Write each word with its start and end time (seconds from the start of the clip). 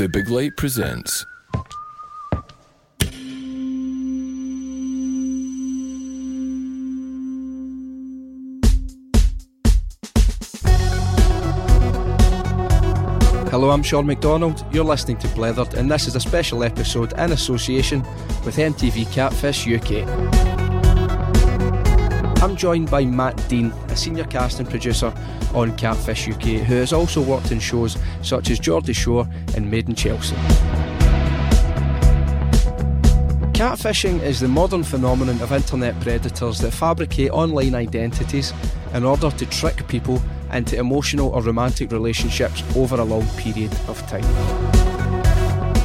The 0.00 0.08
Big 0.08 0.30
Light 0.30 0.56
presents. 0.56 1.26
Hello, 13.50 13.68
I'm 13.68 13.82
Sean 13.82 14.06
McDonald. 14.06 14.64
You're 14.72 14.84
listening 14.84 15.18
to 15.18 15.28
Blethered, 15.28 15.74
and 15.74 15.90
this 15.90 16.08
is 16.08 16.16
a 16.16 16.20
special 16.20 16.64
episode 16.64 17.12
in 17.18 17.32
association 17.32 18.00
with 18.46 18.56
MTV 18.56 19.12
Catfish 19.12 19.68
UK. 19.68 20.59
I'm 22.42 22.56
joined 22.56 22.90
by 22.90 23.04
Matt 23.04 23.36
Dean, 23.50 23.70
a 23.88 23.96
senior 23.96 24.24
casting 24.24 24.64
producer 24.64 25.12
on 25.54 25.76
Catfish 25.76 26.26
UK, 26.26 26.64
who 26.64 26.76
has 26.76 26.90
also 26.90 27.20
worked 27.20 27.52
in 27.52 27.60
shows 27.60 27.98
such 28.22 28.48
as 28.48 28.58
Geordie 28.58 28.94
Shore 28.94 29.28
and 29.54 29.70
Made 29.70 29.90
in 29.90 29.94
Chelsea. 29.94 30.34
Catfishing 33.52 34.22
is 34.22 34.40
the 34.40 34.48
modern 34.48 34.82
phenomenon 34.82 35.38
of 35.42 35.52
internet 35.52 36.00
predators 36.00 36.58
that 36.60 36.70
fabricate 36.70 37.30
online 37.30 37.74
identities 37.74 38.54
in 38.94 39.04
order 39.04 39.30
to 39.30 39.44
trick 39.44 39.86
people 39.86 40.22
into 40.50 40.78
emotional 40.78 41.28
or 41.28 41.42
romantic 41.42 41.92
relationships 41.92 42.64
over 42.74 42.96
a 42.96 43.04
long 43.04 43.26
period 43.36 43.70
of 43.86 44.00
time. 44.08 44.24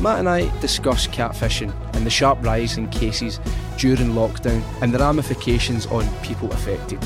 Matt 0.01 0.19
and 0.19 0.29
I 0.29 0.57
discuss 0.61 1.05
catfishing 1.05 1.73
and 1.95 2.05
the 2.05 2.09
sharp 2.09 2.41
rise 2.45 2.77
in 2.77 2.87
cases 2.91 3.41
during 3.77 4.11
lockdown 4.11 4.63
and 4.81 4.93
the 4.93 4.99
ramifications 4.99 5.85
on 5.87 6.07
people 6.21 6.51
affected. 6.51 7.03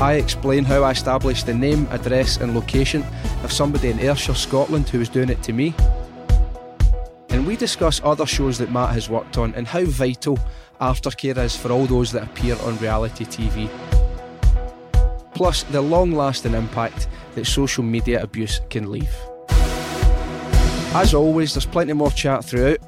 I 0.00 0.14
explain 0.14 0.64
how 0.64 0.84
I 0.84 0.92
established 0.92 1.46
the 1.46 1.54
name, 1.54 1.88
address, 1.90 2.36
and 2.36 2.54
location 2.54 3.04
of 3.42 3.52
somebody 3.52 3.90
in 3.90 3.98
Ayrshire, 3.98 4.34
Scotland, 4.34 4.88
who 4.88 5.00
was 5.00 5.08
doing 5.08 5.28
it 5.28 5.42
to 5.42 5.52
me. 5.52 5.74
And 7.30 7.46
we 7.46 7.56
discuss 7.56 8.00
other 8.04 8.24
shows 8.24 8.58
that 8.58 8.70
Matt 8.70 8.94
has 8.94 9.10
worked 9.10 9.38
on 9.38 9.54
and 9.54 9.66
how 9.66 9.84
vital 9.84 10.38
aftercare 10.80 11.36
is 11.38 11.56
for 11.56 11.72
all 11.72 11.86
those 11.86 12.12
that 12.12 12.22
appear 12.22 12.56
on 12.62 12.78
reality 12.78 13.24
TV. 13.24 13.68
Plus, 15.34 15.64
the 15.64 15.80
long 15.80 16.12
lasting 16.12 16.54
impact 16.54 17.08
that 17.34 17.44
social 17.44 17.82
media 17.82 18.22
abuse 18.22 18.60
can 18.70 18.90
leave. 18.90 19.14
As 20.94 21.12
always, 21.12 21.54
there's 21.54 21.66
plenty 21.66 21.92
more 21.92 22.10
chat 22.10 22.44
throughout. 22.44 22.78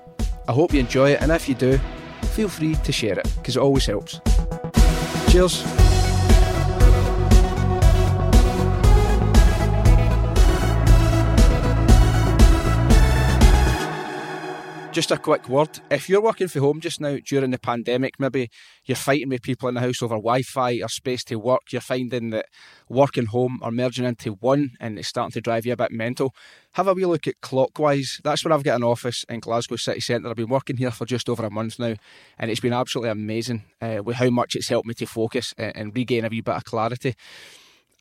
I 0.51 0.53
hope 0.53 0.75
you 0.75 0.81
enjoy 0.81 1.12
it, 1.12 1.23
and 1.23 1.31
if 1.31 1.48
you 1.48 1.55
do, 1.55 1.79
feel 2.34 2.48
free 2.48 2.75
to 2.75 2.91
share 2.91 3.17
it 3.17 3.33
because 3.37 3.55
it 3.55 3.61
always 3.61 3.87
helps. 3.87 4.20
Cheers. 5.29 5.80
Just 15.01 15.12
a 15.12 15.17
quick 15.17 15.48
word. 15.48 15.81
If 15.91 16.11
you're 16.11 16.20
working 16.20 16.48
from 16.48 16.61
home 16.61 16.81
just 16.81 17.01
now 17.01 17.17
during 17.25 17.53
the 17.53 17.59
pandemic, 17.59 18.20
maybe 18.20 18.51
you're 18.84 18.97
fighting 18.97 19.31
with 19.31 19.41
people 19.41 19.67
in 19.70 19.75
the 19.75 19.81
house 19.81 20.03
over 20.03 20.17
Wi 20.17 20.42
Fi 20.42 20.83
or 20.83 20.91
space 20.91 21.25
to 21.25 21.37
work, 21.37 21.62
you're 21.73 21.81
finding 21.81 22.29
that 22.31 22.45
work 22.87 23.17
and 23.17 23.29
home 23.29 23.61
are 23.62 23.70
merging 23.70 24.05
into 24.05 24.33
one 24.33 24.73
and 24.79 24.98
it's 24.98 25.09
starting 25.09 25.33
to 25.33 25.41
drive 25.41 25.65
you 25.65 25.73
a 25.73 25.77
bit 25.79 25.91
mental. 25.91 26.34
Have 26.73 26.87
a 26.87 26.92
wee 26.92 27.07
look 27.07 27.27
at 27.27 27.41
Clockwise. 27.41 28.20
That's 28.23 28.45
where 28.45 28.53
I've 28.53 28.62
got 28.62 28.77
an 28.77 28.84
office 28.84 29.25
in 29.31 29.41
Glasgow 29.41 29.77
City 29.77 30.01
Centre. 30.01 30.29
I've 30.29 30.37
been 30.37 30.51
working 30.51 30.77
here 30.77 30.91
for 30.91 31.07
just 31.07 31.31
over 31.31 31.47
a 31.47 31.51
month 31.51 31.79
now 31.79 31.95
and 32.39 32.51
it's 32.51 32.61
been 32.61 32.75
absolutely 32.75 33.09
amazing 33.09 33.64
uh, 33.81 34.03
with 34.05 34.17
how 34.17 34.29
much 34.29 34.55
it's 34.55 34.69
helped 34.69 34.87
me 34.87 34.92
to 34.92 35.07
focus 35.07 35.55
and, 35.57 35.75
and 35.75 35.97
regain 35.97 36.27
a 36.27 36.29
wee 36.29 36.42
bit 36.42 36.57
of 36.57 36.64
clarity. 36.64 37.14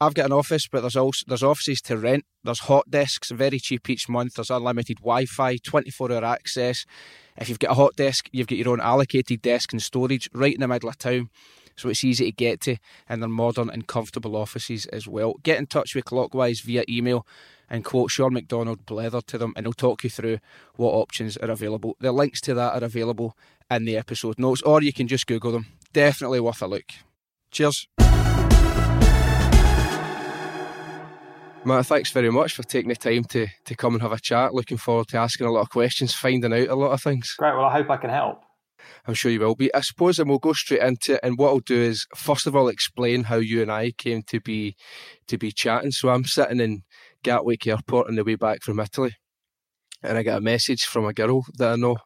I've 0.01 0.13
got 0.13 0.27
an 0.27 0.31
office, 0.31 0.65
but 0.65 0.79
there's 0.79 0.95
also 0.95 1.25
there's 1.27 1.43
offices 1.43 1.81
to 1.83 1.97
rent. 1.97 2.23
There's 2.43 2.61
hot 2.61 2.89
desks, 2.89 3.31
very 3.31 3.59
cheap 3.59 3.89
each 3.89 4.07
month. 4.07 4.35
There's 4.35 4.49
unlimited 4.49 4.99
Wi-Fi, 4.99 5.57
24-hour 5.57 6.23
access. 6.23 6.85
If 7.37 7.49
you've 7.49 7.59
got 7.59 7.71
a 7.71 7.75
hot 7.75 7.97
desk, 7.97 8.29
you've 8.31 8.47
got 8.47 8.57
your 8.57 8.69
own 8.69 8.79
allocated 8.79 9.41
desk 9.41 9.73
and 9.73 9.81
storage 9.81 10.29
right 10.33 10.53
in 10.53 10.61
the 10.61 10.69
middle 10.69 10.87
of 10.87 10.97
town, 10.97 11.29
so 11.75 11.89
it's 11.89 12.05
easy 12.05 12.25
to 12.25 12.31
get 12.31 12.61
to. 12.61 12.77
And 13.09 13.21
they're 13.21 13.27
modern 13.29 13.69
and 13.69 13.87
comfortable 13.87 14.37
offices 14.37 14.85
as 14.85 15.05
well. 15.05 15.35
Get 15.43 15.59
in 15.59 15.67
touch 15.67 15.93
with 15.95 16.05
Clockwise 16.05 16.61
via 16.61 16.85
email 16.87 17.27
and 17.69 17.83
quote 17.83 18.09
Sean 18.09 18.33
McDonald 18.33 18.85
Blether 18.85 19.25
to 19.25 19.37
them, 19.37 19.51
and 19.57 19.65
they'll 19.65 19.73
talk 19.73 20.05
you 20.05 20.09
through 20.09 20.39
what 20.75 20.91
options 20.91 21.35
are 21.37 21.51
available. 21.51 21.97
The 21.99 22.13
links 22.13 22.39
to 22.41 22.53
that 22.53 22.81
are 22.81 22.85
available 22.85 23.35
in 23.69 23.83
the 23.83 23.97
episode 23.97 24.39
notes, 24.39 24.61
or 24.61 24.81
you 24.81 24.93
can 24.93 25.09
just 25.09 25.27
Google 25.27 25.51
them. 25.51 25.65
Definitely 25.91 26.39
worth 26.39 26.61
a 26.61 26.67
look. 26.67 26.85
Cheers. 27.51 27.87
Matt, 31.65 31.87
thanks 31.87 32.11
very 32.11 32.31
much 32.31 32.53
for 32.53 32.63
taking 32.63 32.89
the 32.89 32.95
time 32.95 33.25
to, 33.25 33.47
to 33.65 33.75
come 33.75 33.93
and 33.93 34.01
have 34.01 34.13
a 34.13 34.19
chat. 34.19 34.53
Looking 34.53 34.77
forward 34.77 35.09
to 35.09 35.17
asking 35.17 35.45
a 35.45 35.51
lot 35.51 35.61
of 35.61 35.69
questions, 35.69 36.13
finding 36.13 36.53
out 36.53 36.67
a 36.69 36.75
lot 36.75 36.91
of 36.91 37.01
things. 37.01 37.35
Great. 37.37 37.53
Well, 37.53 37.65
I 37.65 37.73
hope 37.73 37.89
I 37.89 37.97
can 37.97 38.09
help. 38.09 38.41
I'm 39.05 39.13
sure 39.13 39.31
you 39.31 39.41
will 39.41 39.55
be. 39.55 39.73
I 39.73 39.81
suppose, 39.81 40.19
and 40.19 40.29
we'll 40.29 40.39
go 40.39 40.53
straight 40.53 40.81
into 40.81 41.15
it. 41.15 41.19
And 41.21 41.37
what 41.37 41.49
I'll 41.49 41.59
do 41.59 41.75
is, 41.75 42.07
first 42.15 42.47
of 42.47 42.55
all, 42.55 42.69
explain 42.69 43.25
how 43.25 43.37
you 43.37 43.61
and 43.61 43.71
I 43.71 43.91
came 43.91 44.23
to 44.27 44.39
be 44.39 44.75
to 45.27 45.37
be 45.37 45.51
chatting. 45.51 45.91
So 45.91 46.09
I'm 46.09 46.23
sitting 46.23 46.59
in 46.59 46.83
Gatwick 47.23 47.67
Airport 47.67 48.07
on 48.07 48.15
the 48.15 48.23
way 48.23 48.35
back 48.35 48.63
from 48.63 48.79
Italy, 48.79 49.15
and 50.01 50.17
I 50.17 50.23
got 50.23 50.37
a 50.37 50.41
message 50.41 50.83
from 50.83 51.05
a 51.05 51.13
girl 51.13 51.43
that 51.57 51.73
I 51.73 51.75
know, 51.75 51.97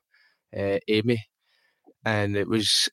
uh, 0.58 0.80
Amy, 0.88 1.24
and 2.04 2.36
it 2.36 2.48
was 2.48 2.90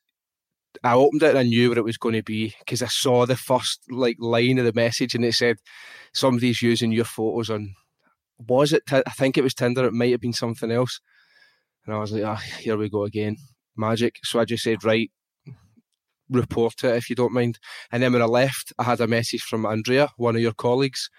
I 0.85 0.95
opened 0.95 1.23
it 1.23 1.31
and 1.31 1.39
I 1.39 1.43
knew 1.43 1.69
what 1.69 1.79
it 1.79 1.85
was 1.85 1.99
going 1.99 2.15
to 2.15 2.23
be 2.23 2.55
because 2.61 2.83
I 2.83 2.87
saw 2.87 3.27
the 3.27 3.37
first 3.37 3.81
like 3.91 4.17
line 4.19 4.59
of 4.59 4.65
the 4.65 4.73
message 4.73 5.15
and 5.15 5.25
it 5.25 5.35
said 5.35 5.57
somebody's 6.13 6.63
using 6.63 6.93
your 6.93 7.05
photos 7.05 7.51
on. 7.51 7.75
Was 8.49 8.73
it? 8.73 8.87
T- 8.87 9.03
I 9.07 9.11
think 9.11 9.37
it 9.37 9.45
was 9.45 9.55
Tinder. 9.55 9.85
It 9.85 9.93
might 9.93 10.13
have 10.13 10.21
been 10.21 10.33
something 10.33 10.71
else. 10.71 11.01
And 11.85 11.95
I 11.95 11.99
was 11.99 12.13
like, 12.13 12.25
ah, 12.25 12.43
here 12.59 12.77
we 12.77 12.89
go 12.89 13.05
again, 13.05 13.37
magic. 13.77 14.19
So 14.23 14.39
I 14.39 14.45
just 14.45 14.65
said, 14.65 14.85
right, 14.85 15.11
report 16.31 16.85
it 16.85 16.97
if 16.97 17.11
you 17.11 17.17
don't 17.17 17.33
mind. 17.33 17.59
And 17.91 18.03
then 18.03 18.13
when 18.13 18.23
I 18.23 18.27
left, 18.27 18.73
I 18.79 18.85
had 18.85 19.01
a 19.01 19.07
message 19.07 19.43
from 19.43 19.67
Andrea, 19.67 20.09
one 20.17 20.37
of 20.37 20.43
your 20.43 20.53
colleagues, 20.55 21.11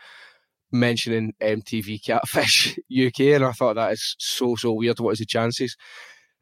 mentioning 0.71 1.33
MTV 1.41 2.03
Catfish 2.03 2.77
UK, 2.91 3.19
and 3.35 3.45
I 3.45 3.51
thought 3.51 3.75
that 3.75 3.91
is 3.91 4.15
so 4.17 4.55
so 4.55 4.73
weird. 4.73 4.99
What 4.99 5.11
is 5.11 5.19
the 5.19 5.25
chances? 5.25 5.75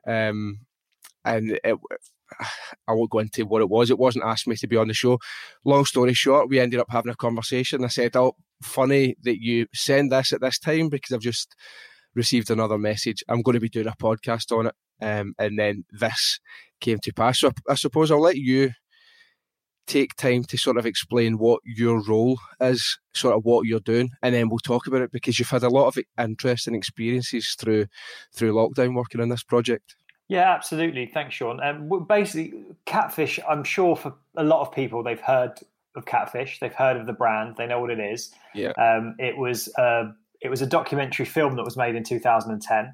Um, 0.07 0.59
and 1.25 1.59
it, 1.63 1.77
I 2.87 2.93
won't 2.93 3.11
go 3.11 3.19
into 3.19 3.45
what 3.45 3.61
it 3.61 3.69
was. 3.69 3.89
It 3.89 3.99
wasn't 3.99 4.25
asked 4.25 4.47
me 4.47 4.55
to 4.57 4.67
be 4.67 4.77
on 4.77 4.87
the 4.87 4.93
show. 4.93 5.19
Long 5.65 5.85
story 5.85 6.13
short, 6.13 6.49
we 6.49 6.59
ended 6.59 6.79
up 6.79 6.87
having 6.89 7.11
a 7.11 7.15
conversation. 7.15 7.83
I 7.83 7.87
said, 7.87 8.15
"Oh, 8.15 8.35
funny 8.61 9.15
that 9.23 9.41
you 9.41 9.67
send 9.73 10.11
this 10.11 10.33
at 10.33 10.41
this 10.41 10.59
time 10.59 10.89
because 10.89 11.13
I've 11.13 11.21
just 11.21 11.55
received 12.15 12.49
another 12.49 12.77
message. 12.77 13.23
I'm 13.29 13.41
going 13.41 13.55
to 13.55 13.59
be 13.59 13.69
doing 13.69 13.87
a 13.87 13.91
podcast 13.91 14.55
on 14.57 14.67
it." 14.67 14.75
Um, 15.01 15.33
and 15.39 15.57
then 15.57 15.85
this 15.91 16.39
came 16.81 16.99
to 16.99 17.13
pass. 17.13 17.39
So 17.39 17.51
I 17.69 17.75
suppose 17.75 18.11
I'll 18.11 18.21
let 18.21 18.37
you 18.37 18.71
take 19.89 20.15
time 20.15 20.43
to 20.43 20.55
sort 20.57 20.77
of 20.77 20.85
explain 20.85 21.39
what 21.39 21.61
your 21.65 22.01
role 22.03 22.37
is, 22.61 22.99
sort 23.15 23.35
of 23.35 23.43
what 23.43 23.65
you're 23.65 23.79
doing, 23.79 24.09
and 24.21 24.35
then 24.35 24.47
we'll 24.47 24.59
talk 24.59 24.85
about 24.85 25.01
it 25.01 25.11
because 25.11 25.39
you've 25.39 25.49
had 25.49 25.63
a 25.63 25.69
lot 25.69 25.87
of 25.87 25.97
interesting 26.19 26.75
experiences 26.75 27.55
through 27.59 27.87
through 28.33 28.53
lockdown 28.53 28.95
working 28.95 29.19
on 29.19 29.29
this 29.29 29.43
project. 29.43 29.95
Yeah, 30.29 30.53
absolutely. 30.53 31.07
Thanks, 31.07 31.35
Sean. 31.35 31.59
Um, 31.61 32.05
basically, 32.07 32.53
Catfish, 32.85 33.39
I'm 33.49 33.63
sure 33.63 33.95
for 33.95 34.13
a 34.37 34.43
lot 34.43 34.61
of 34.61 34.71
people, 34.71 35.03
they've 35.03 35.19
heard 35.19 35.59
of 35.95 36.05
Catfish. 36.05 36.59
They've 36.59 36.73
heard 36.73 36.97
of 36.97 37.07
the 37.07 37.13
brand. 37.13 37.55
They 37.57 37.65
know 37.65 37.81
what 37.81 37.89
it 37.89 37.99
is. 37.99 38.31
Yeah. 38.53 38.71
Um, 38.71 39.15
it 39.17 39.37
was 39.37 39.73
uh, 39.75 40.11
it 40.39 40.49
was 40.49 40.61
a 40.61 40.67
documentary 40.67 41.25
film 41.25 41.55
that 41.55 41.63
was 41.63 41.75
made 41.75 41.95
in 41.95 42.03
2010 42.03 42.93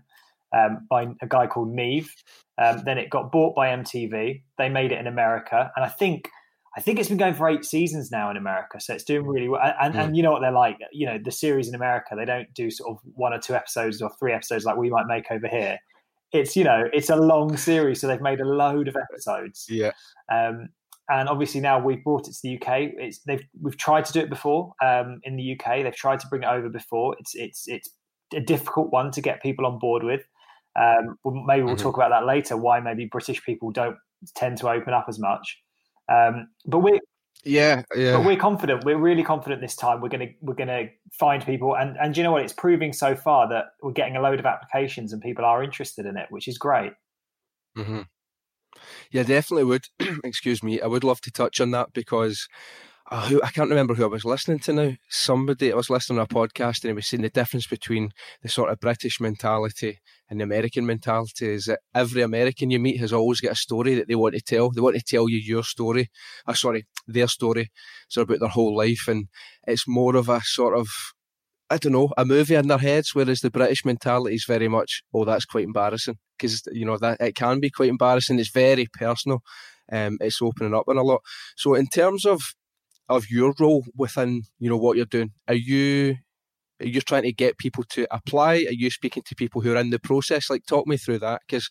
um, 0.54 0.88
by 0.90 1.08
a 1.22 1.28
guy 1.28 1.46
called 1.46 1.74
Nev. 1.74 2.10
Um, 2.58 2.84
then 2.86 2.98
it 2.98 3.10
got 3.10 3.34
bought 3.34 3.54
by 3.54 3.68
MTV. 3.68 4.42
They 4.58 4.70
made 4.70 4.94
it 4.94 5.00
in 5.00 5.08
America, 5.08 5.72
and 5.76 5.84
I 5.84 5.90
think 5.90 6.30
I 6.78 6.82
think 6.82 7.00
it's 7.00 7.10
been 7.10 7.18
going 7.18 7.34
for 7.34 7.50
eight 7.50 7.66
seasons 7.66 8.12
now 8.12 8.32
in 8.32 8.38
America, 8.38 8.80
so 8.80 8.94
it's 8.94 9.04
doing 9.04 9.28
really 9.28 9.50
well. 9.50 9.62
And, 9.62 9.94
and, 9.94 9.96
and 9.96 10.18
you 10.18 10.24
know 10.24 10.32
what 10.32 10.40
they're 10.40 10.52
like. 10.52 10.78
You 10.94 11.06
know, 11.06 11.18
the 11.22 11.32
series 11.32 11.68
in 11.68 11.76
America, 11.76 12.16
they 12.16 12.26
don't 12.26 12.54
do 12.54 12.72
sort 12.72 12.92
of 12.92 13.02
one 13.14 13.34
or 13.34 13.40
two 13.40 13.56
episodes 13.56 14.02
or 14.02 14.10
three 14.18 14.32
episodes 14.32 14.64
like 14.64 14.78
we 14.78 14.90
might 14.90 15.06
make 15.06 15.26
over 15.32 15.50
here 15.50 15.80
it's 16.36 16.56
you 16.56 16.64
know 16.64 16.84
it's 16.94 17.10
a 17.10 17.16
long 17.16 17.58
series, 17.58 18.02
so 18.02 18.08
they've 18.08 18.22
made 18.22 18.42
a 18.42 18.46
load 18.46 18.88
of 18.88 18.96
episodes. 18.96 19.66
Yeah. 19.70 19.92
Um, 20.32 20.70
and 21.08 21.30
obviously 21.30 21.62
now 21.62 21.80
we've 21.80 22.04
brought 22.04 22.28
it 22.28 22.34
to 22.34 22.40
the 22.44 22.56
UK. 22.56 22.94
It's 22.98 23.20
they've 23.20 23.44
we've 23.62 23.78
tried 23.78 24.06
to 24.06 24.14
do 24.14 24.20
it 24.22 24.30
before 24.30 24.74
um, 24.84 25.20
in 25.24 25.36
the 25.36 25.54
UK. 25.54 25.84
They've 25.84 25.96
tried 25.96 26.20
to 26.22 26.28
bring 26.28 26.44
it 26.44 26.50
over 26.50 26.70
before. 26.70 27.16
It's 27.20 27.36
it's 27.36 27.68
it's 27.68 27.90
a 28.34 28.42
difficult 28.42 28.92
one 28.92 29.12
to 29.12 29.22
get 29.22 29.42
people 29.42 29.66
on 29.66 29.80
board 29.80 30.04
with. 30.04 30.24
Um, 30.78 31.18
maybe 31.46 31.64
we'll 31.64 31.76
mm-hmm. 31.76 31.84
talk 31.84 31.96
about 31.96 32.10
that 32.10 32.26
later. 32.26 32.58
Why 32.58 32.80
maybe 32.80 33.06
British 33.06 33.44
people 33.46 33.72
don't 33.72 33.98
tend 34.36 34.58
to 34.58 34.70
open 34.70 34.94
up 34.94 35.06
as 35.08 35.20
much. 35.20 35.62
Um, 36.12 36.50
but 36.66 36.80
we 36.80 37.00
yeah, 37.46 37.84
yeah. 37.96 38.18
But 38.18 38.26
we're 38.26 38.38
confident. 38.38 38.84
We're 38.84 38.98
really 38.98 39.24
confident 39.24 39.62
this 39.62 39.76
time. 39.76 40.02
We're 40.02 40.10
gonna 40.10 40.30
we're 40.42 40.56
gonna 40.56 40.90
find 41.14 41.46
people, 41.46 41.76
and 41.76 41.96
and 41.98 42.18
you 42.18 42.24
know 42.24 42.32
what? 42.32 42.42
It's 42.42 42.54
proving 42.54 42.92
so 42.92 43.16
far 43.16 43.48
that 43.50 43.66
we're 43.82 43.92
getting 43.92 44.18
a 44.18 44.22
load 44.22 44.40
of 44.40 44.46
applications 44.46 45.14
and 45.14 45.22
people 45.22 45.46
are 45.46 45.64
interested 45.64 46.06
in 46.06 46.18
it, 46.18 46.28
which 46.30 46.48
is 46.48 46.58
great. 46.58 46.94
Mm-hmm. 47.78 48.02
Yeah, 49.12 49.24
definitely 49.24 49.66
would. 49.66 49.86
Excuse 50.24 50.64
me. 50.64 50.82
I 50.82 50.88
would 50.88 51.04
love 51.04 51.22
to 51.22 51.32
touch 51.32 51.62
on 51.62 51.72
that 51.72 51.94
because 51.94 52.48
oh, 53.12 53.20
who, 53.22 53.42
I 53.42 53.50
can't 53.52 53.70
remember 53.70 53.94
who 53.94 54.04
I 54.04 54.08
was 54.08 54.26
listening 54.26 54.60
to 54.60 54.74
now. 54.74 54.94
Somebody 55.10 55.72
I 55.72 55.76
was 55.76 55.90
listening 55.90 56.18
to 56.18 56.24
a 56.24 56.28
podcast 56.28 56.84
and 56.84 56.90
he 56.90 56.94
was 56.94 57.08
saying 57.08 57.24
the 57.24 57.30
difference 57.30 57.68
between 57.68 58.12
the 58.42 58.50
sort 58.50 58.72
of 58.72 58.80
British 58.80 59.20
mentality 59.20 60.00
and 60.30 60.40
the 60.40 60.44
American 60.44 60.86
mentality 60.86 61.48
is 61.48 61.66
that 61.66 61.80
every 61.94 62.22
American 62.22 62.72
you 62.72 62.80
meet 62.80 63.00
has 63.00 63.14
always 63.14 63.42
got 63.42 63.54
a 63.54 63.56
story 63.56 63.96
that 63.96 64.08
they 64.08 64.16
want 64.16 64.36
to 64.36 64.42
tell. 64.42 64.72
They 64.72 64.82
want 64.82 64.96
to 64.96 65.04
tell 65.04 65.30
you 65.30 65.38
your 65.38 65.64
story. 65.64 66.10
Uh, 66.48 66.54
sorry, 66.54 66.86
their 67.08 67.28
story. 67.28 67.72
So 68.08 68.24
about 68.24 68.40
their 68.40 68.50
whole 68.50 68.76
life, 68.76 69.08
and 69.08 69.28
it's 69.68 69.88
more 69.88 70.16
of 70.16 70.30
a 70.30 70.42
sort 70.42 70.78
of 70.78 70.88
I 71.68 71.78
don't 71.78 71.94
know, 71.94 72.12
a 72.16 72.26
movie 72.26 72.54
in 72.54 72.68
their 72.68 72.78
heads, 72.78 73.16
whereas 73.16 73.40
the 73.40 73.50
British 73.50 73.86
mentality 73.86 74.36
is 74.36 74.46
very 74.46 74.68
much, 74.68 75.02
oh, 75.16 75.26
that's 75.26 75.46
quite 75.46 75.64
embarrassing. 75.64 76.18
Because, 76.38 76.62
you 76.72 76.86
know, 76.86 76.98
that 77.00 77.20
it 77.20 77.34
can 77.34 77.60
be 77.60 77.72
quite 77.72 77.90
embarrassing. 77.90 78.38
It's 78.38 78.52
very 78.52 78.86
personal. 78.94 79.42
Um, 79.92 80.18
it's 80.22 80.42
opening 80.44 80.76
up 80.76 80.86
in 80.88 80.98
a 80.98 81.02
lot. 81.02 81.22
So 81.58 81.74
in 81.74 81.88
terms 81.88 82.24
of 82.24 82.42
of 83.10 83.30
your 83.30 83.54
role 83.60 83.86
within, 83.96 84.44
you 84.60 84.70
know, 84.70 84.78
what 84.78 84.98
you're 84.98 85.06
doing, 85.06 85.32
are 85.48 85.56
you 85.56 86.18
are 86.82 86.88
you 86.88 87.00
trying 87.02 87.24
to 87.24 87.32
get 87.32 87.58
people 87.58 87.84
to 87.92 88.06
apply? 88.12 88.56
Are 88.56 88.74
you 88.74 88.90
speaking 88.90 89.24
to 89.28 89.36
people 89.36 89.62
who 89.62 89.74
are 89.74 89.78
in 89.78 89.92
the 89.92 90.00
process? 90.00 90.50
Like 90.50 90.66
talk 90.66 90.88
me 90.88 90.98
through 90.98 91.20
that 91.20 91.42
because 91.48 91.70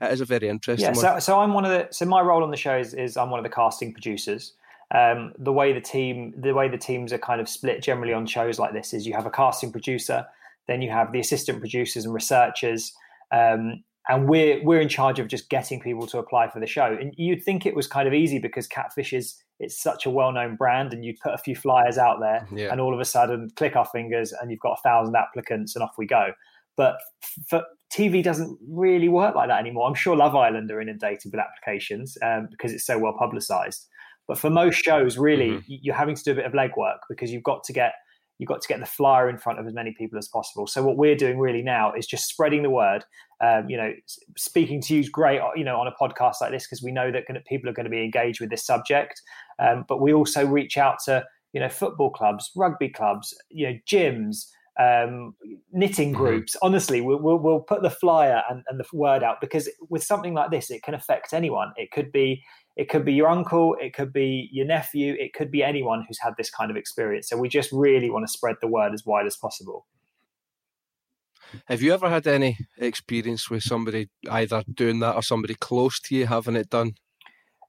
it 0.00 0.12
is 0.12 0.20
a 0.20 0.24
very 0.24 0.48
interesting 0.48 0.94
yeah, 0.94 1.00
so, 1.00 1.18
so 1.18 1.40
I'm 1.40 1.54
one 1.54 1.64
of 1.64 1.70
the 1.70 1.88
so 1.90 2.04
my 2.04 2.20
role 2.20 2.42
on 2.42 2.50
the 2.50 2.56
show 2.56 2.76
is, 2.76 2.94
is 2.94 3.16
I'm 3.16 3.30
one 3.30 3.38
of 3.40 3.44
the 3.44 3.50
casting 3.50 3.92
producers 3.92 4.54
um, 4.94 5.32
the 5.38 5.52
way 5.52 5.72
the 5.72 5.80
team 5.80 6.34
the 6.36 6.54
way 6.54 6.68
the 6.68 6.78
teams 6.78 7.12
are 7.12 7.18
kind 7.18 7.40
of 7.40 7.48
split 7.48 7.82
generally 7.82 8.12
on 8.12 8.26
shows 8.26 8.58
like 8.58 8.72
this 8.72 8.92
is 8.94 9.06
you 9.06 9.14
have 9.14 9.26
a 9.26 9.30
casting 9.30 9.72
producer, 9.72 10.26
then 10.68 10.82
you 10.82 10.90
have 10.90 11.12
the 11.12 11.20
assistant 11.20 11.60
producers 11.60 12.04
and 12.04 12.14
researchers, 12.14 12.92
um, 13.32 13.82
and 14.08 14.28
we're 14.28 14.62
we're 14.62 14.80
in 14.80 14.88
charge 14.88 15.18
of 15.18 15.28
just 15.28 15.48
getting 15.48 15.80
people 15.80 16.06
to 16.06 16.18
apply 16.18 16.48
for 16.48 16.60
the 16.60 16.66
show. 16.66 16.96
And 17.00 17.14
you'd 17.16 17.42
think 17.42 17.66
it 17.66 17.74
was 17.74 17.86
kind 17.86 18.06
of 18.06 18.14
easy 18.14 18.38
because 18.38 18.66
Catfish 18.66 19.12
is 19.12 19.42
it's 19.60 19.80
such 19.80 20.06
a 20.06 20.10
well 20.10 20.32
known 20.32 20.56
brand, 20.56 20.92
and 20.92 21.04
you 21.04 21.14
put 21.22 21.34
a 21.34 21.38
few 21.38 21.54
flyers 21.54 21.98
out 21.98 22.18
there, 22.20 22.46
yeah. 22.54 22.70
and 22.70 22.80
all 22.80 22.94
of 22.94 23.00
a 23.00 23.04
sudden 23.04 23.50
click 23.56 23.76
our 23.76 23.86
fingers, 23.86 24.32
and 24.32 24.50
you've 24.50 24.60
got 24.60 24.78
a 24.78 24.82
thousand 24.82 25.16
applicants, 25.16 25.74
and 25.74 25.82
off 25.82 25.94
we 25.98 26.06
go. 26.06 26.32
But 26.76 26.96
for, 27.48 27.62
TV 27.92 28.22
doesn't 28.22 28.58
really 28.68 29.08
work 29.08 29.36
like 29.36 29.48
that 29.48 29.60
anymore. 29.60 29.86
I'm 29.86 29.94
sure 29.94 30.16
Love 30.16 30.34
Island 30.34 30.70
are 30.70 30.80
inundated 30.80 31.30
with 31.30 31.40
applications 31.40 32.18
um, 32.22 32.48
because 32.50 32.72
it's 32.72 32.84
so 32.84 32.98
well 32.98 33.14
publicised. 33.16 33.86
But 34.26 34.38
for 34.38 34.50
most 34.50 34.82
shows, 34.82 35.18
really, 35.18 35.50
mm-hmm. 35.50 35.62
you're 35.66 35.94
having 35.94 36.16
to 36.16 36.24
do 36.24 36.32
a 36.32 36.34
bit 36.34 36.46
of 36.46 36.52
legwork 36.52 36.98
because 37.08 37.30
you've 37.30 37.42
got 37.42 37.62
to 37.64 37.72
get 37.72 37.92
you've 38.38 38.48
got 38.48 38.60
to 38.60 38.68
get 38.68 38.80
the 38.80 38.86
flyer 38.86 39.28
in 39.28 39.38
front 39.38 39.58
of 39.58 39.66
as 39.66 39.74
many 39.74 39.92
people 39.92 40.18
as 40.18 40.28
possible. 40.28 40.66
So 40.66 40.82
what 40.82 40.96
we're 40.96 41.14
doing 41.14 41.38
really 41.38 41.62
now 41.62 41.92
is 41.92 42.06
just 42.06 42.28
spreading 42.28 42.62
the 42.62 42.70
word. 42.70 43.04
Um, 43.42 43.68
you 43.68 43.76
know, 43.76 43.92
speaking 44.36 44.80
to 44.82 44.94
you 44.94 45.00
is 45.00 45.08
great. 45.08 45.40
You 45.56 45.64
know, 45.64 45.78
on 45.80 45.86
a 45.86 45.92
podcast 45.92 46.36
like 46.40 46.50
this 46.50 46.66
because 46.66 46.82
we 46.82 46.92
know 46.92 47.10
that 47.12 47.24
people 47.46 47.68
are 47.68 47.72
going 47.72 47.84
to 47.84 47.90
be 47.90 48.02
engaged 48.02 48.40
with 48.40 48.50
this 48.50 48.64
subject. 48.64 49.20
Um, 49.58 49.84
but 49.88 50.00
we 50.00 50.12
also 50.12 50.46
reach 50.46 50.76
out 50.76 50.98
to 51.06 51.24
you 51.52 51.60
know 51.60 51.68
football 51.68 52.10
clubs, 52.10 52.50
rugby 52.56 52.88
clubs, 52.88 53.36
you 53.50 53.68
know, 53.68 53.78
gyms. 53.88 54.46
Um, 54.76 55.36
knitting 55.70 56.08
mm-hmm. 56.08 56.18
groups. 56.18 56.56
Mm-hmm. 56.56 56.66
Honestly, 56.66 57.00
we'll, 57.00 57.20
we'll, 57.20 57.38
we'll, 57.38 57.60
put 57.60 57.82
the 57.82 57.90
flyer 57.90 58.42
and, 58.50 58.64
and 58.66 58.80
the 58.80 58.84
word 58.92 59.22
out 59.22 59.40
because 59.40 59.68
with 59.88 60.02
something 60.02 60.34
like 60.34 60.50
this, 60.50 60.68
it 60.68 60.82
can 60.82 60.94
affect 60.94 61.32
anyone. 61.32 61.72
It 61.76 61.92
could 61.92 62.10
be 62.10 62.42
it 62.76 62.88
could 62.88 63.04
be 63.04 63.12
your 63.12 63.28
uncle, 63.28 63.76
it 63.80 63.94
could 63.94 64.12
be 64.12 64.48
your 64.52 64.66
nephew, 64.66 65.16
it 65.18 65.32
could 65.32 65.50
be 65.50 65.62
anyone 65.62 66.04
who's 66.06 66.18
had 66.20 66.34
this 66.36 66.50
kind 66.50 66.70
of 66.70 66.76
experience. 66.76 67.28
So 67.28 67.36
we 67.36 67.48
just 67.48 67.70
really 67.72 68.10
want 68.10 68.26
to 68.26 68.32
spread 68.32 68.56
the 68.60 68.66
word 68.66 68.92
as 68.92 69.06
wide 69.06 69.26
as 69.26 69.36
possible. 69.36 69.86
Have 71.66 71.82
you 71.82 71.94
ever 71.94 72.08
had 72.08 72.26
any 72.26 72.58
experience 72.78 73.48
with 73.48 73.62
somebody 73.62 74.08
either 74.28 74.64
doing 74.72 74.98
that 75.00 75.14
or 75.14 75.22
somebody 75.22 75.54
close 75.54 76.00
to 76.00 76.16
you 76.16 76.26
having 76.26 76.56
it 76.56 76.68
done? 76.68 76.94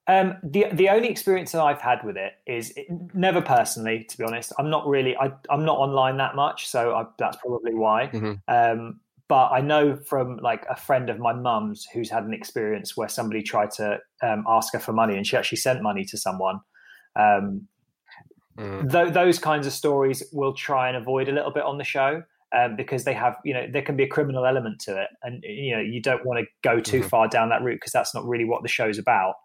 Um, 0.07 0.37
the 0.43 0.67
the 0.71 0.89
only 0.89 1.09
experience 1.09 1.51
that 1.53 1.61
I've 1.61 1.81
had 1.81 2.03
with 2.03 2.15
it 2.15 2.33
is 2.45 2.71
it, 2.75 2.85
never 3.15 3.41
personally, 3.41 4.03
to 4.03 4.17
be 4.17 4.23
honest. 4.23 4.53
I'm 4.59 4.69
not 4.69 4.87
really 4.87 5.15
I, 5.17 5.31
am 5.49 5.65
not 5.65 5.77
online 5.77 6.17
that 6.17 6.35
much, 6.35 6.67
so 6.67 6.93
I, 6.95 7.05
that's 7.17 7.37
probably 7.37 7.73
why. 7.73 8.11
Mm-hmm. 8.13 8.33
Um, 8.47 8.99
but 9.27 9.51
I 9.51 9.61
know 9.61 9.95
from 9.95 10.37
like 10.37 10.65
a 10.69 10.75
friend 10.75 11.09
of 11.09 11.19
my 11.19 11.33
mum's 11.33 11.85
who's 11.93 12.09
had 12.09 12.23
an 12.23 12.33
experience 12.33 12.95
where 12.95 13.09
somebody 13.09 13.41
tried 13.41 13.71
to 13.71 13.97
um, 14.21 14.43
ask 14.47 14.73
her 14.73 14.79
for 14.79 14.93
money 14.93 15.17
and 15.17 15.25
she 15.25 15.35
actually 15.35 15.57
sent 15.57 15.81
money 15.81 16.05
to 16.05 16.17
someone. 16.17 16.59
Um, 17.15 17.67
mm. 18.57 18.91
th- 18.91 19.13
those 19.13 19.39
kinds 19.39 19.65
of 19.65 19.73
stories 19.73 20.23
we'll 20.31 20.53
try 20.53 20.87
and 20.87 20.97
avoid 20.97 21.27
a 21.27 21.31
little 21.31 21.51
bit 21.51 21.63
on 21.63 21.77
the 21.77 21.83
show 21.83 22.23
um, 22.55 22.75
because 22.75 23.03
they 23.03 23.13
have, 23.13 23.35
you 23.43 23.53
know, 23.53 23.65
there 23.71 23.81
can 23.81 23.95
be 23.95 24.03
a 24.03 24.07
criminal 24.07 24.45
element 24.45 24.79
to 24.81 25.01
it, 25.01 25.09
and 25.23 25.43
you 25.43 25.75
know, 25.75 25.81
you 25.81 26.01
don't 26.01 26.25
want 26.25 26.39
to 26.39 26.45
go 26.63 26.79
too 26.79 26.99
mm-hmm. 26.99 27.07
far 27.07 27.27
down 27.27 27.49
that 27.49 27.61
route 27.61 27.75
because 27.75 27.91
that's 27.91 28.13
not 28.13 28.25
really 28.25 28.45
what 28.45 28.61
the 28.61 28.69
show's 28.69 28.97
about. 28.97 29.35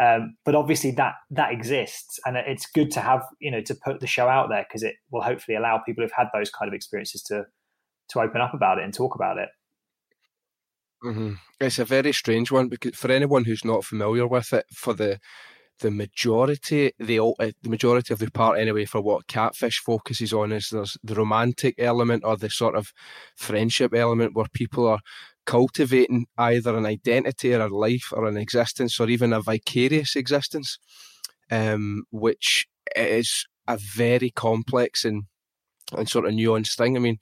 Um, 0.00 0.36
but 0.44 0.54
obviously 0.54 0.92
that 0.92 1.14
that 1.30 1.52
exists, 1.52 2.18
and 2.26 2.36
it's 2.36 2.66
good 2.66 2.90
to 2.92 3.00
have, 3.00 3.22
you 3.40 3.50
know, 3.50 3.60
to 3.62 3.74
put 3.74 4.00
the 4.00 4.06
show 4.06 4.28
out 4.28 4.48
there 4.48 4.66
because 4.68 4.82
it 4.82 4.96
will 5.10 5.22
hopefully 5.22 5.56
allow 5.56 5.78
people 5.78 6.02
who've 6.02 6.12
had 6.14 6.28
those 6.34 6.50
kind 6.50 6.68
of 6.68 6.74
experiences 6.74 7.22
to 7.24 7.44
to 8.10 8.20
open 8.20 8.40
up 8.40 8.54
about 8.54 8.78
it 8.78 8.84
and 8.84 8.94
talk 8.94 9.14
about 9.14 9.38
it. 9.38 9.48
Mm-hmm. 11.04 11.34
It's 11.60 11.78
a 11.78 11.84
very 11.84 12.12
strange 12.12 12.50
one 12.50 12.68
because 12.68 12.96
for 12.96 13.10
anyone 13.10 13.44
who's 13.44 13.64
not 13.64 13.84
familiar 13.84 14.26
with 14.26 14.52
it, 14.52 14.66
for 14.72 14.94
the 14.94 15.18
the 15.80 15.90
majority, 15.90 16.92
the 16.98 17.20
uh, 17.20 17.50
the 17.62 17.68
majority 17.68 18.12
of 18.12 18.18
the 18.18 18.30
part 18.30 18.58
anyway, 18.58 18.84
for 18.84 19.00
what 19.00 19.28
Catfish 19.28 19.78
focuses 19.78 20.32
on 20.32 20.52
is 20.52 20.70
there's 20.70 20.96
the 21.02 21.14
romantic 21.14 21.76
element 21.78 22.24
or 22.24 22.36
the 22.36 22.50
sort 22.50 22.74
of 22.74 22.92
friendship 23.36 23.94
element 23.94 24.34
where 24.34 24.46
people 24.52 24.86
are 24.88 25.00
cultivating 25.46 26.26
either 26.36 26.76
an 26.76 26.84
identity 26.84 27.54
or 27.54 27.60
a 27.60 27.68
life 27.68 28.12
or 28.12 28.26
an 28.26 28.36
existence 28.36 28.98
or 29.00 29.08
even 29.08 29.32
a 29.32 29.40
vicarious 29.40 30.16
existence, 30.16 30.78
um, 31.50 32.04
which 32.10 32.66
is 32.96 33.46
a 33.66 33.76
very 33.76 34.30
complex 34.30 35.04
and 35.04 35.24
and 35.96 36.08
sort 36.08 36.26
of 36.26 36.32
nuanced 36.32 36.76
thing. 36.76 36.96
I 36.96 37.00
mean, 37.00 37.18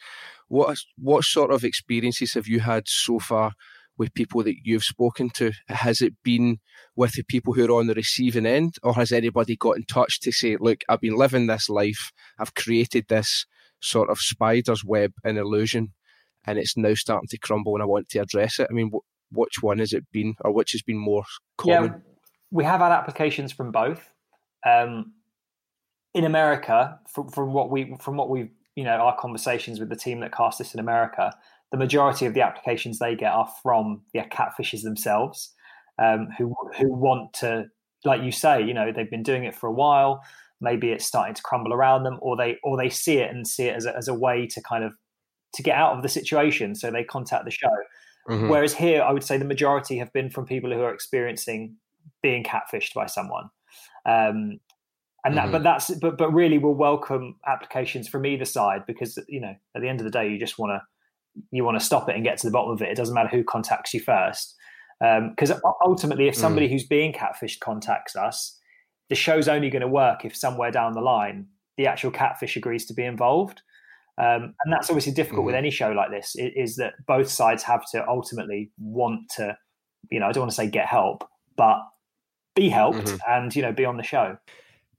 what 0.48 0.78
what 0.96 1.25
sort 1.25 1.50
of 1.50 1.64
experiences 1.64 2.34
have 2.34 2.46
you 2.46 2.60
had 2.60 2.84
so 2.87 3.19
far 3.19 3.52
with 3.98 4.14
people 4.14 4.43
that 4.44 4.56
you've 4.64 4.84
spoken 4.84 5.31
to? 5.31 5.52
Has 5.69 6.00
it 6.00 6.14
been 6.22 6.58
with 6.94 7.12
the 7.12 7.25
people 7.25 7.54
who 7.54 7.64
are 7.66 7.78
on 7.78 7.87
the 7.87 7.94
receiving 7.94 8.46
end, 8.46 8.75
or 8.82 8.94
has 8.94 9.12
anybody 9.12 9.56
got 9.56 9.76
in 9.76 9.84
touch 9.84 10.20
to 10.20 10.32
say, 10.32 10.56
"Look, 10.58 10.82
I've 10.88 11.00
been 11.00 11.16
living 11.16 11.46
this 11.46 11.69
life. 11.69 12.12
I've 12.38 12.54
created 12.54 13.06
this 13.08 13.46
sort 13.81 14.10
of 14.10 14.19
spider's 14.19 14.84
web 14.84 15.12
and 15.25 15.38
illusion, 15.38 15.93
and 16.44 16.58
it's 16.58 16.76
now 16.76 16.94
starting 16.94 17.28
to 17.28 17.38
crumble, 17.38 17.75
and 17.75 17.82
I 17.82 17.87
want 17.87 18.08
to 18.10 18.19
address 18.19 18.58
it." 18.58 18.69
I 18.70 18.75
mean, 18.75 18.90
wh- 18.90 19.37
which 19.37 19.62
one 19.62 19.78
has 19.78 19.92
it 19.92 20.04
been, 20.12 20.34
or 20.40 20.52
which 20.52 20.72
has 20.72 20.82
been 20.82 20.99
more 20.99 21.25
common? 21.56 21.92
Yeah, 21.92 21.99
we 22.50 22.64
have 22.64 22.81
had 22.81 22.92
applications 22.92 23.52
from 23.52 23.72
both. 23.72 24.10
Um, 24.64 25.12
in 26.14 26.25
America, 26.25 26.99
from, 27.08 27.28
from 27.28 27.52
what 27.52 27.70
we 27.70 27.96
from 28.00 28.16
what 28.16 28.31
we've 28.31 28.50
you 28.76 28.84
know 28.84 28.93
our 28.93 29.17
conversations 29.19 29.81
with 29.81 29.88
the 29.88 29.96
team 29.96 30.20
that 30.20 30.32
cast 30.32 30.58
this 30.58 30.75
in 30.75 30.81
America, 30.81 31.32
the 31.73 31.78
majority 31.78 32.26
of 32.26 32.35
the 32.35 32.42
applications 32.42 32.99
they 32.99 33.16
get 33.16 33.33
are 33.33 33.49
from 33.62 34.02
the 34.12 34.21
catfishes 34.21 34.83
themselves, 34.83 35.52
um, 35.99 36.28
who 36.38 36.54
who 36.78 36.92
want 36.92 37.33
to, 37.35 37.64
like 38.04 38.23
you 38.23 38.30
say, 38.30 38.62
you 38.62 38.75
know, 38.75 38.92
they've 38.92 39.11
been 39.11 39.23
doing 39.23 39.45
it 39.45 39.54
for 39.54 39.66
a 39.66 39.73
while. 39.73 40.23
Maybe 40.61 40.90
it's 40.90 41.04
starting 41.04 41.35
to 41.35 41.42
crumble 41.42 41.73
around 41.73 42.04
them, 42.04 42.18
or 42.23 42.37
they 42.37 42.59
or 42.62 42.76
they 42.76 42.90
see 42.90 43.18
it 43.18 43.30
and 43.35 43.47
see 43.47 43.64
it 43.64 43.76
as 43.76 43.87
a, 43.87 43.97
as 43.97 44.09
a 44.09 44.14
way 44.14 44.47
to 44.47 44.62
kind 44.62 44.85
of 44.85 44.92
to 45.54 45.62
get 45.62 45.76
out 45.76 45.97
of 45.97 46.02
the 46.02 46.09
situation. 46.09 46.75
So 46.75 46.90
they 46.90 47.04
contact 47.04 47.45
the 47.45 47.50
show. 47.50 47.68
Mm-hmm. 48.28 48.49
Whereas 48.49 48.75
here, 48.75 49.02
I 49.02 49.12
would 49.12 49.23
say 49.23 49.38
the 49.38 49.45
majority 49.45 49.99
have 49.99 50.12
been 50.12 50.30
from 50.30 50.47
people 50.47 50.73
who 50.73 50.80
are 50.80 50.92
experiencing 50.92 51.76
being 52.23 52.45
catfished 52.45 52.95
by 52.95 53.06
someone. 53.06 53.50
Um, 54.04 54.59
and 55.26 55.37
that 55.37 55.45
mm-hmm. 55.45 55.52
but 55.52 55.62
that's 55.62 55.90
but 55.97 56.16
but 56.16 56.33
really 56.33 56.56
we'll 56.56 56.73
welcome 56.73 57.35
applications 57.47 58.09
from 58.09 58.25
either 58.25 58.45
side 58.45 58.83
because 58.87 59.18
you 59.28 59.40
know 59.40 59.54
at 59.75 59.83
the 59.83 59.88
end 59.88 60.00
of 60.00 60.04
the 60.04 60.11
day 60.11 60.28
you 60.28 60.38
just 60.38 60.59
want 60.59 60.71
to 60.71 60.80
you 61.50 61.64
want 61.64 61.78
to 61.78 61.85
stop 61.85 62.09
it 62.09 62.14
and 62.14 62.25
get 62.25 62.38
to 62.38 62.47
the 62.47 62.52
bottom 62.52 62.71
of 62.71 62.80
it 62.80 62.88
it 62.88 62.97
doesn't 62.97 63.14
matter 63.14 63.28
who 63.28 63.45
contacts 63.45 63.92
you 63.92 64.00
first 64.00 64.54
because 65.00 65.50
um, 65.50 65.61
ultimately 65.85 66.28
if 66.28 66.35
somebody 66.35 66.68
mm. 66.68 66.71
who's 66.71 66.87
being 66.87 67.12
catfished 67.12 67.61
contacts 67.61 68.16
us 68.16 68.59
the 69.11 69.14
show's 69.14 69.49
only 69.49 69.68
going 69.68 69.83
to 69.83 69.88
work 69.88 70.25
if 70.25 70.35
somewhere 70.35 70.71
down 70.71 70.92
the 70.92 71.00
line 71.00 71.47
the 71.76 71.87
actual 71.87 72.11
catfish 72.11 72.56
agrees 72.56 72.87
to 72.87 72.95
be 72.95 73.04
involved 73.04 73.62
um, 74.18 74.54
and 74.64 74.73
that's 74.73 74.88
obviously 74.88 75.12
difficult 75.12 75.42
mm. 75.42 75.47
with 75.47 75.54
mm-hmm. 75.54 75.64
any 75.64 75.71
show 75.71 75.90
like 75.90 76.11
this 76.11 76.35
is 76.38 76.76
that 76.76 76.95
both 77.06 77.28
sides 77.28 77.62
have 77.64 77.85
to 77.90 78.06
ultimately 78.09 78.71
want 78.78 79.21
to 79.37 79.56
you 80.11 80.21
know 80.21 80.26
i 80.26 80.33
don't 80.33 80.42
want 80.42 80.50
to 80.50 80.56
say 80.56 80.68
get 80.68 80.87
help 80.87 81.28
but 81.56 81.80
be 82.54 82.71
helped 82.71 82.99
mm-hmm. 82.99 83.30
and 83.30 83.54
you 83.54 83.61
know 83.61 83.73
be 83.73 83.85
on 83.85 83.99
the 83.99 84.02
show 84.02 84.38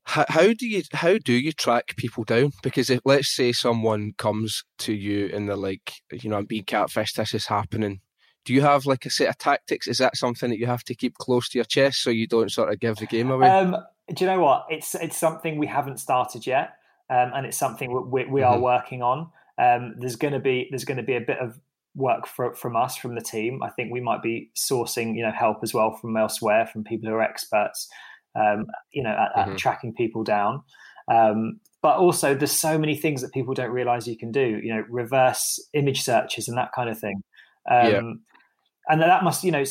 how, 0.07 0.23
how 0.29 0.53
do 0.53 0.65
you 0.65 0.83
how 0.93 1.17
do 1.17 1.33
you 1.33 1.51
track 1.51 1.97
people 1.97 2.23
down? 2.23 2.53
Because 2.63 2.89
if 2.89 3.01
let's 3.03 3.35
say 3.35 3.51
someone 3.51 4.13
comes 4.17 4.63
to 4.79 4.93
you 4.93 5.29
and 5.33 5.49
they're 5.49 5.57
like, 5.57 5.91
you 6.13 6.29
know, 6.29 6.37
I'm 6.37 6.45
being 6.45 6.63
catfished, 6.63 7.15
this 7.15 7.33
is 7.33 7.47
happening. 7.47 7.99
Do 8.45 8.53
you 8.53 8.61
have 8.61 8.85
like 8.85 9.05
a 9.05 9.09
set 9.09 9.27
of 9.27 9.37
tactics? 9.37 9.85
Is 9.85 9.97
that 9.97 10.15
something 10.15 10.49
that 10.49 10.59
you 10.59 10.65
have 10.65 10.85
to 10.85 10.95
keep 10.95 11.15
close 11.15 11.49
to 11.49 11.57
your 11.57 11.65
chest 11.65 12.01
so 12.01 12.09
you 12.09 12.25
don't 12.25 12.49
sort 12.49 12.71
of 12.71 12.79
give 12.79 12.95
the 12.95 13.05
game 13.05 13.29
away? 13.29 13.49
Um, 13.49 13.75
do 14.13 14.23
you 14.23 14.31
know 14.31 14.39
what? 14.39 14.67
It's 14.69 14.95
it's 14.95 15.17
something 15.17 15.57
we 15.57 15.67
haven't 15.67 15.99
started 15.99 16.47
yet, 16.47 16.77
um, 17.09 17.31
and 17.35 17.45
it's 17.45 17.57
something 17.57 17.91
we, 18.09 18.23
we 18.23 18.41
mm-hmm. 18.41 18.53
are 18.53 18.59
working 18.59 19.01
on. 19.01 19.29
Um, 19.61 19.95
there's 19.99 20.15
going 20.15 20.33
to 20.33 20.39
be 20.39 20.67
there's 20.69 20.85
going 20.85 20.97
to 20.97 21.03
be 21.03 21.15
a 21.15 21.21
bit 21.21 21.39
of 21.39 21.59
work 21.95 22.27
for, 22.27 22.53
from 22.53 22.77
us 22.77 22.95
from 22.95 23.15
the 23.15 23.21
team. 23.21 23.61
I 23.61 23.71
think 23.71 23.91
we 23.91 23.99
might 23.99 24.23
be 24.23 24.51
sourcing 24.55 25.17
you 25.17 25.23
know 25.23 25.31
help 25.31 25.57
as 25.63 25.73
well 25.73 25.91
from 25.91 26.15
elsewhere 26.15 26.65
from 26.65 26.85
people 26.85 27.09
who 27.09 27.15
are 27.15 27.21
experts 27.21 27.89
um, 28.37 28.65
you 28.91 29.03
know, 29.03 29.09
at, 29.09 29.35
mm-hmm. 29.35 29.51
at 29.51 29.57
tracking 29.57 29.93
people 29.93 30.23
down. 30.23 30.61
Um, 31.11 31.59
but 31.81 31.97
also, 31.97 32.35
there's 32.35 32.51
so 32.51 32.77
many 32.77 32.95
things 32.95 33.21
that 33.21 33.33
people 33.33 33.53
don't 33.53 33.71
realize 33.71 34.07
you 34.07 34.17
can 34.17 34.31
do. 34.31 34.59
You 34.63 34.75
know, 34.75 34.83
reverse 34.89 35.59
image 35.73 36.01
searches 36.01 36.47
and 36.47 36.57
that 36.57 36.71
kind 36.75 36.89
of 36.89 36.99
thing. 36.99 37.21
Um, 37.69 37.91
yeah. 37.91 38.01
And 38.89 39.01
that 39.01 39.23
must, 39.23 39.43
you 39.43 39.51
know, 39.51 39.65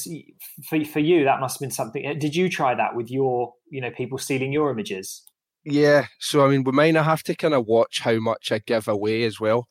for 0.68 0.84
for 0.84 1.00
you, 1.00 1.24
that 1.24 1.40
must 1.40 1.56
have 1.56 1.60
been 1.60 1.70
something. 1.70 2.06
Uh, 2.06 2.14
did 2.14 2.36
you 2.36 2.48
try 2.48 2.74
that 2.74 2.94
with 2.94 3.10
your, 3.10 3.54
you 3.70 3.80
know, 3.80 3.90
people 3.90 4.18
stealing 4.18 4.52
your 4.52 4.70
images? 4.70 5.24
Yeah. 5.64 6.06
So 6.20 6.44
I 6.44 6.50
mean, 6.50 6.64
with 6.64 6.74
mine, 6.74 6.96
I 6.96 7.02
have 7.02 7.22
to 7.24 7.34
kind 7.34 7.54
of 7.54 7.66
watch 7.66 8.00
how 8.00 8.18
much 8.20 8.52
I 8.52 8.58
give 8.58 8.88
away 8.88 9.24
as 9.24 9.40
well. 9.40 9.66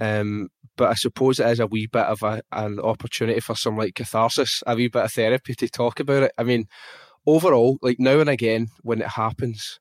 Um, 0.00 0.48
but 0.76 0.90
I 0.90 0.94
suppose 0.94 1.40
it 1.40 1.46
is 1.46 1.60
a 1.60 1.66
wee 1.66 1.86
bit 1.86 2.04
of 2.04 2.22
a, 2.22 2.42
an 2.52 2.80
opportunity 2.80 3.40
for 3.40 3.54
some 3.54 3.76
like 3.76 3.94
catharsis, 3.94 4.62
a 4.66 4.74
wee 4.74 4.88
bit 4.88 5.04
of 5.04 5.12
therapy 5.12 5.54
to 5.54 5.68
talk 5.68 6.00
about 6.00 6.24
it. 6.24 6.32
I 6.36 6.42
mean, 6.42 6.66
overall, 7.26 7.78
like 7.82 7.98
now 7.98 8.20
and 8.20 8.30
again, 8.30 8.68
when 8.82 9.00
it 9.00 9.08
happens, 9.08 9.80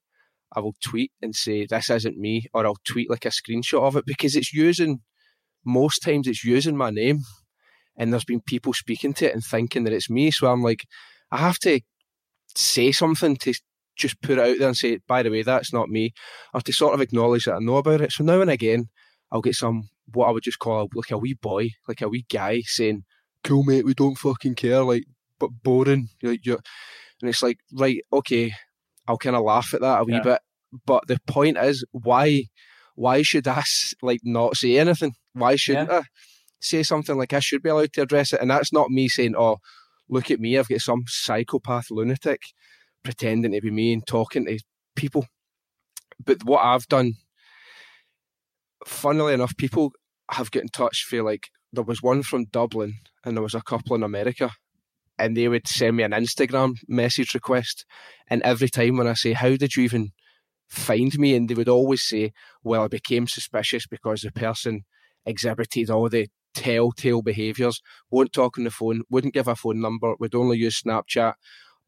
I 0.55 0.59
will 0.61 0.75
tweet 0.83 1.11
and 1.21 1.35
say, 1.35 1.65
This 1.65 1.89
isn't 1.89 2.17
me, 2.17 2.47
or 2.53 2.65
I'll 2.65 2.77
tweet 2.85 3.09
like 3.09 3.25
a 3.25 3.29
screenshot 3.29 3.81
of 3.81 3.95
it 3.95 4.05
because 4.05 4.35
it's 4.35 4.53
using, 4.53 5.01
most 5.65 5.99
times, 5.99 6.27
it's 6.27 6.43
using 6.43 6.77
my 6.77 6.89
name. 6.89 7.19
And 7.97 8.11
there's 8.11 8.25
been 8.25 8.41
people 8.41 8.73
speaking 8.73 9.13
to 9.15 9.29
it 9.29 9.33
and 9.33 9.43
thinking 9.43 9.85
that 9.85 9.93
it's 9.93 10.09
me. 10.09 10.29
So 10.31 10.47
I'm 10.47 10.61
like, 10.61 10.85
I 11.31 11.37
have 11.37 11.57
to 11.59 11.79
say 12.55 12.91
something 12.91 13.37
to 13.37 13.53
just 13.95 14.21
put 14.21 14.37
it 14.37 14.39
out 14.39 14.57
there 14.59 14.67
and 14.67 14.75
say, 14.75 14.99
by 15.07 15.23
the 15.23 15.29
way, 15.29 15.41
that's 15.41 15.71
not 15.71 15.89
me, 15.89 16.13
or 16.53 16.61
to 16.61 16.73
sort 16.73 16.93
of 16.93 17.01
acknowledge 17.01 17.45
that 17.45 17.55
I 17.55 17.59
know 17.59 17.77
about 17.77 18.01
it. 18.01 18.11
So 18.11 18.23
now 18.23 18.41
and 18.41 18.49
again, 18.49 18.89
I'll 19.31 19.41
get 19.41 19.55
some 19.55 19.89
what 20.13 20.27
I 20.27 20.31
would 20.31 20.43
just 20.43 20.59
call 20.59 20.87
like 20.93 21.11
a 21.11 21.17
wee 21.17 21.33
boy, 21.33 21.71
like 21.87 22.01
a 22.01 22.09
wee 22.09 22.25
guy 22.29 22.61
saying, 22.61 23.03
"Cool, 23.43 23.63
mate, 23.63 23.85
we 23.85 23.93
don't 23.93 24.17
fucking 24.17 24.55
care," 24.55 24.83
like, 24.83 25.05
but 25.39 25.49
boring. 25.63 26.09
Like, 26.21 26.45
you're, 26.45 26.59
and 27.21 27.29
it's 27.29 27.43
like, 27.43 27.59
right, 27.73 28.01
okay, 28.11 28.53
I'll 29.07 29.17
kind 29.17 29.35
of 29.35 29.43
laugh 29.43 29.73
at 29.73 29.81
that 29.81 30.01
a 30.01 30.03
wee 30.03 30.13
yeah. 30.13 30.21
bit. 30.21 30.39
But 30.85 31.07
the 31.07 31.17
point 31.27 31.57
is, 31.57 31.85
why, 31.91 32.45
why 32.95 33.21
should 33.21 33.47
I 33.47 33.63
like 34.01 34.21
not 34.23 34.57
say 34.57 34.77
anything? 34.77 35.13
Why 35.33 35.55
shouldn't 35.55 35.89
yeah. 35.89 35.99
I 35.99 36.03
say 36.59 36.83
something 36.83 37.17
like 37.17 37.33
I 37.33 37.39
should 37.39 37.61
be 37.61 37.69
allowed 37.69 37.93
to 37.93 38.01
address 38.01 38.33
it? 38.33 38.41
And 38.41 38.49
that's 38.49 38.73
not 38.73 38.89
me 38.89 39.07
saying, 39.07 39.35
"Oh, 39.37 39.57
look 40.09 40.31
at 40.31 40.39
me, 40.39 40.57
I've 40.57 40.67
got 40.67 40.81
some 40.81 41.03
psychopath 41.07 41.91
lunatic 41.91 42.41
pretending 43.03 43.51
to 43.51 43.61
be 43.61 43.71
me 43.71 43.93
and 43.93 44.05
talking 44.05 44.45
to 44.45 44.59
people." 44.95 45.27
But 46.23 46.43
what 46.43 46.63
I've 46.63 46.87
done 46.87 47.13
funnily 48.85 49.33
enough, 49.33 49.55
people 49.57 49.91
have 50.31 50.51
got 50.51 50.63
in 50.63 50.69
touch 50.69 51.05
for 51.07 51.21
like 51.23 51.49
there 51.71 51.83
was 51.83 52.01
one 52.01 52.23
from 52.23 52.45
Dublin 52.45 52.95
and 53.23 53.35
there 53.35 53.43
was 53.43 53.55
a 53.55 53.61
couple 53.61 53.95
in 53.95 54.03
America, 54.03 54.51
and 55.17 55.35
they 55.35 55.47
would 55.47 55.67
send 55.67 55.97
me 55.97 56.03
an 56.03 56.11
Instagram 56.11 56.75
message 56.87 57.33
request, 57.33 57.85
and 58.27 58.41
every 58.43 58.69
time 58.69 58.97
when 58.97 59.07
I 59.07 59.13
say, 59.13 59.33
"How 59.33 59.55
did 59.55 59.75
you 59.75 59.83
even 59.83 60.11
find 60.67 61.17
me?" 61.17 61.35
and 61.35 61.49
they 61.49 61.53
would 61.53 61.69
always 61.69 62.03
say, 62.03 62.33
"Well, 62.63 62.83
I 62.83 62.87
became 62.87 63.27
suspicious 63.27 63.87
because 63.87 64.21
the 64.21 64.31
person 64.31 64.81
exhibited 65.25 65.89
all 65.89 66.09
the 66.09 66.27
telltale 66.53 67.21
behaviours, 67.21 67.81
won't 68.09 68.31
talk 68.31 68.57
on 68.57 68.63
the 68.63 68.71
phone, 68.71 69.01
wouldn't 69.09 69.33
give 69.33 69.47
a 69.47 69.55
phone 69.55 69.81
number, 69.81 70.15
would 70.19 70.35
only 70.35 70.57
use 70.57 70.81
Snapchat, 70.81 71.33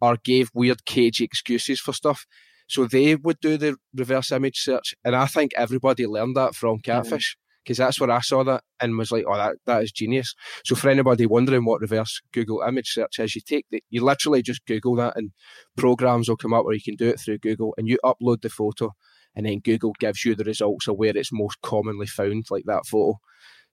or 0.02 0.18
gave 0.24 0.50
weird 0.54 0.86
cagey 0.86 1.24
excuses 1.24 1.80
for 1.80 1.94
stuff." 1.94 2.26
So 2.70 2.86
they 2.86 3.16
would 3.16 3.40
do 3.40 3.58
the 3.58 3.78
reverse 3.94 4.32
image 4.32 4.58
search, 4.60 4.94
and 5.04 5.16
I 5.16 5.26
think 5.26 5.54
everybody 5.56 6.06
learned 6.06 6.36
that 6.36 6.56
from 6.56 6.78
mm-hmm. 6.78 6.92
Catfish 6.92 7.38
because 7.68 7.78
that's 7.80 8.00
where 8.00 8.10
I 8.10 8.22
saw 8.22 8.46
that 8.46 8.64
and 8.80 8.98
was 8.98 9.12
like, 9.12 9.26
"Oh, 9.28 9.36
that 9.36 9.58
that 9.66 9.84
is 9.84 9.92
genius." 9.92 10.34
So 10.64 10.74
for 10.74 10.90
anybody 10.90 11.26
wondering 11.26 11.66
what 11.66 11.82
reverse 11.82 12.22
Google 12.32 12.62
image 12.62 12.94
search 12.94 13.20
is, 13.20 13.36
you 13.36 13.42
take 13.46 13.66
the, 13.70 13.84
you 13.90 14.04
literally 14.06 14.42
just 14.42 14.66
Google 14.66 14.96
that, 14.96 15.18
and 15.18 15.32
programs 15.76 16.30
will 16.30 16.38
come 16.38 16.54
up 16.54 16.64
where 16.64 16.74
you 16.74 16.82
can 16.82 16.96
do 16.96 17.10
it 17.10 17.20
through 17.20 17.40
Google, 17.40 17.74
and 17.78 17.90
you 17.90 17.98
upload 18.06 18.42
the 18.42 18.50
photo, 18.50 18.92
and 19.36 19.46
then 19.46 19.60
Google 19.60 19.94
gives 20.00 20.24
you 20.24 20.34
the 20.34 20.46
results 20.46 20.88
of 20.88 20.96
where 20.96 21.16
it's 21.16 21.34
most 21.34 21.62
commonly 21.62 22.08
found, 22.08 22.46
like 22.50 22.64
that 22.68 22.86
photo. 22.86 23.20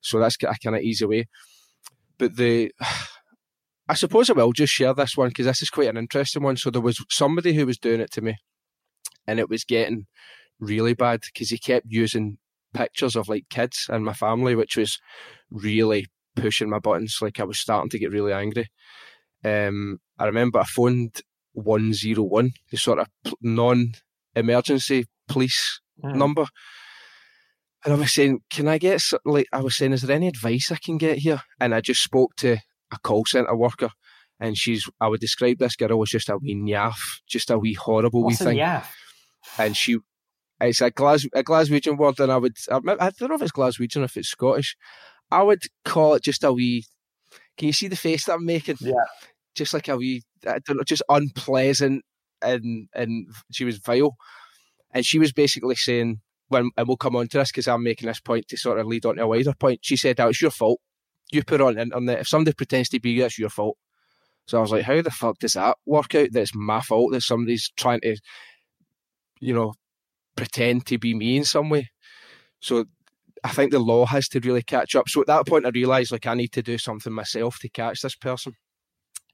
So 0.01 0.19
that's 0.19 0.37
a 0.43 0.55
kind 0.63 0.75
of 0.75 0.83
easy 0.83 1.07
way. 1.07 1.29
But 2.19 2.37
the 2.37 2.73
I 3.89 3.95
suppose 3.95 4.29
I 4.29 4.33
will 4.33 4.53
just 4.53 4.73
share 4.73 4.95
this 4.95 5.17
one 5.17 5.29
because 5.29 5.47
this 5.47 5.63
is 5.63 5.71
quite 5.71 5.89
an 5.89 5.99
interesting 5.99 6.43
one. 6.43 6.57
So 6.57 6.71
there 6.71 6.81
was 6.81 7.05
somebody 7.11 7.53
who 7.53 7.67
was 7.67 7.79
doing 7.79 8.01
it 8.01 8.11
to 8.13 8.23
me 8.23 8.37
and 9.27 9.39
it 9.39 9.51
was 9.51 9.63
getting 9.63 10.07
really 10.59 10.95
bad 10.95 11.21
because 11.21 11.51
he 11.51 11.59
kept 11.59 11.85
using 11.91 12.39
pictures 12.75 13.17
of 13.17 13.29
like 13.29 13.45
kids 13.51 13.87
and 13.89 14.05
my 14.05 14.13
family, 14.13 14.55
which 14.55 14.77
was 14.77 14.99
really 15.51 16.07
pushing 16.37 16.69
my 16.69 16.79
buttons. 16.79 17.19
Like 17.21 17.41
I 17.41 17.45
was 17.45 17.59
starting 17.59 17.91
to 17.91 17.99
get 17.99 18.11
really 18.13 18.33
angry. 18.33 18.69
Um, 19.45 19.99
I 20.19 20.27
remember 20.27 20.59
I 20.59 20.65
phoned 20.65 21.21
101, 21.53 22.53
the 22.71 22.77
sort 22.77 22.99
of 22.99 23.09
non 23.41 23.93
emergency 24.35 25.07
police 25.29 25.81
mm. 26.03 26.15
number. 26.15 26.47
And 27.85 27.93
I 27.93 27.97
was 27.97 28.15
saying, 28.15 28.41
can 28.49 28.67
I 28.67 28.79
get, 28.79 29.03
like, 29.27 29.47
I 29.53 29.61
was 29.61 29.77
saying, 29.77 29.93
is 29.93 30.03
there 30.03 30.17
any 30.17 30.29
advice 30.29 30.73
I 30.73 30.77
can 30.83 30.97
get 30.97 31.19
here? 31.19 31.43
And 31.61 31.75
I 31.75 31.83
just 31.83 32.03
spoke 32.03 32.35
to 32.37 32.57
a 32.91 32.99
call 33.03 33.27
centre 33.27 33.55
worker. 33.55 33.91
And 34.41 34.57
she's, 34.57 34.89
I 35.03 35.09
would 35.09 35.21
describe 35.21 35.59
this 35.59 35.77
girl 35.77 36.03
as 36.03 36.09
just 36.09 36.31
a 36.31 36.39
wee 36.39 36.55
nyaff, 36.55 36.97
just 37.29 37.51
a 37.51 37.59
wee 37.59 37.75
horrible 37.75 38.25
What's 38.25 38.41
wee 38.41 38.47
thing. 38.47 38.57
Nyaff? 38.59 38.87
and 39.59 39.77
she 39.77 39.99
it's 40.69 40.81
a 40.81 40.91
Glas 40.91 41.25
a 41.35 41.43
Glaswegian 41.43 41.97
word, 41.97 42.19
and 42.21 42.33
I 42.33 42.37
would 42.37 42.57
I, 42.71 42.81
don't 43.11 43.29
know 43.29 43.35
if 43.35 43.43
it's 43.43 43.53
Glaswegian 43.53 44.03
or 44.03 44.05
if 44.05 44.17
it's 44.17 44.29
Scottish. 44.29 44.77
I 45.31 45.43
would 45.43 45.63
call 45.85 46.15
it 46.15 46.23
just 46.23 46.45
a 46.45 46.53
wee. 46.53 46.85
Can 47.57 47.67
you 47.67 47.73
see 47.73 47.89
the 47.89 47.97
face 47.97 48.27
that 48.27 48.35
I'm 48.35 48.45
making? 48.45 48.77
Yeah, 48.81 48.93
just 49.55 49.75
like 49.75 49.89
a 49.89 49.97
wee. 49.97 50.23
I 50.47 50.59
don't 50.59 50.77
know, 50.77 50.85
just 50.85 51.03
unpleasant, 51.09 52.05
and 52.43 52.89
and 52.95 53.27
she 53.53 53.65
was 53.65 53.79
vile, 53.79 54.17
and 54.93 55.05
she 55.05 55.19
was 55.19 55.33
basically 55.33 55.75
saying 55.77 56.21
when 56.49 56.71
and 56.77 56.87
we'll 56.87 56.97
come 56.97 57.17
on 57.17 57.29
to 57.29 57.39
this 57.39 57.51
because 57.51 57.69
I'm 57.69 57.83
making 57.83 58.07
this 58.07 58.21
point 58.21 58.49
to 58.49 58.57
sort 58.57 58.79
of 58.79 58.87
lead 58.87 59.07
on 59.07 59.17
to 59.17 59.23
a 59.23 59.27
wider 59.27 59.55
point. 59.55 59.81
She 59.83 59.97
said, 59.97 60.21
"Oh, 60.21 60.29
it's 60.29 60.43
your 60.43 60.51
fault. 60.51 60.81
You 61.33 61.43
put 61.43 61.61
on 61.61 61.79
internet. 61.79 62.21
If 62.21 62.29
somebody 62.29 62.55
pretends 62.55 62.91
to 62.91 63.01
be 63.01 63.11
you, 63.11 63.25
it's 63.25 63.39
your 63.39 63.51
fault." 63.51 63.77
So 64.47 64.59
I 64.59 64.61
was 64.61 64.73
like, 64.73 64.85
"How 64.85 65.01
the 65.01 65.11
fuck 65.11 65.39
does 65.39 65.55
that 65.55 65.79
work 65.87 66.15
out? 66.15 66.29
That's 66.33 66.55
my 66.55 66.81
fault 66.81 67.13
that 67.13 67.23
somebody's 67.23 67.71
trying 67.77 68.01
to 68.03 68.17
you 69.41 69.53
know, 69.53 69.75
pretend 70.37 70.87
to 70.87 70.99
be 70.99 71.15
me 71.15 71.37
in 71.37 71.45
some 71.45 71.71
way. 71.71 71.91
So 72.61 72.87
I 73.43 73.51
think 73.51 73.73
the 73.73 73.79
law 73.79 74.07
has 74.07 74.29
to 74.29 74.41
really 74.41 74.63
catch 74.63 74.97
up. 74.97 75.09
So 75.09 75.21
at 75.21 75.27
that 75.27 75.47
point, 75.47 75.67
I 75.67 75.71
realised 75.71 76.13
like 76.13 76.27
I 76.27 76.35
need 76.35 76.53
to 76.53 76.63
do 76.63 76.79
something 76.79 77.13
myself 77.13 77.59
to 77.61 77.69
catch 77.69 78.01
this 78.01 78.17
person. 78.17 78.55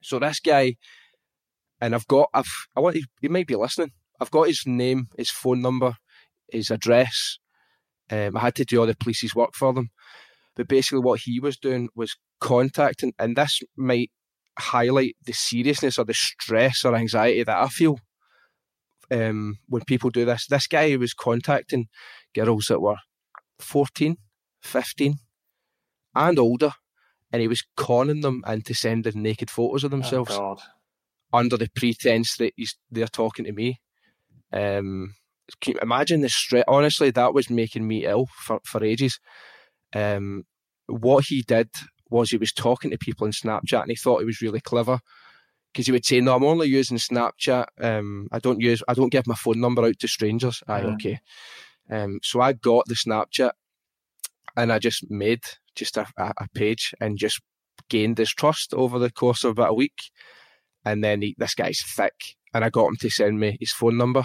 So 0.03 0.19
this 0.19 0.41
guy, 0.41 0.77
and 1.81 1.95
I've 1.95 2.07
got, 2.07 2.29
I've, 2.35 2.51
I 2.77 2.81
want, 2.81 2.97
he 3.21 3.29
might 3.29 3.47
be 3.47 3.57
listening. 3.57 3.93
I've 4.21 4.31
got 4.31 4.49
his 4.49 4.65
name, 4.67 5.09
his 5.17 5.31
phone 5.31 5.63
number, 5.63 5.95
his 6.51 6.71
address. 6.71 7.39
Um, 8.11 8.37
I 8.37 8.41
had 8.41 8.55
to 8.57 8.65
do 8.65 8.81
all 8.81 8.87
the 8.87 8.97
police's 8.97 9.35
work 9.35 9.55
for 9.55 9.73
them. 9.73 9.91
But 10.57 10.69
basically, 10.69 11.01
what 11.01 11.21
he 11.21 11.41
was 11.41 11.57
doing 11.57 11.89
was 11.95 12.17
contacting, 12.41 13.15
and 13.19 13.37
this 13.37 13.61
might 13.77 14.11
highlight 14.59 15.17
the 15.25 15.33
seriousness 15.33 15.99
or 15.99 16.05
the 16.05 16.15
stress 16.15 16.85
or 16.85 16.95
anxiety 16.95 17.45
that 17.45 17.63
I 17.63 17.69
feel 17.69 17.99
um, 19.11 19.59
when 19.69 19.83
people 19.87 20.11
do 20.11 20.25
this. 20.25 20.47
This 20.47 20.67
guy 20.67 20.97
was 20.97 21.15
contacting 21.15 21.89
girls 22.35 22.67
that 22.67 22.81
were 22.81 22.97
14, 23.59 24.17
15, 24.63 25.19
and 26.15 26.39
older, 26.39 26.73
and 27.33 27.43
he 27.43 27.49
was 27.49 27.65
conning 27.77 28.21
them 28.21 28.43
into 28.47 28.75
sending 28.75 29.23
naked 29.23 29.51
photos 29.51 29.85
of 29.85 29.91
themselves 29.91 30.33
oh 30.33 30.57
under 31.33 31.57
the 31.57 31.69
pretense 31.75 32.37
that 32.37 32.53
he's, 32.57 32.77
they're 32.91 33.07
talking 33.07 33.45
to 33.45 33.53
me. 33.53 33.81
Um, 34.53 35.15
can 35.61 35.75
you 35.75 35.81
imagine 35.81 36.21
the 36.21 36.29
stress? 36.29 36.65
Honestly, 36.69 37.11
that 37.11 37.35
was 37.35 37.51
making 37.51 37.87
me 37.87 38.05
ill 38.05 38.27
for, 38.33 38.61
for 38.65 38.83
ages. 38.85 39.21
Um, 39.95 40.45
what 40.87 41.27
he 41.27 41.43
did 41.43 41.71
was 42.09 42.31
he 42.31 42.37
was 42.37 42.53
talking 42.53 42.91
to 42.91 42.99
people 42.99 43.27
in 43.27 43.33
Snapchat 43.33 43.83
and 43.83 43.91
he 43.91 43.97
thought 43.97 44.21
he 44.21 44.27
was 44.27 44.43
really 44.43 44.61
clever 44.61 45.01
because 45.73 45.87
he 45.87 45.93
would 45.93 46.05
say, 46.05 46.21
"No, 46.21 46.35
I'm 46.35 46.45
only 46.45 46.69
using 46.69 46.99
Snapchat. 46.99 47.67
Um, 47.81 48.29
I 48.33 48.39
don't 48.39 48.61
use, 48.61 48.83
I 48.89 48.95
don't 48.95 49.13
give 49.13 49.27
my 49.27 49.35
phone 49.35 49.61
number 49.61 49.85
out 49.85 49.99
to 50.01 50.09
strangers." 50.09 50.63
Aye, 50.67 50.83
mm. 50.83 50.95
okay. 50.95 51.21
Um, 51.91 52.21
so 52.23 52.41
I 52.41 52.53
got 52.53 52.87
the 52.87 52.95
Snapchat, 52.95 53.53
and 54.57 54.73
I 54.73 54.79
just 54.79 55.11
made 55.11 55.43
just 55.75 55.97
a, 55.97 56.07
a 56.17 56.49
page 56.55 56.95
and 57.01 57.19
just 57.19 57.41
gained 57.89 58.19
his 58.19 58.31
trust 58.31 58.75
over 58.75 58.99
the 58.99 59.11
course 59.11 59.45
of 59.45 59.53
about 59.53 59.71
a 59.71 59.75
week. 59.75 60.11
And 60.85 61.05
then 61.05 61.23
he, 61.23 61.35
this 61.39 61.55
guy's 61.55 61.83
thick, 61.83 62.37
and 62.55 62.65
I 62.65 62.71
got 62.71 62.89
him 62.89 62.97
to 62.97 63.11
send 63.11 63.39
me 63.39 63.57
his 63.61 63.73
phone 63.73 63.97
number. 63.97 64.25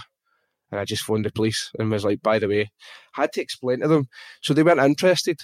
And 0.72 0.80
I 0.80 0.86
just 0.86 1.04
phoned 1.04 1.26
the 1.26 1.32
police 1.32 1.72
and 1.78 1.92
was 1.92 2.04
like, 2.04 2.22
by 2.22 2.40
the 2.40 2.48
way, 2.48 2.72
I 3.16 3.22
had 3.22 3.34
to 3.34 3.42
explain 3.42 3.82
to 3.82 3.88
them. 3.88 4.10
So 4.42 4.54
they 4.54 4.64
weren't 4.64 4.80
interested 4.80 5.40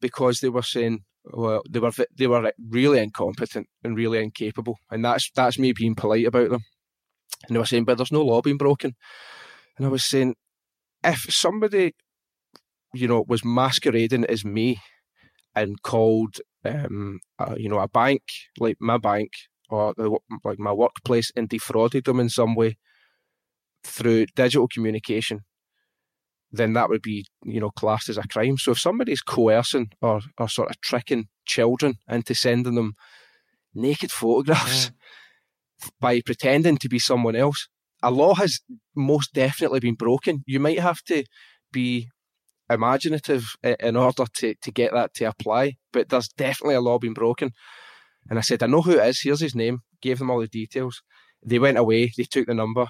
because 0.00 0.40
they 0.40 0.48
were 0.48 0.62
saying, 0.62 1.04
well, 1.24 1.62
they 1.68 1.78
were 1.78 1.92
they 2.16 2.26
were 2.26 2.52
really 2.68 2.98
incompetent 2.98 3.68
and 3.84 3.96
really 3.96 4.22
incapable, 4.22 4.78
and 4.90 5.04
that's 5.04 5.30
that's 5.34 5.58
me 5.58 5.72
being 5.72 5.94
polite 5.94 6.26
about 6.26 6.50
them. 6.50 6.64
And 7.46 7.54
they 7.54 7.58
were 7.58 7.66
saying, 7.66 7.84
but 7.84 7.96
there's 7.96 8.12
no 8.12 8.22
law 8.22 8.42
being 8.42 8.58
broken. 8.58 8.94
And 9.76 9.86
I 9.86 9.88
was 9.88 10.04
saying, 10.04 10.34
if 11.02 11.26
somebody, 11.32 11.94
you 12.92 13.08
know, 13.08 13.24
was 13.26 13.44
masquerading 13.44 14.26
as 14.26 14.44
me 14.44 14.80
and 15.54 15.80
called, 15.82 16.36
um, 16.64 17.20
you 17.56 17.68
know, 17.68 17.78
a 17.78 17.88
bank 17.88 18.22
like 18.58 18.76
my 18.80 18.98
bank 18.98 19.30
or 19.70 19.94
the, 19.96 20.18
like 20.44 20.58
my 20.58 20.72
workplace 20.72 21.30
and 21.34 21.48
defrauded 21.48 22.04
them 22.04 22.20
in 22.20 22.28
some 22.28 22.54
way 22.54 22.76
through 23.84 24.26
digital 24.36 24.68
communication, 24.68 25.40
then 26.52 26.72
that 26.72 26.88
would 26.88 27.02
be 27.02 27.24
you 27.44 27.60
know 27.60 27.70
classed 27.70 28.08
as 28.08 28.18
a 28.18 28.28
crime. 28.28 28.58
So 28.58 28.72
if 28.72 28.80
somebody's 28.80 29.22
coercing 29.22 29.90
or 30.00 30.20
or 30.38 30.48
sort 30.48 30.70
of 30.70 30.80
tricking 30.80 31.28
children 31.46 31.94
into 32.08 32.34
sending 32.34 32.74
them 32.74 32.94
naked 33.74 34.10
photographs 34.10 34.90
yeah. 35.82 35.88
by 36.00 36.20
pretending 36.20 36.76
to 36.78 36.88
be 36.88 36.98
someone 36.98 37.36
else, 37.36 37.68
a 38.02 38.10
law 38.10 38.34
has 38.34 38.60
most 38.94 39.32
definitely 39.32 39.80
been 39.80 39.94
broken. 39.94 40.42
You 40.46 40.60
might 40.60 40.80
have 40.80 41.02
to 41.04 41.24
be 41.72 42.08
imaginative 42.68 43.56
in 43.62 43.96
order 43.96 44.24
to, 44.34 44.54
to 44.54 44.70
get 44.70 44.92
that 44.92 45.12
to 45.14 45.24
apply, 45.24 45.74
but 45.92 46.08
there's 46.08 46.28
definitely 46.28 46.76
a 46.76 46.80
law 46.80 46.98
being 46.98 47.14
broken. 47.14 47.50
And 48.28 48.38
I 48.38 48.42
said, 48.42 48.62
I 48.62 48.66
know 48.66 48.82
who 48.82 48.98
it 48.98 49.08
is. 49.08 49.20
Here's 49.22 49.40
his 49.40 49.54
name. 49.54 49.80
Gave 50.00 50.18
them 50.18 50.30
all 50.30 50.40
the 50.40 50.46
details. 50.46 51.02
They 51.44 51.58
went 51.58 51.78
away. 51.78 52.12
They 52.16 52.24
took 52.24 52.46
the 52.46 52.54
number, 52.54 52.86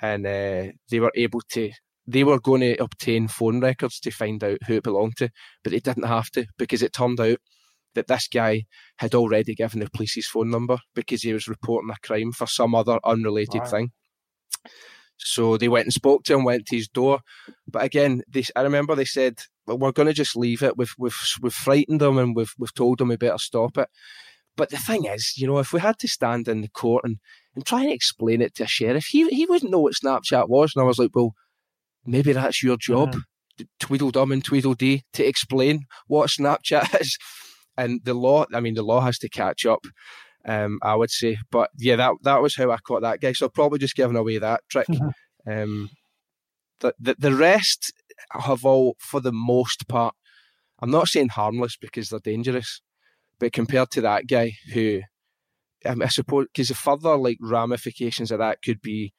and 0.00 0.26
uh, 0.26 0.72
they 0.90 1.00
were 1.00 1.12
able 1.14 1.40
to. 1.52 1.70
They 2.06 2.24
were 2.24 2.40
going 2.40 2.60
to 2.60 2.82
obtain 2.82 3.28
phone 3.28 3.60
records 3.60 3.98
to 4.00 4.10
find 4.10 4.42
out 4.44 4.58
who 4.66 4.74
it 4.74 4.82
belonged 4.82 5.16
to, 5.18 5.30
but 5.62 5.72
they 5.72 5.80
didn't 5.80 6.06
have 6.06 6.30
to 6.32 6.46
because 6.58 6.82
it 6.82 6.92
turned 6.92 7.20
out 7.20 7.38
that 7.94 8.08
this 8.08 8.28
guy 8.28 8.64
had 8.96 9.14
already 9.14 9.54
given 9.54 9.80
the 9.80 9.88
police 9.90 10.14
his 10.14 10.26
phone 10.26 10.50
number 10.50 10.78
because 10.94 11.22
he 11.22 11.32
was 11.32 11.48
reporting 11.48 11.90
a 11.90 12.06
crime 12.06 12.32
for 12.32 12.46
some 12.46 12.74
other 12.74 12.98
unrelated 13.04 13.60
right. 13.60 13.70
thing. 13.70 13.92
So 15.16 15.56
they 15.56 15.68
went 15.68 15.86
and 15.86 15.92
spoke 15.92 16.24
to 16.24 16.34
him, 16.34 16.44
went 16.44 16.66
to 16.66 16.76
his 16.76 16.88
door. 16.88 17.20
But 17.68 17.84
again, 17.84 18.22
they, 18.28 18.44
I 18.56 18.62
remember 18.62 18.94
they 18.94 19.04
said, 19.04 19.38
well, 19.66 19.78
we're 19.78 19.92
going 19.92 20.08
to 20.08 20.12
just 20.12 20.36
leave 20.36 20.62
it. 20.62 20.76
We've, 20.76 20.94
we've, 20.98 21.16
we've 21.40 21.54
frightened 21.54 22.00
them 22.00 22.18
and 22.18 22.34
we've, 22.34 22.52
we've 22.58 22.74
told 22.74 22.98
them 22.98 23.08
we 23.08 23.16
better 23.16 23.38
stop 23.38 23.78
it. 23.78 23.88
But 24.56 24.70
the 24.70 24.76
thing 24.76 25.04
is, 25.04 25.34
you 25.36 25.46
know, 25.46 25.58
if 25.58 25.72
we 25.72 25.80
had 25.80 25.98
to 26.00 26.08
stand 26.08 26.46
in 26.46 26.60
the 26.60 26.68
court 26.68 27.04
and, 27.04 27.18
and 27.54 27.64
try 27.64 27.82
and 27.82 27.92
explain 27.92 28.40
it 28.40 28.54
to 28.56 28.64
a 28.64 28.68
sheriff, 28.68 29.06
he, 29.06 29.28
he 29.28 29.46
wouldn't 29.46 29.70
know 29.70 29.80
what 29.80 29.94
Snapchat 29.94 30.48
was. 30.48 30.72
And 30.74 30.82
I 30.82 30.86
was 30.86 30.98
like, 30.98 31.10
well, 31.14 31.34
maybe 32.06 32.32
that's 32.32 32.62
your 32.62 32.76
job, 32.76 33.12
mm-hmm. 33.12 33.64
Tweedledum 33.80 34.32
and 34.32 34.44
Tweedledee, 34.44 35.02
to 35.12 35.24
explain 35.24 35.84
what 36.06 36.30
Snapchat 36.30 37.00
is. 37.00 37.16
And 37.76 38.00
the 38.04 38.14
law, 38.14 38.46
I 38.54 38.60
mean, 38.60 38.74
the 38.74 38.82
law 38.82 39.00
has 39.00 39.18
to 39.18 39.28
catch 39.28 39.66
up 39.66 39.84
um, 40.46 40.78
I 40.82 40.94
would 40.94 41.10
say. 41.10 41.38
But 41.50 41.70
yeah, 41.78 41.96
that 41.96 42.12
that 42.22 42.42
was 42.42 42.56
how 42.56 42.70
I 42.70 42.78
caught 42.78 43.02
that 43.02 43.20
guy. 43.20 43.32
So 43.32 43.48
probably 43.48 43.78
just 43.78 43.96
giving 43.96 44.16
away 44.16 44.38
that 44.38 44.62
trick. 44.68 44.86
Mm-hmm. 44.88 45.50
Um, 45.50 45.90
the, 46.80 46.94
the 46.98 47.16
the 47.18 47.34
rest 47.34 47.92
have 48.30 48.64
all, 48.64 48.96
for 48.98 49.20
the 49.20 49.32
most 49.32 49.88
part, 49.88 50.14
I'm 50.80 50.90
not 50.90 51.08
saying 51.08 51.28
harmless 51.28 51.76
because 51.76 52.08
they're 52.08 52.20
dangerous, 52.20 52.80
but 53.38 53.52
compared 53.52 53.90
to 53.92 54.00
that 54.02 54.26
guy 54.26 54.52
who, 54.72 55.00
I 55.84 56.08
suppose, 56.08 56.46
because 56.52 56.68
the 56.68 56.74
further 56.74 57.16
like 57.16 57.38
ramifications 57.40 58.30
of 58.30 58.38
that 58.38 58.62
could 58.62 58.80
be, 58.80 59.12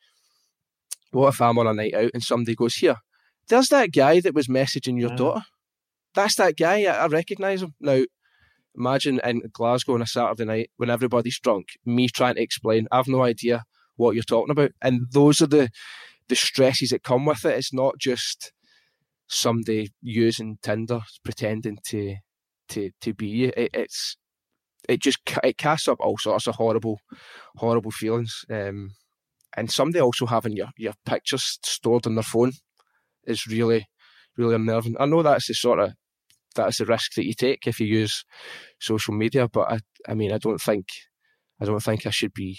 what 1.15 1.33
if 1.33 1.41
I'm 1.41 1.57
on 1.57 1.67
a 1.67 1.73
night 1.73 1.93
out 1.93 2.11
and 2.13 2.21
somebody 2.21 2.55
goes 2.55 2.75
here? 2.75 2.97
There's 3.47 3.69
that 3.69 3.93
guy 3.93 4.19
that 4.19 4.33
was 4.33 4.47
messaging 4.47 4.99
your 4.99 5.15
daughter. 5.15 5.45
That's 6.13 6.35
that 6.35 6.57
guy. 6.57 6.83
I, 6.83 7.03
I 7.03 7.07
recognise 7.07 7.61
him 7.61 7.73
now. 7.79 8.03
Imagine 8.77 9.21
in 9.23 9.43
Glasgow 9.53 9.93
on 9.93 10.01
a 10.01 10.07
Saturday 10.07 10.43
night 10.43 10.71
when 10.75 10.89
everybody's 10.89 11.39
drunk, 11.39 11.67
me 11.85 12.09
trying 12.09 12.35
to 12.35 12.41
explain, 12.41 12.87
I've 12.91 13.07
no 13.07 13.23
idea 13.23 13.63
what 13.95 14.15
you're 14.15 14.23
talking 14.23 14.51
about. 14.51 14.71
And 14.81 15.07
those 15.11 15.41
are 15.41 15.47
the 15.47 15.69
the 16.27 16.35
stresses 16.35 16.89
that 16.89 17.03
come 17.03 17.25
with 17.25 17.45
it. 17.45 17.57
It's 17.57 17.73
not 17.73 17.97
just 17.97 18.51
somebody 19.27 19.93
using 20.01 20.57
Tinder, 20.61 21.01
pretending 21.23 21.77
to 21.87 22.15
to 22.69 22.91
to 22.99 23.13
be 23.13 23.27
you. 23.27 23.51
It, 23.55 23.69
it's 23.73 24.17
it 24.89 25.01
just 25.01 25.19
it 25.43 25.57
casts 25.57 25.87
up 25.87 25.99
all 26.01 26.17
sorts 26.17 26.47
of 26.47 26.55
horrible, 26.55 26.99
horrible 27.55 27.91
feelings. 27.91 28.43
Um, 28.49 28.91
and 29.55 29.71
somebody 29.71 30.01
also 30.01 30.25
having 30.25 30.55
your 30.55 30.69
your 30.77 30.93
pictures 31.05 31.59
stored 31.63 32.07
on 32.07 32.15
their 32.15 32.23
phone 32.23 32.51
is 33.25 33.47
really, 33.47 33.87
really 34.37 34.55
unnerving. 34.55 34.95
I 34.99 35.05
know 35.05 35.23
that's 35.23 35.47
the 35.47 35.53
sort 35.53 35.79
of 35.79 35.93
that's 36.55 36.77
the 36.77 36.85
risk 36.85 37.13
that 37.15 37.25
you 37.25 37.33
take 37.33 37.67
if 37.67 37.79
you 37.79 37.87
use 37.87 38.23
social 38.79 39.13
media. 39.13 39.47
But 39.47 39.71
I, 39.71 39.79
I 40.07 40.13
mean, 40.13 40.31
I 40.31 40.37
don't 40.37 40.59
think, 40.59 40.87
I 41.59 41.65
don't 41.65 41.83
think 41.83 42.07
I 42.07 42.09
should 42.09 42.33
be 42.33 42.57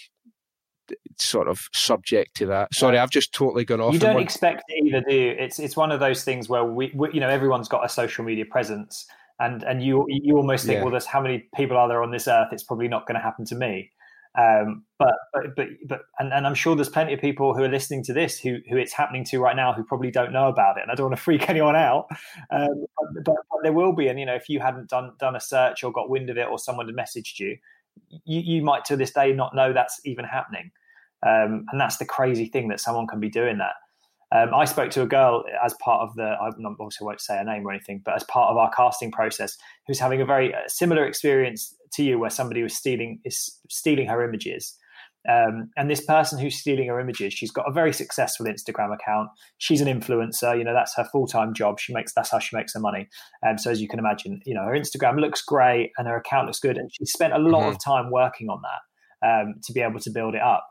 sort 1.19 1.49
of 1.49 1.61
subject 1.73 2.37
to 2.37 2.47
that. 2.47 2.73
Sorry, 2.75 2.99
I've 2.99 3.11
just 3.11 3.33
totally 3.33 3.65
gone 3.65 3.81
off. 3.81 3.95
You 3.95 3.99
don't 3.99 4.21
expect 4.21 4.63
to 4.69 4.87
either, 4.87 5.03
do 5.09 5.15
you? 5.15 5.31
It's 5.39 5.59
it's 5.59 5.77
one 5.77 5.91
of 5.91 6.01
those 6.01 6.25
things 6.25 6.49
where 6.49 6.65
we, 6.65 6.93
we, 6.95 7.11
you 7.13 7.21
know, 7.21 7.29
everyone's 7.29 7.69
got 7.69 7.85
a 7.85 7.89
social 7.89 8.25
media 8.25 8.45
presence, 8.45 9.07
and 9.41 9.63
and 9.65 9.83
you 9.83 10.07
you 10.09 10.37
almost 10.37 10.67
think, 10.67 10.77
yeah. 10.77 10.83
well, 10.83 10.93
there's 10.93 11.07
how 11.07 11.21
many 11.21 11.49
people 11.57 11.77
are 11.77 11.89
there 11.89 12.03
on 12.03 12.11
this 12.11 12.29
earth? 12.29 12.49
It's 12.53 12.63
probably 12.63 12.89
not 12.89 13.07
going 13.07 13.17
to 13.17 13.23
happen 13.23 13.45
to 13.47 13.55
me. 13.55 13.91
Um, 14.38 14.85
but, 14.99 15.14
but, 15.33 15.57
but, 15.57 15.68
but, 15.87 16.01
and, 16.18 16.33
and 16.33 16.46
I'm 16.46 16.55
sure 16.55 16.77
there's 16.77 16.90
plenty 16.90 17.14
of 17.14 17.20
people 17.20 17.55
who 17.55 17.62
are 17.62 17.68
listening 17.68 18.05
to 18.05 18.12
this 18.12 18.38
who, 18.38 18.59
who 18.68 18.77
it's 18.77 18.92
happening 18.92 19.25
to 19.27 19.38
right 19.38 19.57
now 19.57 19.72
who 19.72 19.83
probably 19.83 20.11
don't 20.11 20.33
know 20.33 20.49
about 20.49 20.77
it. 20.77 20.83
And 20.83 20.90
I 20.90 20.94
don't 20.94 21.07
want 21.07 21.16
to 21.16 21.22
freak 21.22 21.49
anyone 21.49 21.77
out. 21.77 22.07
Um, 22.51 22.85
but, 22.99 23.25
but, 23.25 23.37
there 23.62 23.72
will 23.72 23.92
be. 23.92 24.09
And, 24.09 24.20
you 24.20 24.27
know, 24.27 24.35
if 24.35 24.49
you 24.49 24.61
hadn't 24.61 24.90
done, 24.90 25.12
done 25.18 25.37
a 25.37 25.40
search 25.40 25.83
or 25.83 25.90
got 25.90 26.11
wind 26.11 26.29
of 26.29 26.37
it 26.37 26.49
or 26.49 26.59
someone 26.59 26.87
had 26.87 26.94
messaged 26.94 27.38
you, 27.38 27.57
you, 28.25 28.40
you 28.40 28.62
might 28.62 28.85
to 28.87 28.96
this 28.96 29.12
day 29.12 29.33
not 29.33 29.55
know 29.55 29.72
that's 29.72 30.01
even 30.05 30.25
happening. 30.25 30.70
Um, 31.27 31.64
and 31.72 31.81
that's 31.81 31.96
the 31.96 32.05
crazy 32.05 32.46
thing 32.46 32.68
that 32.68 32.81
someone 32.81 33.07
can 33.07 33.20
be 33.20 33.31
doing 33.31 33.59
that. 33.59 33.75
Um, 34.35 34.53
I 34.55 34.64
spoke 34.64 34.90
to 34.90 35.03
a 35.03 35.07
girl 35.07 35.44
as 35.64 35.75
part 35.81 36.03
of 36.03 36.14
the, 36.16 36.25
I 36.25 36.49
obviously 36.49 37.05
won't 37.05 37.20
say 37.20 37.37
her 37.37 37.44
name 37.44 37.66
or 37.66 37.70
anything, 37.70 38.03
but 38.05 38.16
as 38.16 38.25
part 38.25 38.51
of 38.51 38.57
our 38.57 38.70
casting 38.70 39.12
process, 39.12 39.57
who's 39.87 40.01
having 40.01 40.20
a 40.20 40.27
very 40.27 40.53
uh, 40.53 40.59
similar 40.66 41.07
experience 41.07 41.76
to 41.97 42.05
you, 42.05 42.19
where 42.19 42.31
somebody 42.31 42.63
was 42.63 42.75
stealing 42.75 43.21
is 43.25 43.59
stealing 43.71 44.09
her 44.09 44.23
images. 44.25 44.77
Um, 45.29 45.71
and 45.77 45.91
this 45.91 46.05
person 46.05 46.39
who's 46.39 46.57
stealing 46.57 46.87
her 46.87 47.01
images, 47.01 47.35
she's 47.35 47.51
got 47.51 47.69
a 47.69 47.73
very 47.73 47.93
successful 47.93 48.47
Instagram 48.47 48.95
account. 48.95 49.29
She's 49.59 49.81
an 49.81 49.89
influencer, 49.89 50.57
you 50.57 50.63
know, 50.63 50.73
that's 50.73 50.95
her 50.97 51.05
full 51.11 51.27
time 51.27 51.53
job. 51.53 51.81
She 51.81 51.93
makes 51.93 52.13
that's 52.15 52.31
how 52.31 52.39
she 52.39 52.57
makes 52.57 52.75
her 52.75 52.81
money. 52.81 53.09
Um, 53.47 53.59
so 53.59 53.71
as 53.71 53.81
you 53.81 53.89
can 53.89 53.99
imagine, 53.99 54.41
you 54.47 54.55
know, 54.55 54.65
her 54.65 54.73
Instagram 54.73 55.21
looks 55.21 55.43
great 55.43 55.91
and 55.99 56.07
her 56.07 56.17
account 56.17 56.47
looks 56.47 56.61
good, 56.61 56.79
and 56.79 56.91
she 56.93 57.07
spent 57.07 57.33
a 57.33 57.39
lot 57.39 57.63
mm-hmm. 57.63 57.71
of 57.71 57.85
time 57.85 58.11
working 58.13 58.49
on 58.49 58.61
that 58.63 59.29
um, 59.29 59.55
to 59.65 59.73
be 59.73 59.81
able 59.81 60.01
to 60.01 60.11
build 60.11 60.35
it 60.35 60.43
up. 60.43 60.67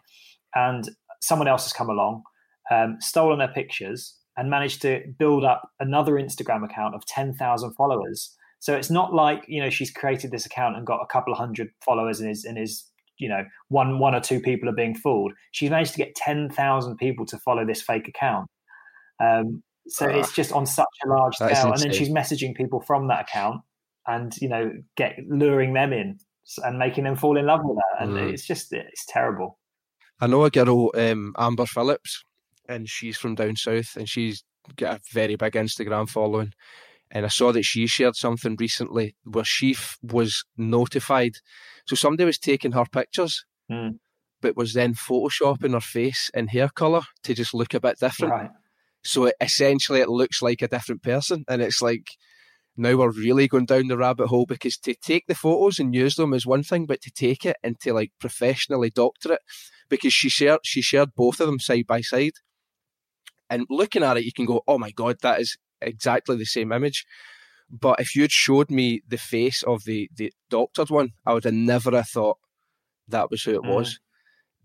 And 0.53 0.89
someone 1.21 1.49
else 1.49 1.63
has 1.63 1.73
come 1.73 1.89
along 1.89 2.23
um, 2.71 2.97
stolen 2.99 3.39
their 3.39 3.47
pictures, 3.49 4.17
and 4.37 4.49
managed 4.49 4.81
to 4.81 5.01
build 5.17 5.45
up 5.45 5.69
another 5.79 6.13
Instagram 6.13 6.65
account 6.65 6.93
of 6.93 7.05
10,000 7.05 7.73
followers. 7.73 8.34
So 8.65 8.73
it's 8.73 8.89
not 8.89 9.13
like, 9.13 9.45
you 9.47 9.61
know, 9.61 9.69
she's 9.69 9.91
created 9.91 10.31
this 10.31 10.47
account 10.47 10.75
and 10.75 10.87
got 10.87 10.99
a 10.99 11.05
couple 11.05 11.31
of 11.31 11.37
hundred 11.37 11.69
followers 11.85 12.19
and 12.19 12.31
is, 12.31 12.45
and 12.45 12.57
is 12.57 12.89
you 13.19 13.29
know, 13.29 13.43
one, 13.67 13.99
one 13.99 14.15
or 14.15 14.19
two 14.19 14.39
people 14.39 14.67
are 14.67 14.73
being 14.73 14.95
fooled. 14.95 15.33
She's 15.51 15.69
managed 15.69 15.91
to 15.91 15.99
get 15.99 16.15
10,000 16.15 16.97
people 16.97 17.27
to 17.27 17.37
follow 17.37 17.63
this 17.63 17.83
fake 17.83 18.07
account. 18.07 18.47
Um, 19.23 19.61
so 19.87 20.07
uh, 20.07 20.17
it's 20.17 20.33
just 20.33 20.51
on 20.51 20.65
such 20.65 20.87
a 21.05 21.09
large 21.09 21.35
scale. 21.35 21.73
And 21.73 21.79
then 21.79 21.93
she's 21.93 22.09
messaging 22.09 22.55
people 22.55 22.81
from 22.81 23.07
that 23.09 23.29
account 23.29 23.61
and, 24.07 24.35
you 24.41 24.49
know, 24.49 24.71
get 24.97 25.13
luring 25.29 25.73
them 25.73 25.93
in 25.93 26.17
and 26.63 26.79
making 26.79 27.03
them 27.03 27.17
fall 27.17 27.37
in 27.37 27.45
love 27.45 27.61
with 27.63 27.77
her. 27.77 28.03
And 28.03 28.13
mm. 28.13 28.33
it's 28.33 28.47
just, 28.47 28.73
it's 28.73 29.05
terrible. 29.07 29.59
I 30.19 30.25
know 30.25 30.43
a 30.43 30.49
girl, 30.49 30.89
um, 30.95 31.35
Amber 31.37 31.67
Phillips, 31.67 32.23
and 32.67 32.89
she's 32.89 33.15
from 33.15 33.35
down 33.35 33.57
south, 33.57 33.95
and 33.95 34.09
she's 34.09 34.43
got 34.75 34.97
a 34.97 35.01
very 35.13 35.35
big 35.35 35.53
Instagram 35.53 36.09
following. 36.09 36.51
And 37.15 37.25
I 37.25 37.29
saw 37.29 37.53
that 37.53 37.63
she 37.63 37.87
shared 37.87 38.17
something 38.17 38.57
recently 38.59 39.15
where 39.23 39.45
she 39.45 39.71
f- 39.71 39.97
was 40.03 40.43
notified. 40.57 41.37
So 41.87 41.95
somebody 41.95 42.25
was 42.25 42.37
taking 42.37 42.73
her 42.73 42.83
pictures, 42.91 43.45
mm. 43.71 43.99
but 44.41 44.57
was 44.57 44.73
then 44.73 44.95
photoshopping 44.95 45.71
her 45.71 45.79
face 45.79 46.29
and 46.33 46.49
hair 46.49 46.67
color 46.67 47.03
to 47.23 47.33
just 47.33 47.53
look 47.53 47.73
a 47.73 47.79
bit 47.79 47.99
different. 47.99 48.33
Right. 48.33 48.49
So 49.01 49.25
it, 49.27 49.35
essentially, 49.39 50.01
it 50.01 50.09
looks 50.09 50.41
like 50.41 50.61
a 50.61 50.67
different 50.67 51.03
person, 51.03 51.45
and 51.47 51.61
it's 51.61 51.81
like 51.81 52.09
now 52.75 52.97
we're 52.97 53.11
really 53.11 53.47
going 53.47 53.65
down 53.65 53.87
the 53.87 53.97
rabbit 53.97 54.27
hole 54.27 54.45
because 54.45 54.77
to 54.79 54.93
take 54.93 55.27
the 55.27 55.35
photos 55.35 55.79
and 55.79 55.95
use 55.95 56.15
them 56.15 56.33
is 56.33 56.45
one 56.45 56.63
thing, 56.63 56.85
but 56.85 56.99
to 57.03 57.11
take 57.11 57.45
it 57.45 57.55
and 57.63 57.79
to 57.79 57.93
like 57.93 58.11
professionally 58.19 58.89
doctor 58.89 59.31
it, 59.31 59.41
because 59.87 60.11
she 60.11 60.27
shared 60.27 60.59
she 60.63 60.81
shared 60.81 61.15
both 61.15 61.39
of 61.39 61.47
them 61.47 61.59
side 61.59 61.87
by 61.87 62.01
side, 62.01 62.33
and 63.49 63.65
looking 63.69 64.03
at 64.03 64.17
it, 64.17 64.25
you 64.25 64.33
can 64.33 64.45
go, 64.45 64.63
oh 64.67 64.77
my 64.77 64.91
God, 64.91 65.15
that 65.21 65.39
is 65.39 65.55
exactly 65.85 66.35
the 66.37 66.45
same 66.45 66.71
image. 66.71 67.05
But 67.69 67.99
if 67.99 68.15
you'd 68.15 68.31
showed 68.31 68.69
me 68.69 69.01
the 69.07 69.17
face 69.17 69.63
of 69.63 69.83
the, 69.85 70.09
the 70.15 70.31
doctored 70.49 70.89
one, 70.89 71.11
I 71.25 71.33
would 71.33 71.45
have 71.45 71.53
never 71.53 71.91
have 71.91 72.07
thought 72.07 72.37
that 73.07 73.31
was 73.31 73.43
who 73.43 73.55
it 73.55 73.63
mm. 73.63 73.73
was. 73.75 73.99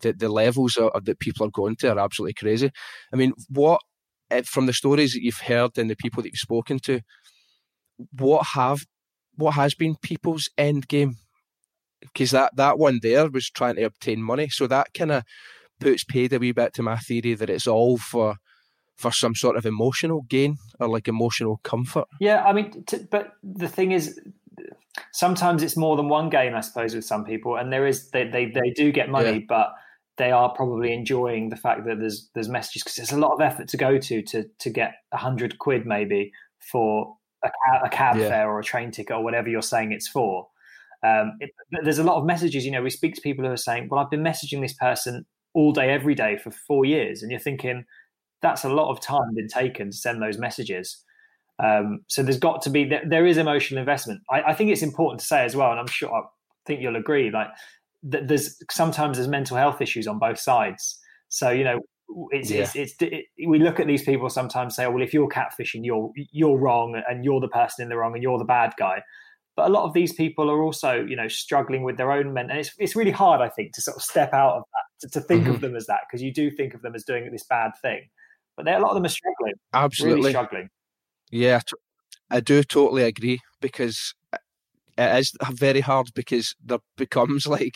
The, 0.01 0.13
the 0.13 0.29
levels 0.29 0.77
of, 0.77 1.05
that 1.05 1.19
people 1.19 1.47
are 1.47 1.51
going 1.51 1.77
to 1.77 1.93
are 1.93 1.99
absolutely 1.99 2.35
crazy. 2.35 2.71
I 3.13 3.17
mean, 3.17 3.33
what, 3.49 3.81
eh, 4.31 4.43
from 4.45 4.67
the 4.67 4.73
stories 4.73 5.13
that 5.13 5.23
you've 5.23 5.41
heard 5.41 5.77
and 5.79 5.91
the 5.91 5.97
people 5.97 6.23
that 6.23 6.31
you've 6.31 6.39
spoken 6.39 6.79
to, 6.81 7.01
what 8.19 8.49
have 8.55 8.81
what 9.37 9.53
has 9.53 9.75
been 9.75 9.97
people's 10.03 10.49
end 10.59 10.89
game? 10.89 11.17
Because 12.01 12.31
that, 12.31 12.57
that 12.57 12.79
one 12.79 13.01
there 13.03 13.29
was 13.29 13.51
trying 13.51 13.77
to 13.77 13.83
obtain 13.85 14.23
money. 14.23 14.49
So 14.49 14.67
that 14.67 14.93
kind 14.95 15.13
of 15.13 15.25
puts 15.81 16.05
paid 16.05 16.33
a 16.33 16.39
wee 16.39 16.53
bit 16.53 16.75
to 16.75 16.83
my 16.83 16.97
theory 16.99 17.35
that 17.35 17.51
it's 17.51 17.67
all 17.67 17.97
for 17.97 18.37
for 19.01 19.11
some 19.11 19.35
sort 19.35 19.57
of 19.57 19.65
emotional 19.65 20.23
gain 20.29 20.59
or 20.79 20.89
like 20.89 21.09
emotional 21.09 21.59
comfort. 21.63 22.05
Yeah, 22.21 22.45
I 22.45 22.53
mean, 22.53 22.85
t- 22.85 23.07
but 23.11 23.33
the 23.43 23.69
thing 23.69 23.93
is, 23.93 24.21
sometimes 25.13 25.63
it's 25.63 25.77
more 25.77 25.97
than 25.97 26.09
one 26.09 26.29
game, 26.29 26.55
I 26.55 26.61
suppose, 26.61 26.95
with 26.95 27.07
some 27.07 27.25
people, 27.25 27.57
and 27.57 27.73
there 27.73 27.87
is 27.87 28.11
they 28.11 28.29
they, 28.29 28.47
they 28.47 28.71
do 28.77 28.93
get 28.93 29.09
money, 29.09 29.39
yeah. 29.39 29.45
but 29.49 29.73
they 30.19 30.31
are 30.33 30.51
probably 30.51 30.93
enjoying 30.93 31.49
the 31.49 31.57
fact 31.57 31.87
that 31.87 31.99
there's 31.99 32.29
there's 32.35 32.49
messages 32.49 32.83
because 32.83 32.97
there's 32.97 33.13
a 33.13 33.19
lot 33.19 33.33
of 33.33 33.41
effort 33.41 33.69
to 33.69 33.79
go 33.79 33.97
to 33.97 34.21
to 34.23 34.45
to 34.59 34.69
get 34.69 34.97
a 35.13 35.17
hundred 35.17 35.59
quid 35.59 35.87
maybe 35.87 36.31
for 36.59 37.17
a, 37.43 37.49
a 37.87 37.89
cab 37.89 38.17
yeah. 38.17 38.29
fare 38.29 38.51
or 38.51 38.59
a 38.59 38.65
train 38.65 38.91
ticket 38.91 39.17
or 39.17 39.25
whatever 39.25 39.49
you're 39.49 39.63
saying 39.63 39.93
it's 39.93 40.09
for. 40.09 40.47
Um, 41.03 41.39
it, 41.41 41.51
there's 41.85 41.99
a 41.99 42.05
lot 42.05 42.17
of 42.17 42.27
messages. 42.27 42.67
You 42.67 42.73
know, 42.73 42.83
we 42.83 42.91
speak 42.91 43.15
to 43.15 43.23
people 43.23 43.47
who 43.47 43.51
are 43.51 43.57
saying, 43.57 43.89
"Well, 43.91 43.99
I've 43.99 44.11
been 44.11 44.23
messaging 44.23 44.61
this 44.61 44.75
person 44.75 45.25
all 45.55 45.73
day, 45.73 45.91
every 45.91 46.15
day 46.15 46.37
for 46.37 46.51
four 46.51 46.85
years," 46.85 47.23
and 47.23 47.31
you're 47.31 47.41
thinking 47.41 47.87
that's 48.43 48.65
a 48.65 48.69
lot 48.69 48.91
of 48.91 49.01
time 49.01 49.35
been 49.35 49.49
taken 49.49 49.91
to 49.91 49.97
send 49.97 50.23
those 50.23 50.39
messages. 50.39 51.05
Um, 51.63 52.01
so 52.09 52.23
there's 52.23 52.39
got 52.39 52.63
to 52.63 52.71
be 52.71 52.85
there, 52.85 53.03
there 53.07 53.27
is 53.27 53.37
emotional 53.37 53.81
investment. 53.81 54.23
I, 54.31 54.43
I, 54.43 54.55
think 54.55 54.71
it's 54.71 54.83
important 54.83 55.21
to 55.21 55.27
say 55.27 55.45
as 55.45 55.55
well, 55.55 55.71
and 55.71 55.79
I'm 55.79 55.87
sure 55.87 56.11
I 56.13 56.23
think 56.65 56.81
you'll 56.81 56.97
agree. 56.97 57.31
Like 57.31 57.49
th- 58.11 58.25
there's 58.27 58.57
sometimes 58.71 59.19
there's 59.19 59.29
mental 59.29 59.59
health 59.59 59.83
issues 59.83 60.07
on 60.07 60.19
both 60.19 60.39
sides. 60.39 60.99
So 61.29 61.51
you 61.51 61.65
know 61.65 61.81
it's, 62.31 62.51
yeah. 62.51 62.63
it's, 62.63 62.77
it's 62.77 62.95
it, 63.01 63.25
we 63.47 63.59
look 63.59 63.79
at 63.81 63.87
these 63.87 64.03
people 64.03 64.29
sometimes 64.29 64.75
say, 64.75 64.85
oh, 64.85 64.91
well, 64.91 65.03
if 65.03 65.15
you're 65.15 65.29
catfishing, 65.29 65.85
you're 65.85 66.11
you're 66.33 66.59
wrong, 66.59 67.01
and 67.09 67.25
you're 67.25 67.41
the 67.41 67.49
person 67.49 67.83
in 67.83 67.89
the 67.89 67.97
wrong, 67.97 68.15
and 68.15 68.23
you're 68.23 68.39
the 68.39 68.45
bad 68.45 68.73
guy. 68.79 69.03
But 69.57 69.69
a 69.69 69.73
lot 69.73 69.85
of 69.85 69.93
these 69.93 70.13
people 70.13 70.51
are 70.51 70.63
also, 70.63 71.05
you 71.05 71.17
know, 71.17 71.29
struggling 71.29 71.83
with 71.83 71.97
their 71.97 72.13
own 72.13 72.33
men, 72.33 72.51
and 72.51 72.59
it's 72.59 72.73
it's 72.79 72.97
really 72.97 73.11
hard, 73.11 73.41
I 73.41 73.49
think, 73.49 73.73
to 73.75 73.83
sort 73.83 73.97
of 73.97 74.03
step 74.03 74.33
out 74.33 74.57
of 74.57 74.63
that, 74.73 75.09
to, 75.09 75.21
to 75.21 75.27
think 75.27 75.45
mm-hmm. 75.45 75.55
of 75.55 75.61
them 75.61 75.77
as 75.77 75.87
that, 75.87 76.01
because 76.09 76.23
you 76.23 76.33
do 76.33 76.51
think 76.51 76.75
of 76.75 76.83
them 76.83 76.95
as 76.95 77.05
doing 77.05 77.31
this 77.31 77.45
bad 77.45 77.73
thing, 77.83 78.09
but 78.65 78.75
a 78.75 78.79
lot 78.79 78.91
of 78.91 78.95
them 78.95 79.05
are 79.05 79.09
struggling, 79.09 79.55
absolutely 79.73 80.21
really 80.21 80.33
struggling. 80.33 80.69
Yeah, 81.31 81.61
I 82.31 82.41
do 82.41 82.63
totally 82.63 83.03
agree 83.03 83.41
because 83.61 84.15
uh, 84.33 84.39
it 84.99 85.19
is 85.19 85.33
very 85.53 85.81
hard 85.81 86.09
because 86.15 86.55
there 86.65 86.79
becomes 86.97 87.47
like 87.57 87.75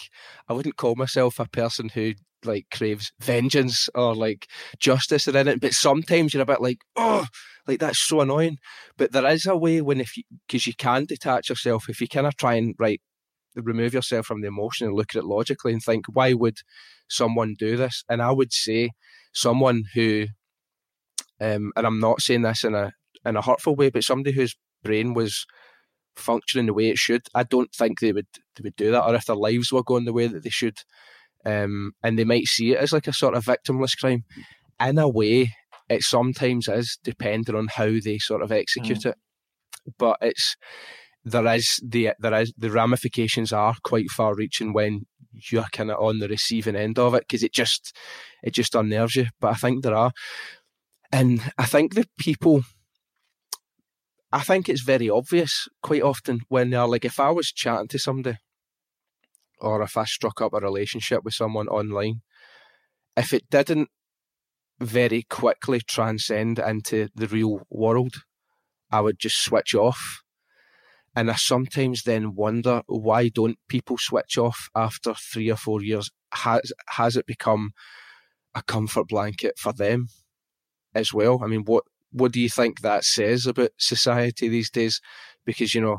I 0.49 0.53
wouldn't 0.53 0.77
call 0.77 0.95
myself 0.95 1.39
a 1.39 1.49
person 1.49 1.91
who 1.91 2.15
like 2.45 2.67
craves 2.73 3.11
vengeance 3.21 3.89
or 3.95 4.15
like 4.15 4.47
justice 4.79 5.27
or 5.27 5.37
anything, 5.37 5.59
but 5.59 5.73
sometimes 5.73 6.35
you're 6.35 6.43
a 6.43 6.47
bit 6.47 6.61
like, 6.61 6.79
oh, 6.97 7.27
like 7.67 7.81
that's 7.81 8.07
so 8.07 8.21
annoying. 8.21 8.59
But 8.97 9.13
there 9.13 9.27
is 9.27 9.47
a 9.47 9.57
way 9.57 9.81
when 9.81 10.01
if 10.01 10.17
you 10.17 10.25
because 10.47 10.67
you 10.67 10.75
can 10.75 11.07
detach 11.07 11.49
yourself 11.49 11.89
if 11.89 12.01
you 12.01 12.09
kind 12.09 12.27
of 12.27 12.37
try 12.37 12.55
and 12.55 12.75
right 12.79 13.01
remove 13.57 13.95
yourself 13.95 14.27
from 14.27 14.41
the 14.41 14.49
emotion 14.49 14.89
and 14.89 14.97
look 14.97 15.15
at 15.15 15.21
it 15.21 15.25
logically 15.25 15.73
and 15.73 15.83
think 15.83 16.07
why 16.13 16.33
would 16.33 16.59
someone 17.09 17.55
do 17.59 17.77
this? 17.77 18.05
And 18.09 18.23
I 18.23 18.33
would 18.33 18.53
say 18.53 18.91
someone 19.33 19.85
who, 19.95 20.27
um, 21.41 21.73
and 21.77 21.87
I'm 21.87 22.01
not 22.01 22.21
saying 22.21 22.43
this 22.43 22.65
in 22.65 22.75
a 22.75 22.93
in 23.25 23.37
a 23.37 23.43
hurtful 23.43 23.75
way, 23.75 23.91
but 23.91 24.05
somebody 24.05 24.35
whose 24.35 24.57
brain 24.83 25.15
was 25.15 25.47
functioning 26.17 26.67
the 26.67 26.75
way 26.75 26.91
it 26.91 26.99
should, 26.99 27.23
I 27.35 27.43
don't 27.43 27.73
think 27.73 28.01
they 28.01 28.13
would 28.13 28.27
they 28.57 28.63
would 28.63 28.77
do 28.77 28.91
that. 28.93 29.05
Or 29.05 29.15
if 29.15 29.27
their 29.27 29.37
lives 29.37 29.73
were 29.73 29.83
going 29.83 30.05
the 30.05 30.13
way 30.13 30.27
that 30.27 30.43
they 30.43 30.51
should, 30.51 30.79
um, 31.45 31.93
and 32.03 32.19
they 32.19 32.25
might 32.25 32.47
see 32.47 32.73
it 32.73 32.79
as 32.79 32.93
like 32.93 33.07
a 33.07 33.13
sort 33.13 33.35
of 33.35 33.45
victimless 33.45 33.99
crime. 33.99 34.25
In 34.81 34.99
a 34.99 35.09
way, 35.09 35.53
it 35.89 36.03
sometimes 36.03 36.69
is, 36.69 36.99
depending 37.03 37.55
on 37.55 37.69
how 37.69 37.91
they 38.03 38.19
sort 38.19 38.43
of 38.43 38.53
execute 38.53 39.01
mm. 39.01 39.11
it. 39.11 39.17
But 39.99 40.19
it's 40.21 40.57
there 41.25 41.47
is 41.55 41.81
the 41.87 42.11
there 42.19 42.41
is 42.41 42.53
the 42.57 42.71
ramifications 42.71 43.53
are 43.53 43.75
quite 43.83 44.11
far 44.11 44.35
reaching 44.35 44.73
when 44.73 45.07
you're 45.51 45.67
kind 45.73 45.91
of 45.91 45.99
on 46.01 46.19
the 46.19 46.29
receiving 46.29 46.77
end 46.77 46.99
of 46.99 47.15
it 47.15 47.25
because 47.27 47.43
it 47.43 47.53
just 47.53 47.97
it 48.43 48.53
just 48.53 48.75
unnerves 48.75 49.17
you. 49.17 49.27
But 49.41 49.53
I 49.53 49.55
think 49.55 49.83
there 49.83 49.95
are, 49.95 50.13
and 51.15 51.53
I 51.57 51.67
think 51.67 51.95
the 51.95 52.09
people 52.19 52.65
I 54.33 54.41
think 54.41 54.69
it's 54.69 54.83
very 54.83 55.09
obvious 55.09 55.69
quite 55.81 56.03
often 56.03 56.41
when 56.49 56.71
they're 56.71 56.89
like, 56.89 57.05
if 57.05 57.21
I 57.21 57.31
was 57.31 57.53
chatting 57.53 57.87
to 57.89 58.01
somebody 58.01 58.39
or 59.61 59.81
if 59.83 59.97
I 59.97 60.07
struck 60.07 60.41
up 60.41 60.53
a 60.53 60.59
relationship 60.59 61.23
with 61.23 61.35
someone 61.35 61.69
online, 61.69 62.23
if 63.17 63.33
it 63.33 63.49
didn't 63.49 63.91
very 64.81 65.23
quickly 65.31 65.81
transcend 65.87 66.59
into 66.59 67.11
the 67.15 67.29
real 67.29 67.61
world, 67.71 68.15
I 68.91 69.01
would 69.01 69.21
just 69.21 69.41
switch 69.41 69.73
off. 69.73 70.21
And 71.15 71.31
I 71.31 71.37
sometimes 71.37 72.03
then 72.03 72.35
wonder 72.35 72.83
why 72.89 73.29
don't 73.29 73.59
people 73.69 73.99
switch 73.99 74.37
off 74.37 74.69
after 74.75 75.15
three 75.15 75.49
or 75.49 75.57
four 75.57 75.81
years? 75.81 76.11
Has 76.33 76.73
has 76.89 77.17
it 77.17 77.25
become 77.25 77.71
a 78.53 78.63
comfort 78.65 79.07
blanket 79.07 79.61
for 79.61 79.73
them 79.73 80.09
as 80.95 81.13
well? 81.13 81.41
I 81.43 81.47
mean, 81.47 81.65
what 81.65 81.85
what 82.13 82.33
do 82.33 82.41
you 82.41 82.49
think 82.49 82.81
that 82.81 83.05
says 83.05 83.47
about 83.47 83.71
society 83.79 84.49
these 84.49 84.71
days? 84.71 85.01
Because, 85.45 85.75
you 85.75 85.81
know, 85.81 85.99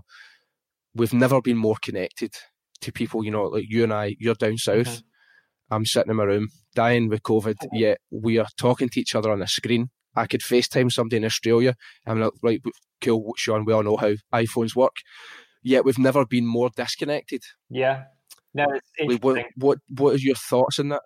we've 0.96 1.14
never 1.14 1.42
been 1.42 1.58
more 1.58 1.76
connected 1.82 2.34
to 2.82 2.92
people, 2.92 3.24
you 3.24 3.32
know, 3.32 3.44
like 3.44 3.66
you 3.68 3.84
and 3.84 3.94
I, 3.94 4.16
you're 4.18 4.34
down 4.34 4.58
south. 4.58 4.88
Mm-hmm. 4.88 5.74
I'm 5.74 5.86
sitting 5.86 6.12
in 6.12 6.16
my 6.16 6.24
room 6.24 6.48
dying 6.74 7.10
with 7.10 7.24
COVID, 7.24 7.56
mm-hmm. 7.56 7.76
yet 7.76 7.98
we 8.12 8.38
are 8.38 8.48
talking 8.58 8.88
to 8.90 9.00
each 9.00 9.14
other 9.14 9.32
on 9.32 9.42
a 9.42 9.48
screen. 9.48 9.90
I 10.16 10.26
could 10.26 10.40
FaceTime 10.40 10.92
somebody 10.92 11.18
in 11.18 11.26
Australia. 11.26 11.76
I'm 12.06 12.22
like, 12.22 12.32
right, 12.42 12.62
cool, 13.02 13.34
Sean, 13.36 13.66
we 13.66 13.74
all 13.74 13.84
know 13.84 13.98
how 13.98 14.14
iPhones 14.34 14.76
work. 14.76 14.96
Yet 15.64 15.84
we've 15.84 16.00
never 16.00 16.26
been 16.26 16.46
more 16.46 16.70
disconnected. 16.74 17.44
Yeah. 17.70 18.04
No, 18.54 18.68
it's 18.96 19.22
what, 19.22 19.46
what, 19.58 19.80
what 19.90 20.14
are 20.14 20.18
your 20.18 20.36
thoughts 20.36 20.80
on 20.80 20.90
that? 20.90 21.02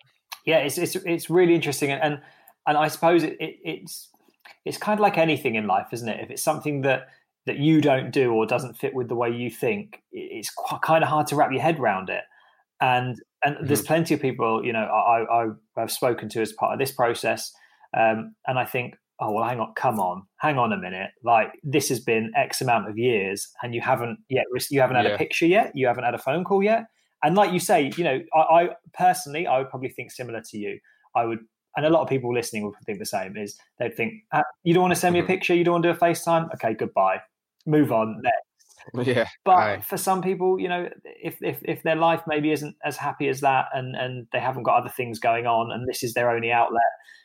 Yeah, 0.45 0.57
it's, 0.57 0.77
it's, 0.77 0.95
it's 0.95 1.29
really 1.31 1.55
interesting. 1.55 1.89
And, 1.89 2.01
and, 2.03 2.21
and 2.69 2.77
I 2.77 2.87
suppose 2.87 3.23
it, 3.23 3.35
it, 3.39 3.57
it's, 3.63 4.09
it's 4.63 4.77
kind 4.77 4.99
of 4.99 5.01
like 5.01 5.17
anything 5.17 5.55
in 5.55 5.65
life, 5.65 5.87
isn't 5.91 6.07
it? 6.07 6.21
If 6.21 6.29
it's 6.29 6.43
something 6.43 6.81
that 6.81 7.07
that 7.45 7.57
you 7.57 7.81
don't 7.81 8.11
do 8.11 8.31
or 8.31 8.45
doesn't 8.45 8.77
fit 8.77 8.93
with 8.93 9.07
the 9.07 9.15
way 9.15 9.31
you 9.31 9.49
think, 9.49 10.03
it's 10.11 10.51
quite, 10.51 10.81
kind 10.83 11.03
of 11.03 11.09
hard 11.09 11.25
to 11.27 11.35
wrap 11.35 11.51
your 11.51 11.61
head 11.61 11.79
around 11.79 12.09
it. 12.09 12.23
And 12.79 13.17
and 13.43 13.55
mm-hmm. 13.55 13.65
there's 13.65 13.81
plenty 13.81 14.13
of 14.13 14.21
people, 14.21 14.63
you 14.63 14.71
know, 14.71 14.83
I, 14.83 15.43
I 15.43 15.47
have 15.77 15.91
spoken 15.91 16.29
to 16.29 16.41
as 16.41 16.53
part 16.53 16.73
of 16.73 16.79
this 16.79 16.91
process, 16.91 17.51
um, 17.97 18.35
and 18.45 18.59
I 18.59 18.65
think, 18.65 18.95
oh 19.19 19.31
well, 19.31 19.43
hang 19.43 19.59
on, 19.59 19.73
come 19.75 19.99
on, 19.99 20.27
hang 20.37 20.59
on 20.59 20.71
a 20.71 20.77
minute, 20.77 21.11
like 21.23 21.53
this 21.63 21.89
has 21.89 21.99
been 21.99 22.31
X 22.35 22.61
amount 22.61 22.87
of 22.87 22.97
years, 22.97 23.49
and 23.63 23.73
you 23.73 23.81
haven't 23.81 24.19
yet, 24.29 24.45
you 24.69 24.81
haven't 24.81 24.97
had 24.97 25.05
yeah. 25.05 25.15
a 25.15 25.17
picture 25.17 25.47
yet, 25.47 25.71
you 25.73 25.87
haven't 25.87 26.03
had 26.03 26.13
a 26.13 26.19
phone 26.19 26.43
call 26.43 26.61
yet, 26.61 26.85
and 27.23 27.35
like 27.35 27.51
you 27.51 27.59
say, 27.59 27.91
you 27.97 28.03
know, 28.03 28.19
I, 28.35 28.39
I 28.39 28.69
personally, 28.93 29.47
I 29.47 29.57
would 29.57 29.69
probably 29.69 29.89
think 29.89 30.11
similar 30.11 30.41
to 30.51 30.57
you. 30.57 30.79
I 31.15 31.25
would 31.25 31.39
and 31.79 31.85
a 31.85 31.89
lot 31.89 32.01
of 32.01 32.09
people 32.09 32.33
listening 32.33 32.63
would 32.63 32.73
think 32.85 32.99
the 32.99 33.05
same 33.05 33.37
is 33.37 33.57
they'd 33.79 33.95
think 33.95 34.13
ah, 34.33 34.43
you 34.63 34.73
don't 34.73 34.83
want 34.83 34.93
to 34.93 34.99
send 34.99 35.13
me 35.13 35.19
a 35.19 35.23
mm-hmm. 35.23 35.31
picture 35.31 35.55
you 35.55 35.63
don't 35.63 35.75
want 35.75 35.83
to 35.83 35.93
do 35.93 35.97
a 35.97 35.99
facetime 35.99 36.53
okay 36.53 36.73
goodbye 36.73 37.17
move 37.65 37.91
on 37.93 38.21
next 38.21 39.07
yeah 39.07 39.25
but 39.45 39.51
aye. 39.51 39.81
for 39.81 39.95
some 39.95 40.21
people 40.21 40.59
you 40.59 40.67
know 40.67 40.89
if, 41.05 41.37
if 41.41 41.59
if 41.63 41.83
their 41.83 41.95
life 41.95 42.21
maybe 42.27 42.51
isn't 42.51 42.75
as 42.83 42.97
happy 42.97 43.29
as 43.29 43.39
that 43.39 43.67
and 43.73 43.95
and 43.95 44.27
they 44.33 44.39
haven't 44.39 44.63
got 44.63 44.77
other 44.77 44.89
things 44.89 45.19
going 45.19 45.47
on 45.47 45.71
and 45.71 45.87
this 45.87 46.03
is 46.03 46.13
their 46.13 46.29
only 46.29 46.51
outlet 46.51 46.81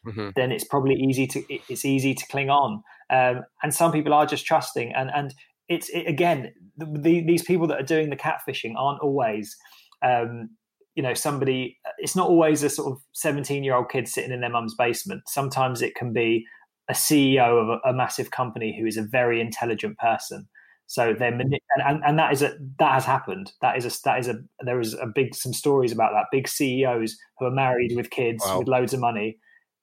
mm-hmm. 0.07 0.29
then 0.37 0.53
it's 0.53 0.65
probably 0.65 0.95
easy 0.95 1.27
to 1.27 1.43
it's 1.49 1.85
easy 1.85 2.15
to 2.15 2.27
cling 2.29 2.51
on 2.51 2.83
um, 3.11 3.43
and 3.63 3.75
some 3.75 3.91
people 3.91 4.15
are 4.15 4.27
just 4.27 4.47
trusting 4.47 4.93
and 4.95 5.11
and 5.15 5.35
it's 5.69 5.89
it, 5.89 6.07
again 6.07 6.53
the, 6.77 6.87
the, 6.87 7.25
these 7.27 7.43
people 7.43 7.67
that 7.67 7.81
are 7.81 7.85
doing 7.85 8.11
the 8.11 8.17
catfishing 8.17 8.75
aren't 8.77 9.01
always 9.01 9.57
um, 10.03 10.51
you 10.95 11.03
know 11.03 11.15
somebody 11.15 11.79
it's 11.99 12.17
not 12.17 12.29
always 12.29 12.63
a 12.63 12.71
sort 12.71 12.93
of 12.93 12.99
17 13.15 13.65
year 13.65 13.75
old 13.75 13.91
kid 13.91 14.09
sitting 14.09 14.33
in 14.33 14.41
their 14.41 14.51
mum's 14.51 14.75
basement. 14.75 15.23
Sometimes 15.29 15.83
it 15.83 15.95
can 15.95 16.13
be 16.13 16.47
a 16.89 16.93
ceo 16.93 17.63
of 17.63 17.69
a, 17.69 17.91
a 17.91 17.93
massive 17.93 18.31
company 18.31 18.77
who 18.79 18.87
is 18.87 18.97
a 18.97 19.03
very 19.03 19.41
intelligent 19.41 19.99
person. 19.99 20.49
So 20.87 21.15
they're 21.19 21.33
mm. 21.33 21.41
and, 21.41 21.83
and, 21.85 22.03
and 22.05 22.19
that 22.19 22.33
is 22.33 22.43
a 22.43 22.57
that 22.79 22.93
has 22.93 23.05
happened. 23.05 23.53
That 23.63 23.77
is 23.77 23.87
a 23.87 24.03
that 24.05 24.19
is 24.19 24.29
a 24.29 24.37
there 24.61 24.81
is 24.81 24.95
a 24.95 25.07
big 25.07 25.35
some 25.35 25.53
stories 25.53 25.93
about 25.93 26.13
that. 26.13 26.27
Big 26.31 26.47
ceos 26.47 27.17
who 27.39 27.47
are 27.47 27.51
married 27.51 27.93
with 27.97 28.11
kids 28.11 28.45
wow. 28.45 28.59
with 28.59 28.69
loads 28.69 28.93
of 28.93 29.01
money 29.01 29.39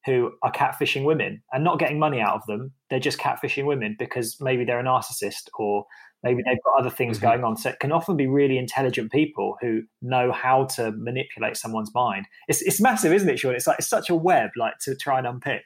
who 0.05 0.31
are 0.43 0.51
catfishing 0.51 1.03
women 1.03 1.43
and 1.51 1.63
not 1.63 1.79
getting 1.79 1.99
money 1.99 2.19
out 2.19 2.35
of 2.35 2.45
them. 2.47 2.71
They're 2.89 2.99
just 2.99 3.19
catfishing 3.19 3.65
women 3.65 3.95
because 3.97 4.37
maybe 4.39 4.63
they're 4.65 4.79
a 4.79 4.83
narcissist 4.83 5.49
or 5.57 5.85
maybe 6.23 6.43
they've 6.45 6.61
got 6.63 6.79
other 6.79 6.89
things 6.89 7.17
mm-hmm. 7.17 7.27
going 7.27 7.43
on. 7.43 7.57
So 7.57 7.69
it 7.69 7.79
can 7.79 7.91
often 7.91 8.17
be 8.17 8.27
really 8.27 8.57
intelligent 8.57 9.11
people 9.11 9.57
who 9.61 9.83
know 10.01 10.31
how 10.31 10.65
to 10.75 10.91
manipulate 10.91 11.57
someone's 11.57 11.93
mind. 11.93 12.27
It's 12.47 12.61
it's 12.61 12.81
massive, 12.81 13.13
isn't 13.13 13.29
it, 13.29 13.39
Sean? 13.39 13.55
It's 13.55 13.67
like 13.67 13.79
it's 13.79 13.87
such 13.89 14.09
a 14.09 14.15
web, 14.15 14.51
like 14.55 14.75
to 14.81 14.95
try 14.95 15.17
and 15.17 15.27
unpick. 15.27 15.65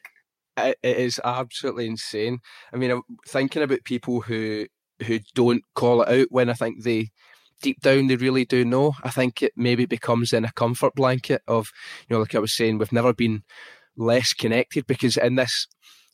it 0.58 0.78
is 0.84 1.20
absolutely 1.24 1.88
insane. 1.88 2.40
I 2.74 2.78
mean, 2.78 3.02
thinking 3.28 3.64
about 3.64 3.84
people 3.84 4.22
who 4.22 4.68
who 5.06 5.20
don't 5.34 5.62
call 5.74 6.02
it 6.02 6.10
out 6.10 6.28
when 6.30 6.50
I 6.50 6.54
think 6.54 6.84
they 6.84 7.10
deep 7.62 7.82
down 7.82 8.08
they 8.08 8.16
really 8.16 8.46
do 8.46 8.64
know. 8.66 8.94
I 9.04 9.10
think 9.10 9.42
it 9.42 9.54
maybe 9.56 9.86
becomes 9.86 10.34
in 10.34 10.46
a 10.46 10.52
comfort 10.52 10.96
blanket 10.96 11.42
of, 11.48 11.72
you 12.08 12.16
know, 12.16 12.22
like 12.22 12.36
I 12.36 12.40
was 12.40 12.54
saying, 12.54 12.78
we've 12.78 12.92
never 12.92 13.14
been 13.14 13.44
less 13.98 14.34
connected 14.34 14.86
because 14.88 15.18
in 15.18 15.36
this, 15.36 15.68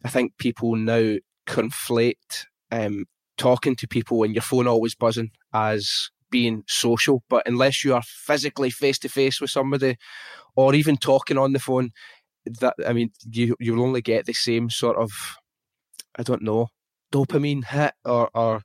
I 0.03 0.09
think 0.09 0.37
people 0.37 0.75
now 0.75 1.17
conflate 1.47 2.45
um, 2.71 3.05
talking 3.41 3.75
to 3.75 3.87
people 3.87 4.21
and 4.21 4.35
your 4.35 4.43
phone 4.43 4.67
always 4.67 4.93
buzzing 4.93 5.31
as 5.51 6.11
being 6.29 6.63
social. 6.67 7.23
But 7.27 7.47
unless 7.47 7.83
you 7.83 7.95
are 7.95 8.03
physically 8.03 8.69
face 8.69 8.99
to 8.99 9.09
face 9.09 9.41
with 9.41 9.49
somebody 9.49 9.97
or 10.55 10.75
even 10.75 10.95
talking 10.95 11.39
on 11.39 11.53
the 11.53 11.59
phone, 11.59 11.89
that 12.59 12.75
I 12.87 12.93
mean, 12.93 13.11
you 13.29 13.55
you'll 13.59 13.81
only 13.81 14.01
get 14.01 14.25
the 14.25 14.33
same 14.33 14.69
sort 14.69 14.97
of 14.97 15.11
I 16.17 16.23
don't 16.23 16.43
know 16.43 16.67
dopamine 17.11 17.65
hit 17.65 17.93
or 18.05 18.29
or 18.33 18.61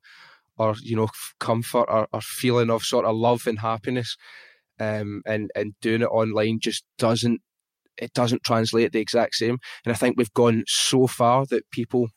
or 0.59 0.75
you 0.83 0.95
know 0.95 1.09
comfort 1.41 1.87
or, 1.89 2.07
or 2.13 2.21
feeling 2.21 2.71
of 2.71 2.83
sort 2.83 3.07
of 3.07 3.17
love 3.17 3.47
and 3.47 3.59
happiness. 3.59 4.17
Um, 4.79 5.23
and 5.25 5.51
and 5.55 5.73
doing 5.81 6.03
it 6.03 6.07
online 6.21 6.59
just 6.61 6.85
doesn't 6.99 7.41
it 7.97 8.13
doesn't 8.13 8.45
translate 8.45 8.93
the 8.93 9.01
exact 9.01 9.37
same. 9.37 9.59
And 9.85 9.93
I 9.93 9.97
think 9.97 10.17
we've 10.17 10.35
gone 10.35 10.65
so 10.67 11.07
far 11.07 11.47
that 11.47 11.71
people 11.71 12.09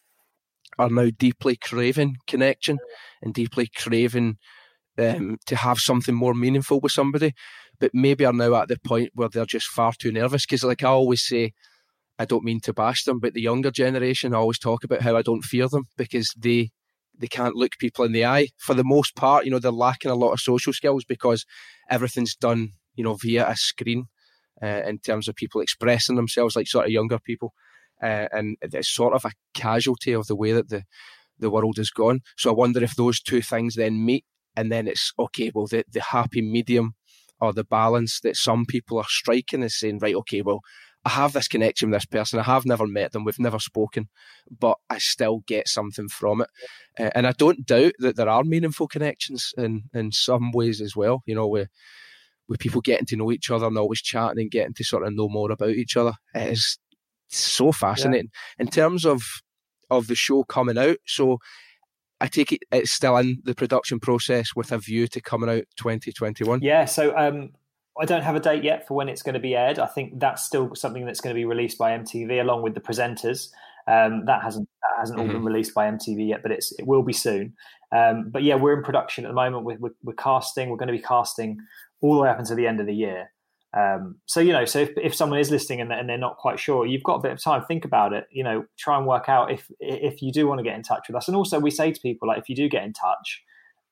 are 0.79 0.89
now 0.89 1.09
deeply 1.17 1.55
craving 1.55 2.15
connection 2.25 2.79
and 3.21 3.33
deeply 3.33 3.67
craving 3.75 4.37
um, 4.97 5.37
to 5.45 5.55
have 5.55 5.79
something 5.79 6.15
more 6.15 6.33
meaningful 6.33 6.79
with 6.79 6.91
somebody, 6.91 7.33
but 7.79 7.91
maybe 7.93 8.25
are 8.25 8.33
now 8.33 8.55
at 8.55 8.67
the 8.67 8.77
point 8.79 9.11
where 9.13 9.29
they're 9.29 9.45
just 9.45 9.67
far 9.67 9.93
too 9.97 10.11
nervous. 10.11 10.45
Because, 10.45 10.63
like 10.63 10.83
I 10.83 10.87
always 10.87 11.25
say, 11.25 11.53
I 12.17 12.25
don't 12.25 12.43
mean 12.43 12.59
to 12.61 12.73
bash 12.73 13.03
them, 13.03 13.19
but 13.19 13.33
the 13.33 13.41
younger 13.41 13.71
generation, 13.71 14.33
I 14.33 14.37
always 14.37 14.59
talk 14.59 14.83
about 14.83 15.01
how 15.01 15.15
I 15.15 15.21
don't 15.21 15.43
fear 15.43 15.67
them 15.69 15.85
because 15.97 16.33
they 16.37 16.71
they 17.17 17.27
can't 17.27 17.55
look 17.55 17.73
people 17.77 18.05
in 18.05 18.13
the 18.13 18.25
eye. 18.25 18.47
For 18.57 18.73
the 18.73 18.83
most 18.83 19.15
part, 19.15 19.43
you 19.45 19.51
know, 19.51 19.59
they're 19.59 19.71
lacking 19.71 20.11
a 20.11 20.15
lot 20.15 20.31
of 20.31 20.39
social 20.39 20.71
skills 20.71 21.03
because 21.03 21.45
everything's 21.89 22.35
done, 22.35 22.69
you 22.95 23.03
know, 23.03 23.15
via 23.15 23.47
a 23.47 23.57
screen 23.57 24.05
uh, 24.63 24.81
in 24.87 24.99
terms 24.99 25.27
of 25.27 25.35
people 25.35 25.59
expressing 25.59 26.15
themselves, 26.15 26.55
like 26.55 26.67
sort 26.67 26.85
of 26.85 26.91
younger 26.91 27.19
people. 27.19 27.53
Uh, 28.01 28.27
and 28.31 28.57
it's 28.61 28.89
sort 28.89 29.13
of 29.13 29.25
a 29.25 29.31
casualty 29.53 30.13
of 30.13 30.27
the 30.27 30.35
way 30.35 30.51
that 30.51 30.69
the 30.69 30.83
the 31.37 31.49
world 31.49 31.77
has 31.77 31.89
gone. 31.89 32.19
So 32.37 32.49
I 32.49 32.53
wonder 32.53 32.83
if 32.83 32.95
those 32.95 33.21
two 33.21 33.41
things 33.41 33.75
then 33.75 34.05
meet, 34.05 34.25
and 34.55 34.71
then 34.71 34.87
it's 34.87 35.13
okay. 35.17 35.51
Well, 35.53 35.67
the 35.67 35.83
the 35.91 36.01
happy 36.01 36.41
medium 36.41 36.95
or 37.41 37.53
the 37.53 37.63
balance 37.63 38.19
that 38.21 38.35
some 38.35 38.65
people 38.65 38.97
are 38.97 39.05
striking 39.07 39.63
is 39.63 39.79
saying, 39.79 39.99
right, 39.99 40.15
okay, 40.15 40.41
well, 40.41 40.59
I 41.05 41.09
have 41.09 41.31
this 41.31 41.47
connection 41.47 41.89
with 41.89 42.01
this 42.01 42.05
person. 42.05 42.39
I 42.39 42.43
have 42.43 42.65
never 42.65 42.85
met 42.85 43.13
them. 43.13 43.23
We've 43.23 43.39
never 43.39 43.59
spoken, 43.59 44.09
but 44.59 44.77
I 44.89 44.97
still 44.97 45.43
get 45.47 45.69
something 45.69 46.09
from 46.09 46.41
it. 46.41 46.49
Uh, 46.99 47.09
and 47.15 47.25
I 47.25 47.31
don't 47.31 47.65
doubt 47.65 47.93
that 47.99 48.17
there 48.17 48.27
are 48.27 48.43
meaningful 48.43 48.87
connections 48.87 49.53
in, 49.57 49.83
in 49.93 50.11
some 50.11 50.51
ways 50.51 50.81
as 50.81 50.95
well. 50.95 51.23
You 51.25 51.35
know, 51.35 51.47
with, 51.47 51.69
with 52.49 52.59
people 52.59 52.81
getting 52.81 53.05
to 53.07 53.15
know 53.15 53.31
each 53.31 53.49
other 53.49 53.67
and 53.67 53.77
always 53.77 54.01
chatting 54.01 54.41
and 54.41 54.51
getting 54.51 54.73
to 54.73 54.83
sort 54.83 55.07
of 55.07 55.13
know 55.13 55.29
more 55.29 55.51
about 55.51 55.69
each 55.69 55.95
other. 55.95 56.13
It 56.35 56.51
is 56.51 56.77
so 57.37 57.71
fascinating. 57.71 58.29
Yeah. 58.57 58.63
In 58.63 58.71
terms 58.71 59.05
of 59.05 59.21
of 59.89 60.07
the 60.07 60.15
show 60.15 60.43
coming 60.43 60.77
out, 60.77 60.97
so 61.05 61.39
I 62.21 62.27
take 62.27 62.51
it 62.51 62.63
it's 62.71 62.91
still 62.91 63.17
in 63.17 63.41
the 63.43 63.55
production 63.55 63.99
process 63.99 64.49
with 64.55 64.71
a 64.71 64.77
view 64.77 65.07
to 65.07 65.21
coming 65.21 65.49
out 65.49 65.63
2021. 65.77 66.61
Yeah, 66.61 66.85
so 66.85 67.15
um, 67.17 67.51
I 67.99 68.05
don't 68.05 68.23
have 68.23 68.35
a 68.35 68.39
date 68.39 68.63
yet 68.63 68.87
for 68.87 68.93
when 68.95 69.09
it's 69.09 69.21
going 69.21 69.33
to 69.33 69.39
be 69.39 69.55
aired. 69.55 69.79
I 69.79 69.87
think 69.87 70.19
that's 70.19 70.45
still 70.45 70.73
something 70.75 71.05
that's 71.05 71.21
going 71.21 71.33
to 71.33 71.39
be 71.39 71.45
released 71.45 71.77
by 71.77 71.97
MTV 71.97 72.41
along 72.41 72.61
with 72.63 72.73
the 72.73 72.81
presenters. 72.81 73.49
Um, 73.87 74.25
that 74.25 74.43
hasn't 74.43 74.69
that 74.83 74.99
hasn't 74.99 75.19
mm-hmm. 75.19 75.29
all 75.29 75.33
been 75.33 75.45
released 75.45 75.73
by 75.73 75.89
MTV 75.89 76.29
yet, 76.29 76.43
but 76.43 76.51
it's 76.51 76.71
it 76.73 76.85
will 76.85 77.03
be 77.03 77.13
soon. 77.13 77.53
Um, 77.91 78.29
but 78.29 78.43
yeah, 78.43 78.55
we're 78.55 78.77
in 78.77 78.83
production 78.83 79.25
at 79.25 79.29
the 79.29 79.33
moment. 79.33 79.65
We're, 79.65 79.77
we're, 79.77 79.95
we're, 80.03 80.13
casting. 80.13 80.69
We're 80.69 80.77
going 80.77 80.87
to 80.87 80.93
be 80.93 81.01
casting 81.01 81.57
all 82.01 82.13
the 82.13 82.21
way 82.21 82.29
up 82.29 82.37
until 82.37 82.55
the 82.55 82.67
end 82.67 82.79
of 82.79 82.85
the 82.85 82.93
year. 82.93 83.31
Um, 83.77 84.15
so 84.25 84.39
you 84.39 84.51
know, 84.51 84.65
so 84.65 84.79
if, 84.79 84.91
if 84.97 85.13
someone 85.13 85.39
is 85.39 85.51
listening 85.51 85.81
and, 85.81 85.91
and 85.91 86.09
they're 86.09 86.17
not 86.17 86.37
quite 86.37 86.59
sure, 86.59 86.85
you've 86.85 87.03
got 87.03 87.15
a 87.15 87.21
bit 87.21 87.31
of 87.31 87.41
time. 87.41 87.63
Think 87.65 87.85
about 87.85 88.13
it. 88.13 88.25
You 88.31 88.43
know, 88.43 88.65
try 88.77 88.97
and 88.97 89.05
work 89.05 89.29
out 89.29 89.51
if 89.51 89.69
if 89.79 90.21
you 90.21 90.31
do 90.31 90.47
want 90.47 90.59
to 90.59 90.63
get 90.63 90.75
in 90.75 90.83
touch 90.83 91.07
with 91.07 91.15
us. 91.15 91.27
And 91.27 91.37
also, 91.37 91.59
we 91.59 91.69
say 91.69 91.91
to 91.91 92.01
people 92.01 92.27
like, 92.27 92.39
if 92.39 92.49
you 92.49 92.55
do 92.55 92.67
get 92.67 92.83
in 92.83 92.93
touch, 92.93 93.43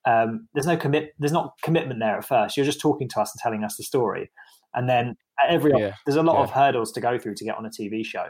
um, 0.08 0.48
there's 0.54 0.66
no 0.66 0.78
commit 0.78 1.14
there's 1.20 1.34
not 1.34 1.54
commitment 1.62 2.00
there 2.00 2.18
at 2.18 2.26
first 2.26 2.56
you're 2.56 2.66
just 2.66 2.80
talking 2.80 3.10
to 3.10 3.20
us 3.20 3.34
and 3.34 3.42
telling 3.42 3.64
us 3.64 3.76
the 3.76 3.84
story 3.84 4.32
and 4.74 4.88
then 4.88 5.18
every 5.50 5.72
yeah. 5.78 5.94
there's 6.06 6.16
a 6.16 6.24
lot 6.24 6.38
yeah. 6.38 6.44
of 6.44 6.52
hurdles 6.52 6.92
to 6.94 7.02
go 7.02 7.20
through 7.20 7.36
to 7.36 7.44
get 7.44 7.58
on 7.58 7.66
a 7.66 7.70
tv 7.70 8.06
show 8.06 8.28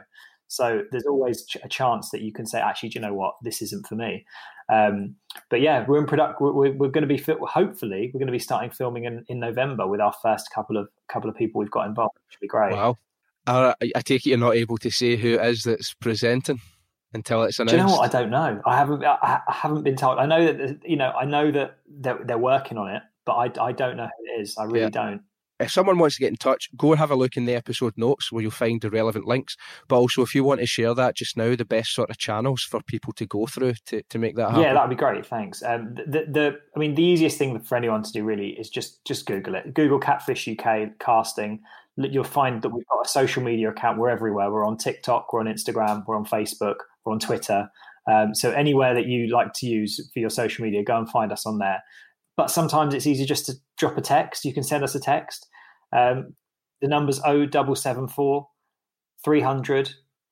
so 0.47 0.83
there's 0.91 1.05
always 1.05 1.45
a 1.63 1.67
chance 1.67 2.09
that 2.09 2.21
you 2.21 2.31
can 2.31 2.45
say 2.45 2.59
actually 2.59 2.89
do 2.89 2.99
you 2.99 3.05
know 3.05 3.13
what 3.13 3.35
this 3.43 3.61
isn't 3.61 3.85
for 3.87 3.95
me 3.95 4.25
um, 4.69 5.15
but 5.49 5.61
yeah 5.61 5.85
we're 5.87 5.97
in 5.97 6.05
product 6.05 6.41
we're, 6.41 6.71
we're, 6.71 6.89
going 6.89 7.07
to 7.07 7.07
be 7.07 7.21
hopefully 7.41 8.11
we're 8.13 8.19
going 8.19 8.27
to 8.27 8.31
be 8.31 8.39
starting 8.39 8.69
filming 8.69 9.05
in, 9.05 9.23
in 9.27 9.39
november 9.39 9.87
with 9.87 10.01
our 10.01 10.13
first 10.21 10.49
couple 10.53 10.77
of 10.77 10.87
couple 11.07 11.29
of 11.29 11.35
people 11.35 11.59
we've 11.59 11.71
got 11.71 11.87
involved 11.87 12.15
which 12.27 12.37
will 12.37 12.45
be 12.45 12.47
great 12.47 12.73
wow 12.73 12.95
uh, 13.47 13.73
I 13.95 14.01
take 14.01 14.25
it 14.25 14.29
you're 14.29 14.37
not 14.37 14.55
able 14.55 14.77
to 14.79 14.91
say 14.91 15.15
who 15.15 15.35
it 15.35 15.45
is 15.45 15.63
that's 15.63 15.93
presenting 15.93 16.59
until 17.13 17.43
it's 17.43 17.59
announced? 17.59 17.75
Do 17.75 17.77
you 17.77 17.87
know 17.87 17.93
what? 17.93 18.13
I 18.13 18.19
don't 18.19 18.29
know. 18.29 18.61
I 18.65 18.75
haven't. 18.75 19.03
I, 19.03 19.41
haven't 19.47 19.83
been 19.83 19.95
told. 19.95 20.19
I 20.19 20.25
know 20.25 20.45
that 20.51 20.79
you 20.85 20.97
know. 20.97 21.11
I 21.11 21.25
know 21.25 21.51
that 21.51 21.77
they're, 21.87 22.19
they're 22.23 22.37
working 22.37 22.77
on 22.77 22.89
it, 22.89 23.03
but 23.25 23.33
I, 23.33 23.67
I 23.67 23.71
don't 23.71 23.97
know 23.97 24.05
who 24.05 24.25
it 24.25 24.41
is. 24.41 24.57
I 24.57 24.65
really 24.65 24.81
yeah. 24.81 24.89
don't. 24.89 25.21
If 25.59 25.71
someone 25.71 25.97
wants 25.97 26.15
to 26.15 26.21
get 26.21 26.29
in 26.29 26.37
touch, 26.37 26.69
go 26.77 26.91
and 26.91 26.99
have 26.99 27.11
a 27.11 27.15
look 27.15 27.37
in 27.37 27.45
the 27.45 27.55
episode 27.55 27.93
notes 27.97 28.31
where 28.31 28.41
you'll 28.41 28.51
find 28.51 28.81
the 28.81 28.89
relevant 28.89 29.25
links. 29.25 29.57
But 29.87 29.97
also, 29.97 30.21
if 30.21 30.35
you 30.35 30.43
want 30.43 30.59
to 30.59 30.67
share 30.67 30.93
that 30.93 31.15
just 31.15 31.35
now, 31.37 31.55
the 31.55 31.65
best 31.65 31.93
sort 31.93 32.09
of 32.09 32.17
channels 32.17 32.61
for 32.61 32.81
people 32.83 33.13
to 33.13 33.25
go 33.25 33.45
through 33.45 33.73
to, 33.87 34.03
to 34.03 34.19
make 34.19 34.35
that 34.35 34.49
happen. 34.49 34.63
Yeah, 34.63 34.73
that'd 34.73 34.89
be 34.89 34.95
great. 34.95 35.25
Thanks. 35.25 35.63
Um, 35.63 35.95
the, 35.95 36.25
the 36.29 36.59
I 36.75 36.79
mean, 36.79 36.95
the 36.95 37.03
easiest 37.03 37.37
thing 37.37 37.59
for 37.59 37.75
anyone 37.75 38.03
to 38.03 38.11
do 38.11 38.23
really 38.23 38.49
is 38.49 38.69
just 38.69 39.03
just 39.05 39.25
Google 39.25 39.55
it. 39.55 39.73
Google 39.73 39.99
Catfish 39.99 40.47
UK 40.47 40.99
casting 40.99 41.61
you'll 41.97 42.23
find 42.23 42.61
that 42.61 42.69
we've 42.69 42.87
got 42.87 43.05
a 43.05 43.09
social 43.09 43.41
media 43.41 43.69
account. 43.69 43.97
We're 43.97 44.09
everywhere. 44.09 44.51
We're 44.51 44.65
on 44.65 44.77
TikTok, 44.77 45.33
we're 45.33 45.39
on 45.39 45.47
Instagram, 45.47 46.05
we're 46.05 46.15
on 46.15 46.25
Facebook, 46.25 46.75
we're 47.03 47.13
on 47.13 47.19
Twitter. 47.19 47.69
Um, 48.09 48.33
so 48.33 48.51
anywhere 48.51 48.93
that 48.93 49.07
you 49.07 49.27
like 49.27 49.53
to 49.55 49.65
use 49.67 49.99
for 50.13 50.19
your 50.19 50.29
social 50.29 50.63
media, 50.63 50.83
go 50.83 50.97
and 50.97 51.09
find 51.09 51.31
us 51.31 51.45
on 51.45 51.57
there. 51.57 51.83
But 52.37 52.51
sometimes 52.51 52.93
it's 52.93 53.07
easy 53.07 53.25
just 53.25 53.47
to 53.47 53.53
drop 53.77 53.97
a 53.97 54.01
text. 54.01 54.45
You 54.45 54.53
can 54.53 54.63
send 54.63 54.83
us 54.83 54.95
a 54.95 54.99
text. 54.99 55.47
Um, 55.91 56.35
the 56.81 56.87
number's 56.87 57.17
0774 57.17 58.47
300 59.25 59.89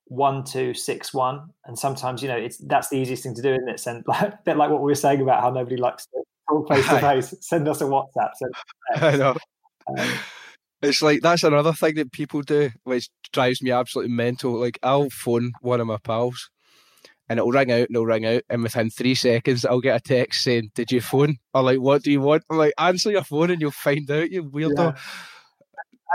1261. 0.07 1.49
And 1.65 1.77
sometimes, 1.77 2.21
you 2.21 2.27
know, 2.27 2.37
it's 2.37 2.57
that's 2.57 2.89
the 2.89 2.97
easiest 2.97 3.23
thing 3.23 3.35
to 3.35 3.41
do, 3.41 3.53
isn't 3.53 3.69
it? 3.69 3.79
Send 3.79 4.03
like, 4.07 4.21
a 4.21 4.39
bit 4.45 4.57
like 4.57 4.69
what 4.69 4.81
we 4.81 4.91
were 4.91 4.95
saying 4.95 5.21
about 5.21 5.41
how 5.41 5.49
nobody 5.49 5.77
likes 5.77 6.05
to 6.07 6.23
talk 6.49 6.69
face 6.73 6.87
to 6.87 6.99
face. 6.99 7.33
Send 7.41 7.67
us 7.67 7.81
a 7.81 7.85
WhatsApp. 7.85 8.31
I 8.95 9.17
know. 9.17 9.35
Um, 9.97 10.09
it's 10.81 11.01
like 11.01 11.21
that's 11.21 11.43
another 11.43 11.73
thing 11.73 11.95
that 11.95 12.11
people 12.11 12.41
do, 12.41 12.69
which 12.83 13.09
drives 13.33 13.61
me 13.61 13.71
absolutely 13.71 14.13
mental. 14.13 14.53
Like 14.53 14.77
I'll 14.83 15.09
phone 15.09 15.53
one 15.61 15.79
of 15.79 15.87
my 15.87 15.97
pals, 16.03 16.49
and 17.29 17.39
it'll 17.39 17.51
ring 17.51 17.71
out 17.71 17.87
and 17.87 17.91
it'll 17.91 18.05
ring 18.05 18.25
out, 18.25 18.43
and 18.49 18.63
within 18.63 18.89
three 18.89 19.15
seconds 19.15 19.65
I'll 19.65 19.81
get 19.81 19.95
a 19.95 19.99
text 19.99 20.43
saying, 20.43 20.71
"Did 20.75 20.91
you 20.91 21.01
phone?" 21.01 21.37
Or 21.53 21.63
like, 21.63 21.79
"What 21.79 22.03
do 22.03 22.11
you 22.11 22.21
want?" 22.21 22.43
I'm 22.49 22.57
like, 22.57 22.73
"Answer 22.77 23.11
your 23.11 23.23
phone 23.23 23.51
and 23.51 23.61
you'll 23.61 23.71
find 23.71 24.09
out." 24.11 24.31
You 24.31 24.43
weirdo. 24.43 24.77
Yeah. 24.77 25.01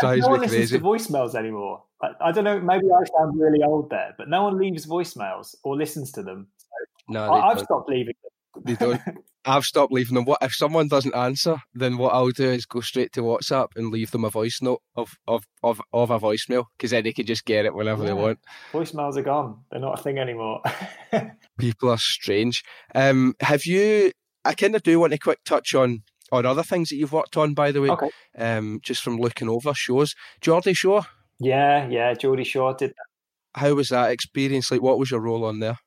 Drives 0.00 0.22
no 0.22 0.28
one 0.28 0.40
listens 0.40 0.70
to 0.70 0.78
voicemails 0.78 1.34
anymore. 1.34 1.82
I, 2.02 2.12
I, 2.20 2.32
don't 2.32 2.44
know. 2.44 2.60
Maybe 2.60 2.86
I 2.86 3.04
sound 3.18 3.38
really 3.38 3.62
old 3.62 3.90
there, 3.90 4.14
but 4.16 4.28
no 4.28 4.44
one 4.44 4.56
leaves 4.56 4.86
voicemails 4.86 5.54
or 5.64 5.76
listens 5.76 6.12
to 6.12 6.22
them. 6.22 6.48
So 6.56 6.66
no, 7.08 7.32
I, 7.32 7.48
have 7.50 7.60
stopped 7.60 7.88
leaving 7.90 8.14
them. 8.22 8.30
They 8.64 8.74
don't. 8.74 9.00
I've 9.44 9.64
stopped 9.64 9.92
leaving 9.92 10.14
them. 10.14 10.26
What 10.26 10.42
if 10.42 10.54
someone 10.54 10.88
doesn't 10.88 11.14
answer? 11.14 11.62
Then 11.72 11.96
what 11.96 12.12
I'll 12.12 12.30
do 12.30 12.50
is 12.50 12.66
go 12.66 12.80
straight 12.80 13.12
to 13.14 13.22
WhatsApp 13.22 13.68
and 13.74 13.90
leave 13.90 14.10
them 14.10 14.24
a 14.24 14.30
voice 14.30 14.60
note 14.60 14.82
of 14.96 15.16
of 15.26 15.44
of, 15.62 15.80
of 15.92 16.10
a 16.10 16.20
voicemail 16.20 16.66
because 16.76 16.90
then 16.90 17.04
they 17.04 17.12
can 17.12 17.26
just 17.26 17.44
get 17.44 17.64
it 17.64 17.74
whenever 17.74 18.02
yeah. 18.02 18.08
they 18.08 18.14
want. 18.14 18.38
Voicemails 18.72 19.16
are 19.16 19.22
gone; 19.22 19.60
they're 19.70 19.80
not 19.80 19.98
a 19.98 20.02
thing 20.02 20.18
anymore. 20.18 20.60
People 21.58 21.90
are 21.90 21.98
strange. 21.98 22.62
Um, 22.94 23.34
have 23.40 23.64
you? 23.64 24.12
I 24.44 24.54
kind 24.54 24.74
of 24.74 24.82
do 24.82 25.00
want 25.00 25.14
a 25.14 25.18
quick 25.18 25.42
touch 25.44 25.74
on 25.74 26.02
on 26.32 26.46
other 26.46 26.62
things 26.62 26.90
that 26.90 26.96
you've 26.96 27.12
worked 27.12 27.36
on, 27.36 27.54
by 27.54 27.72
the 27.72 27.80
way. 27.80 27.90
Okay. 27.90 28.10
Um, 28.36 28.80
just 28.82 29.02
from 29.02 29.16
looking 29.18 29.48
over 29.48 29.74
shows, 29.74 30.14
Geordie 30.40 30.74
Shore. 30.74 31.02
Yeah, 31.38 31.88
yeah, 31.88 32.12
Geordie 32.14 32.44
Shore 32.44 32.74
did. 32.74 32.90
That. 32.90 33.60
How 33.60 33.74
was 33.74 33.88
that 33.88 34.10
experience? 34.10 34.70
Like, 34.70 34.82
what 34.82 34.98
was 34.98 35.10
your 35.10 35.20
role 35.20 35.44
on 35.44 35.60
there? 35.60 35.78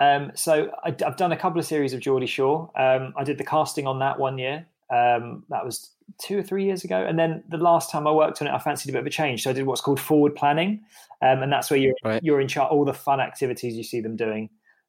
Um, 0.00 0.32
so 0.34 0.72
I, 0.82 0.96
have 1.00 1.16
done 1.16 1.32
a 1.32 1.36
couple 1.36 1.60
of 1.60 1.66
series 1.66 1.92
of 1.92 2.00
Geordie 2.00 2.26
Shore. 2.26 2.70
Um, 2.76 3.12
I 3.16 3.24
did 3.24 3.38
the 3.38 3.44
casting 3.44 3.86
on 3.86 3.98
that 3.98 4.18
one 4.18 4.38
year. 4.38 4.66
Um, 4.90 5.44
that 5.50 5.64
was 5.64 5.90
two 6.18 6.38
or 6.38 6.42
three 6.42 6.64
years 6.64 6.84
ago. 6.84 7.04
And 7.06 7.18
then 7.18 7.44
the 7.48 7.58
last 7.58 7.90
time 7.90 8.06
I 8.06 8.12
worked 8.12 8.40
on 8.40 8.48
it, 8.48 8.52
I 8.52 8.58
fancied 8.58 8.88
a 8.88 8.92
bit 8.92 9.00
of 9.00 9.06
a 9.06 9.10
change. 9.10 9.42
So 9.42 9.50
I 9.50 9.52
did 9.52 9.66
what's 9.66 9.82
called 9.82 10.00
forward 10.00 10.34
planning, 10.34 10.80
um, 11.22 11.42
and 11.42 11.52
that's 11.52 11.70
where 11.70 11.78
you're 11.78 11.94
right. 12.02 12.22
you're 12.24 12.40
in 12.40 12.48
charge 12.48 12.72
all 12.72 12.84
the 12.84 12.94
fun 12.94 13.20
activities 13.20 13.76
you 13.76 13.84
see 13.84 14.00
them 14.00 14.16
doing. 14.16 14.48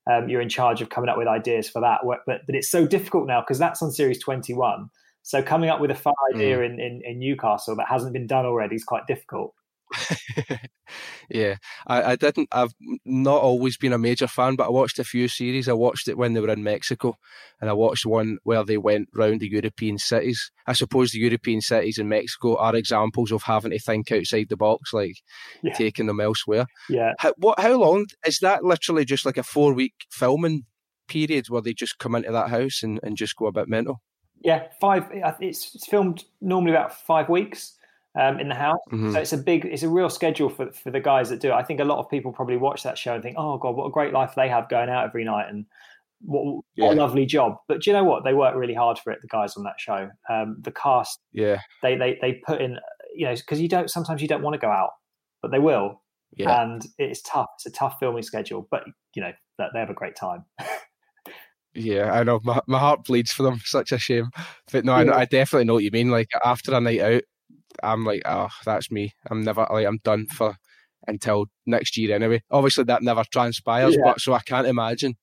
Um, 0.10 0.30
you're 0.30 0.42
in 0.42 0.50
charge 0.50 0.82
of 0.82 0.90
coming 0.90 1.10
up 1.10 1.18
with 1.18 1.28
ideas 1.28 1.70
for 1.70 1.82
that. 1.82 2.02
But 2.26 2.46
but 2.48 2.56
it's 2.56 2.72
so 2.72 2.88
difficult 2.88 3.28
now 3.28 3.42
because 3.42 3.60
that's 3.60 3.82
on 3.82 3.92
series 3.92 4.18
21. 4.20 4.90
So 5.24 5.44
coming 5.44 5.70
up 5.70 5.80
with 5.80 5.92
a 5.92 5.96
fun 5.96 6.16
idea 6.34 6.58
mm. 6.58 6.66
in, 6.66 6.80
in, 6.80 7.02
in 7.06 7.20
Newcastle 7.20 7.76
that 7.76 7.88
hasn't 7.88 8.14
been 8.14 8.26
done 8.26 8.46
already 8.46 8.76
is 8.76 8.84
quite 8.84 9.06
difficult. 9.06 9.54
yeah, 11.30 11.56
I, 11.88 12.12
I 12.12 12.16
didn't. 12.16 12.50
I've 12.52 12.74
not 13.06 13.42
always 13.42 13.78
been 13.78 13.94
a 13.94 13.98
major 13.98 14.28
fan, 14.28 14.56
but 14.56 14.68
I 14.68 14.70
watched 14.70 15.00
a 15.00 15.04
few 15.04 15.28
series. 15.28 15.68
I 15.68 15.74
watched 15.74 16.08
it 16.08 16.18
when 16.18 16.34
they 16.34 16.40
were 16.40 16.50
in 16.52 16.64
Mexico, 16.64 17.18
and 17.60 17.70
I 17.70 17.74
watched 17.74 18.06
one 18.06 18.38
where 18.44 18.64
they 18.64 18.78
went 18.78 19.10
round 19.14 19.42
the 19.42 19.50
European 19.50 19.98
cities. 19.98 20.52
I 20.68 20.74
suppose 20.74 21.12
the 21.12 21.20
European 21.20 21.62
cities 21.62 21.98
in 21.98 22.10
Mexico 22.10 22.58
are 22.58 22.76
examples 22.76 23.32
of 23.32 23.44
having 23.44 23.72
to 23.72 23.80
think 23.80 24.12
outside 24.12 24.48
the 24.50 24.58
box, 24.58 24.94
like 24.94 25.18
yeah. 25.64 25.74
taking 25.74 26.08
them 26.08 26.22
elsewhere. 26.22 26.66
Yeah. 26.90 27.14
How, 27.20 27.34
what? 27.38 27.60
How 27.60 27.78
long 27.78 28.08
is 28.26 28.40
that? 28.40 28.64
Literally 28.64 29.06
just 29.06 29.26
like 29.26 29.38
a 29.38 29.44
four 29.44 29.74
week 29.74 29.94
filming 30.10 30.66
period 31.08 31.50
where 31.50 31.62
they 31.62 31.74
just 31.74 32.00
come 32.00 32.16
into 32.16 32.32
that 32.32 32.50
house 32.50 32.84
and, 32.84 33.00
and 33.04 33.18
just 33.18 33.36
go 33.36 33.48
a 33.48 33.52
bit 33.52 33.68
mental. 33.68 34.02
Yeah, 34.44 34.68
five. 34.80 35.08
It's 35.40 35.86
filmed 35.88 36.24
normally 36.40 36.72
about 36.72 37.00
five 37.06 37.30
weeks 37.30 37.78
um, 38.20 38.40
in 38.40 38.50
the 38.50 38.56
house. 38.56 38.80
Mm-hmm. 38.92 39.14
So 39.14 39.20
it's 39.20 39.34
a 39.34 39.38
big, 39.38 39.66
it's 39.66 39.84
a 39.84 39.90
real 39.90 40.10
schedule 40.10 40.50
for 40.50 40.72
for 40.72 40.92
the 40.92 41.00
guys 41.00 41.30
that 41.30 41.40
do 41.40 41.50
it. 41.50 41.54
I 41.54 41.64
think 41.64 41.80
a 41.80 41.86
lot 41.86 42.00
of 42.00 42.10
people 42.10 42.32
probably 42.32 42.58
watch 42.58 42.84
that 42.84 42.98
show 42.98 43.14
and 43.14 43.24
think, 43.24 43.38
"Oh 43.38 43.58
God, 43.58 43.76
what 43.76 43.86
a 43.86 43.92
great 43.92 44.14
life 44.14 44.34
they 44.36 44.50
have 44.50 44.70
going 44.70 44.90
out 44.90 45.06
every 45.06 45.24
night," 45.24 45.50
and 45.50 45.66
what, 46.22 46.64
yeah. 46.76 46.86
what 46.86 46.98
a 46.98 47.00
lovely 47.00 47.26
job. 47.26 47.56
But 47.68 47.82
do 47.82 47.90
you 47.90 47.96
know 47.96 48.04
what? 48.04 48.24
They 48.24 48.34
work 48.34 48.56
really 48.56 48.74
hard 48.74 49.00
for 49.00 49.12
it. 49.12 49.20
The 49.22 49.28
guys 49.28 49.56
on 49.58 49.64
that 49.64 49.80
show, 49.80 50.10
um, 50.30 50.58
the 50.62 50.72
cast, 50.72 51.20
yeah, 51.32 51.60
they 51.82 51.96
they 51.96 52.18
they 52.22 52.42
put 52.46 52.62
in, 52.62 52.78
you 53.16 53.26
know, 53.26 53.36
because 53.36 53.62
you 53.62 53.68
don't 53.68 53.90
sometimes 53.90 54.22
you 54.22 54.28
don't 54.28 54.44
want 54.44 54.54
to 54.54 54.60
go 54.60 54.70
out. 54.72 54.92
but 55.42 55.52
they 55.52 55.60
will. 55.60 56.02
Yeah. 56.36 56.62
And 56.62 56.86
it's 56.98 57.22
tough. 57.22 57.48
It's 57.58 57.66
a 57.66 57.72
tough 57.72 57.98
filming 58.00 58.24
schedule, 58.24 58.68
but 58.72 58.84
you 59.16 59.22
know 59.22 59.34
that 59.58 59.72
they 59.74 59.80
have 59.80 59.90
a 59.90 59.96
great 59.96 60.16
time. 60.16 60.46
Yeah, 61.74 62.12
I 62.12 62.24
know. 62.24 62.42
My 62.44 62.60
my 62.68 62.80
heart 62.80 63.06
bleeds 63.06 63.32
for 63.32 63.44
them. 63.44 63.62
Such 63.64 63.94
a 63.94 63.98
shame. 63.98 64.30
But 64.72 64.84
no, 64.84 64.92
I. 64.92 65.22
I 65.22 65.26
definitely 65.26 65.66
know 65.66 65.74
what 65.74 65.84
you 65.84 65.92
mean. 65.92 66.10
Like 66.10 66.28
after 66.44 66.74
a 66.74 66.82
night 66.82 67.00
out, 67.00 67.24
I'm 67.84 68.04
like, 68.06 68.22
oh, 68.26 68.50
that's 68.66 68.92
me. 68.92 69.14
I'm 69.30 69.44
never 69.44 69.68
like 69.72 69.86
I'm 69.88 70.00
done 70.04 70.28
for 70.28 70.56
until 71.08 71.46
next 71.66 71.98
year 71.98 72.16
anyway. 72.16 72.44
Obviously, 72.52 72.84
that 72.86 73.02
never 73.04 73.24
transpires. 73.32 73.96
Yeah. 73.96 74.02
But 74.06 74.22
so 74.22 74.34
I 74.34 74.40
can't 74.42 74.68
imagine. 74.68 75.16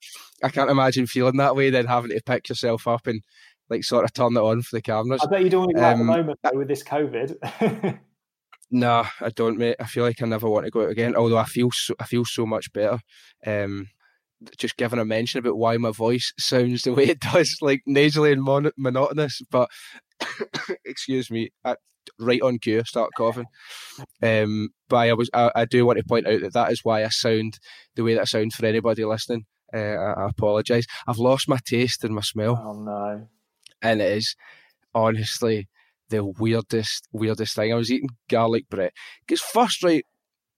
I 0.42 0.48
can't 0.48 0.70
imagine 0.70 1.06
feeling 1.06 1.36
that 1.36 1.54
way. 1.56 1.70
Then 1.70 1.86
having 1.86 2.10
to 2.10 2.20
pick 2.24 2.48
yourself 2.48 2.86
up 2.88 3.06
and 3.06 3.22
like 3.70 3.84
sort 3.84 4.04
of 4.04 4.12
turn 4.12 4.36
it 4.36 4.40
on 4.40 4.62
for 4.62 4.76
the 4.76 4.82
cameras. 4.82 5.20
I 5.22 5.26
bet 5.26 5.42
you 5.44 5.50
don't 5.50 5.60
want 5.60 5.70
to 5.70 5.76
go 5.76 5.82
out 5.84 5.90
at 5.92 5.96
the 5.96 6.00
Um, 6.00 6.06
moment 6.06 6.38
though, 6.42 6.58
with 6.58 6.68
this 6.68 6.82
COVID. 6.82 7.98
Nah, 8.70 9.06
I 9.22 9.30
don't, 9.30 9.56
mate. 9.56 9.76
I 9.80 9.84
feel 9.86 10.04
like 10.04 10.20
I 10.20 10.26
never 10.26 10.46
want 10.46 10.66
to 10.66 10.70
go 10.70 10.82
out 10.82 10.90
again. 10.90 11.16
Although 11.16 11.38
I 11.38 11.46
feel 11.46 11.70
so, 11.72 11.94
I 11.98 12.04
feel 12.04 12.26
so 12.26 12.44
much 12.44 12.70
better. 12.74 12.98
Um, 13.46 13.88
just 14.58 14.76
giving 14.76 14.98
a 14.98 15.06
mention 15.06 15.38
about 15.38 15.56
why 15.56 15.78
my 15.78 15.90
voice 15.90 16.34
sounds 16.38 16.82
the 16.82 16.92
way 16.92 17.04
it 17.04 17.20
does, 17.32 17.56
like 17.62 17.80
nasally 17.86 18.30
and 18.30 18.42
mon- 18.42 18.72
monotonous. 18.76 19.40
But 19.50 19.70
excuse 20.84 21.30
me, 21.30 21.48
I, 21.64 21.76
right 22.18 22.42
on 22.42 22.58
cue, 22.58 22.82
start 22.84 23.10
coughing. 23.16 23.46
Um, 24.22 24.70
but 24.88 24.96
I 24.96 25.12
was, 25.12 25.30
I, 25.32 25.50
I 25.54 25.64
do 25.64 25.86
want 25.86 25.98
to 25.98 26.04
point 26.04 26.26
out 26.26 26.40
that 26.40 26.52
that 26.54 26.72
is 26.72 26.84
why 26.84 27.04
I 27.04 27.08
sound 27.08 27.58
the 27.94 28.02
way 28.02 28.14
that 28.14 28.22
I 28.22 28.24
sound 28.24 28.52
for 28.52 28.66
anybody 28.66 29.04
listening. 29.04 29.46
Uh, 29.74 29.78
I, 29.78 30.24
I 30.24 30.28
apologise. 30.28 30.86
I've 31.06 31.18
lost 31.18 31.48
my 31.48 31.58
taste 31.64 32.04
and 32.04 32.14
my 32.14 32.22
smell 32.22 32.58
oh 32.64 32.72
no. 32.72 33.28
and 33.82 34.00
it 34.00 34.12
is 34.12 34.34
honestly 34.94 35.68
the 36.08 36.24
weirdest, 36.24 37.06
weirdest 37.12 37.54
thing. 37.54 37.72
I 37.72 37.76
was 37.76 37.90
eating 37.90 38.10
garlic 38.30 38.68
bread 38.70 38.92
because 39.26 39.40
first, 39.40 39.82
right, 39.82 40.04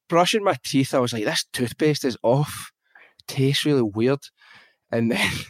brushing 0.09 0.45
my 0.45 0.57
teeth, 0.65 0.95
I 0.95 1.01
was 1.01 1.13
like, 1.13 1.25
"This 1.25 1.45
toothpaste 1.53 2.05
is 2.05 2.17
off. 2.23 2.71
Tastes 3.27 3.65
really 3.65 3.83
weird," 3.83 4.21
and 4.91 5.11
then. 5.11 5.31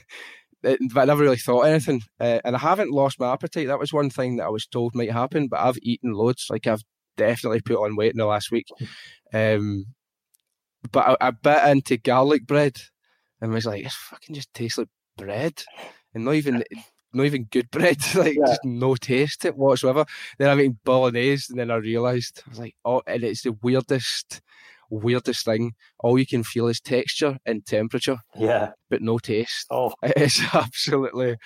it- 0.62 0.79
But 0.92 1.03
I 1.03 1.05
never 1.07 1.23
really 1.23 1.37
thought 1.37 1.62
anything, 1.62 2.03
uh, 2.20 2.40
and 2.44 2.55
I 2.57 2.59
haven't 2.59 2.90
lost 2.90 3.18
my 3.20 3.33
appetite. 3.33 3.66
That 3.68 3.79
was 3.81 3.92
one 3.92 4.11
thing 4.11 4.37
that 4.37 4.46
I 4.46 4.51
was 4.51 4.66
told 4.66 4.94
might 4.94 5.12
happen, 5.12 5.49
but 5.49 5.61
I've 5.61 5.79
eaten 5.83 6.12
loads. 6.12 6.46
Like 6.51 6.66
I've 6.66 6.83
definitely 7.16 7.61
put 7.61 7.83
on 7.85 7.96
weight 7.96 8.12
in 8.12 8.18
the 8.18 8.27
last 8.27 8.51
week. 8.51 8.66
Um, 9.33 9.87
but 10.92 11.16
I, 11.20 11.29
I 11.29 11.31
bit 11.33 11.68
into 11.68 11.96
garlic 11.99 12.46
bread, 12.46 12.81
and 13.40 13.53
was 13.53 13.66
like, 13.66 13.85
"This 13.85 13.94
fucking 13.94 14.35
just 14.35 14.53
tastes 14.55 14.79
like 14.79 14.88
bread," 15.16 15.62
and 16.14 16.25
not 16.25 16.35
even 16.35 16.64
not 17.12 17.27
even 17.27 17.44
good 17.44 17.70
bread, 17.70 17.99
like 18.14 18.37
Yeah. 18.37 18.46
just 18.46 18.64
no 18.64 18.94
taste 18.94 19.44
it 19.44 19.57
whatsoever. 19.57 20.05
Then 20.38 20.49
I'm 20.51 20.61
eating 20.61 20.79
bolognese, 20.85 21.46
and 21.51 21.59
then 21.59 21.70
I 21.70 21.77
realised 21.77 22.42
I 22.46 22.51
was 22.51 22.59
like, 22.61 22.77
oh, 22.85 23.03
and 23.07 23.25
it's 23.25 23.42
the 23.42 23.53
weirdest, 23.62 24.40
weirdest 24.90 25.44
thing. 25.44 25.72
All 26.00 26.18
you 26.18 26.26
can 26.26 26.42
feel 26.42 26.66
is 26.68 26.81
texture 26.81 27.38
and 27.46 27.64
temperature, 27.64 28.18
Yeah. 28.37 28.72
but 28.90 29.00
no 29.03 29.18
taste. 29.18 29.66
Oh, 29.70 29.92
It's 30.03 30.40
absolutely 30.55 31.37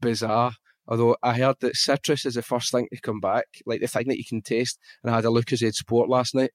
bizarre. 0.00 0.52
Although 0.86 1.16
I 1.22 1.34
heard 1.38 1.56
that 1.60 1.76
citrus 1.76 2.26
is 2.26 2.34
the 2.34 2.42
first 2.42 2.70
thing 2.70 2.88
to 2.92 3.00
come 3.00 3.18
back, 3.20 3.46
like 3.66 3.80
the 3.80 3.86
thing 3.86 4.08
that 4.08 4.18
you 4.18 4.24
can 4.24 4.42
taste. 4.42 4.78
And 5.02 5.10
I 5.10 5.16
had 5.16 5.24
a 5.24 5.28
Lucozade 5.28 5.74
Sport 5.74 6.08
last 6.10 6.34
night. 6.34 6.50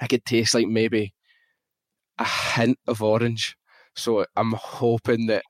I 0.00 0.06
could 0.06 0.24
taste 0.24 0.54
like 0.54 0.68
maybe 0.68 1.14
a 2.18 2.24
hint 2.24 2.78
of 2.86 3.02
orange. 3.02 3.56
So 3.96 4.24
I'm 4.36 4.52
hoping 4.52 5.26
that 5.26 5.42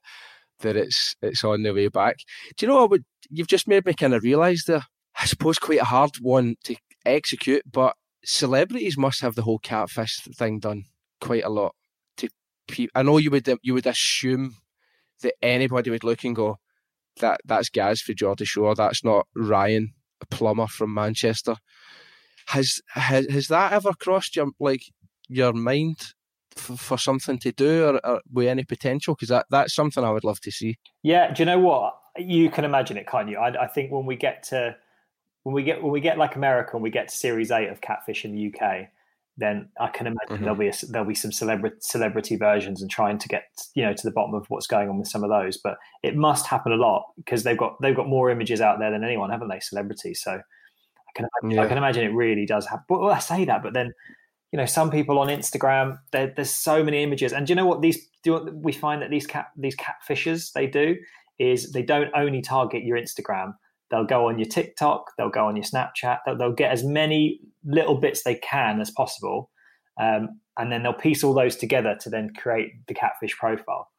that 0.61 0.75
it's 0.75 1.15
it's 1.21 1.43
on 1.43 1.63
the 1.63 1.73
way 1.73 1.87
back. 1.89 2.17
Do 2.57 2.65
you 2.65 2.71
know 2.71 2.81
what? 2.81 2.89
would- 2.91 3.05
You've 3.29 3.47
just 3.47 3.67
made 3.67 3.85
me 3.85 3.93
kind 3.93 4.13
of 4.13 4.23
realise 4.23 4.65
there. 4.65 4.83
I 5.19 5.25
suppose 5.25 5.57
quite 5.59 5.79
a 5.79 5.85
hard 5.85 6.11
one 6.21 6.55
to 6.65 6.75
execute, 7.05 7.63
but 7.71 7.95
celebrities 8.23 8.97
must 8.97 9.21
have 9.21 9.35
the 9.35 9.43
whole 9.43 9.59
catfish 9.59 10.21
thing 10.35 10.59
done 10.59 10.85
quite 11.19 11.43
a 11.43 11.49
lot. 11.49 11.75
To 12.17 12.29
pe- 12.67 12.87
I 12.95 13.03
know 13.03 13.17
you 13.17 13.31
would 13.31 13.47
uh, 13.47 13.57
you 13.61 13.73
would 13.73 13.87
assume 13.87 14.55
that 15.21 15.33
anybody 15.41 15.89
would 15.89 16.03
look 16.03 16.23
and 16.23 16.35
go, 16.35 16.57
that 17.19 17.41
that's 17.45 17.69
Gaz 17.69 18.01
for 18.01 18.13
Geordie 18.13 18.45
Shore. 18.45 18.75
That's 18.75 19.03
not 19.03 19.27
Ryan, 19.35 19.93
a 20.21 20.25
plumber 20.25 20.67
from 20.67 20.93
Manchester. 20.93 21.55
Has 22.47 22.81
has 22.89 23.27
has 23.27 23.47
that 23.47 23.73
ever 23.73 23.93
crossed 23.93 24.35
your 24.35 24.47
like 24.59 24.83
your 25.27 25.53
mind 25.53 26.13
for, 26.55 26.75
for 26.75 26.97
something 26.97 27.37
to 27.39 27.51
do 27.51 27.85
or, 27.85 28.05
or 28.05 28.21
with 28.31 28.47
any 28.47 28.63
potential? 28.63 29.15
Because 29.15 29.29
that 29.29 29.45
that's 29.49 29.73
something 29.73 30.03
I 30.03 30.11
would 30.11 30.23
love 30.23 30.41
to 30.41 30.51
see. 30.51 30.77
Yeah, 31.03 31.33
do 31.33 31.41
you 31.41 31.45
know 31.45 31.59
what? 31.59 31.95
You 32.17 32.49
can 32.49 32.65
imagine 32.65 32.97
it, 32.97 33.07
can't 33.07 33.29
you? 33.29 33.37
I, 33.37 33.63
I 33.63 33.67
think 33.67 33.91
when 33.91 34.05
we 34.05 34.17
get 34.17 34.43
to 34.49 34.75
when 35.43 35.53
we 35.55 35.63
get 35.63 35.81
when 35.81 35.91
we 35.91 36.01
get 36.01 36.17
like 36.17 36.35
America 36.35 36.71
and 36.73 36.83
we 36.83 36.89
get 36.89 37.07
to 37.09 37.15
Series 37.15 37.51
Eight 37.51 37.69
of 37.69 37.81
Catfish 37.81 38.25
in 38.25 38.35
the 38.35 38.47
UK, 38.53 38.87
then 39.37 39.69
I 39.79 39.87
can 39.87 40.07
imagine 40.07 40.37
Mhm. 40.37 40.39
there'll 40.41 40.55
be 40.55 40.67
a, 40.67 40.73
there'll 40.89 41.07
be 41.07 41.15
some 41.15 41.31
celebrity 41.31 41.77
celebrity 41.79 42.35
versions 42.35 42.81
and 42.81 42.91
trying 42.91 43.17
to 43.17 43.27
get 43.27 43.43
you 43.73 43.83
know 43.83 43.93
to 43.93 44.03
the 44.03 44.11
bottom 44.11 44.33
of 44.35 44.45
what's 44.49 44.67
going 44.67 44.89
on 44.89 44.99
with 44.99 45.07
some 45.07 45.23
of 45.23 45.29
those. 45.29 45.57
But 45.57 45.77
it 46.03 46.15
must 46.15 46.45
happen 46.47 46.71
a 46.71 46.75
lot 46.75 47.05
because 47.17 47.43
they've 47.43 47.57
got 47.57 47.81
they've 47.81 47.95
got 47.95 48.07
more 48.07 48.29
images 48.29 48.61
out 48.61 48.79
there 48.79 48.91
than 48.91 49.03
anyone, 49.03 49.29
haven't 49.31 49.47
they? 49.49 49.59
Celebrities, 49.59 50.21
so 50.21 50.33
I 50.33 51.11
can 51.15 51.27
imagine, 51.43 51.59
I 51.59 51.67
can 51.67 51.77
imagine 51.77 52.03
it 52.03 52.13
really 52.13 52.45
does 52.45 52.67
happen. 52.67 52.85
But 52.87 53.01
well, 53.01 53.11
I 53.11 53.19
say 53.19 53.45
that, 53.45 53.63
but 53.63 53.73
then 53.73 53.91
you 54.51 54.57
know 54.57 54.65
some 54.65 54.91
people 54.91 55.17
on 55.17 55.27
Instagram 55.27 55.97
there's 56.11 56.51
so 56.51 56.83
many 56.83 57.01
images, 57.01 57.33
and 57.33 57.47
do 57.47 57.51
you 57.51 57.55
know 57.55 57.65
what 57.65 57.81
these 57.81 58.05
do? 58.23 58.31
you 58.31 58.37
know 58.37 58.43
what 58.43 58.53
we 58.55 58.71
find 58.73 59.01
that 59.01 59.09
these 59.09 59.25
cat 59.25 59.47
these 59.57 59.75
catfishers 59.75 60.51
they 60.53 60.67
do 60.67 60.97
is 61.39 61.71
they 61.71 61.81
don't 61.81 62.11
only 62.13 62.41
target 62.41 62.83
your 62.83 62.97
Instagram. 62.97 63.55
They'll 63.91 64.05
go 64.05 64.27
on 64.29 64.39
your 64.39 64.47
TikTok, 64.47 65.11
they'll 65.17 65.29
go 65.29 65.45
on 65.45 65.55
your 65.55 65.65
Snapchat, 65.65 66.19
they'll, 66.25 66.37
they'll 66.37 66.53
get 66.53 66.71
as 66.71 66.83
many 66.83 67.41
little 67.65 67.95
bits 67.95 68.23
they 68.23 68.35
can 68.35 68.79
as 68.79 68.89
possible, 68.89 69.51
um, 69.99 70.39
and 70.57 70.71
then 70.71 70.83
they'll 70.83 70.93
piece 70.93 71.23
all 71.23 71.33
those 71.33 71.57
together 71.57 71.97
to 72.01 72.09
then 72.09 72.31
create 72.33 72.71
the 72.87 72.93
catfish 72.93 73.37
profile. 73.37 73.89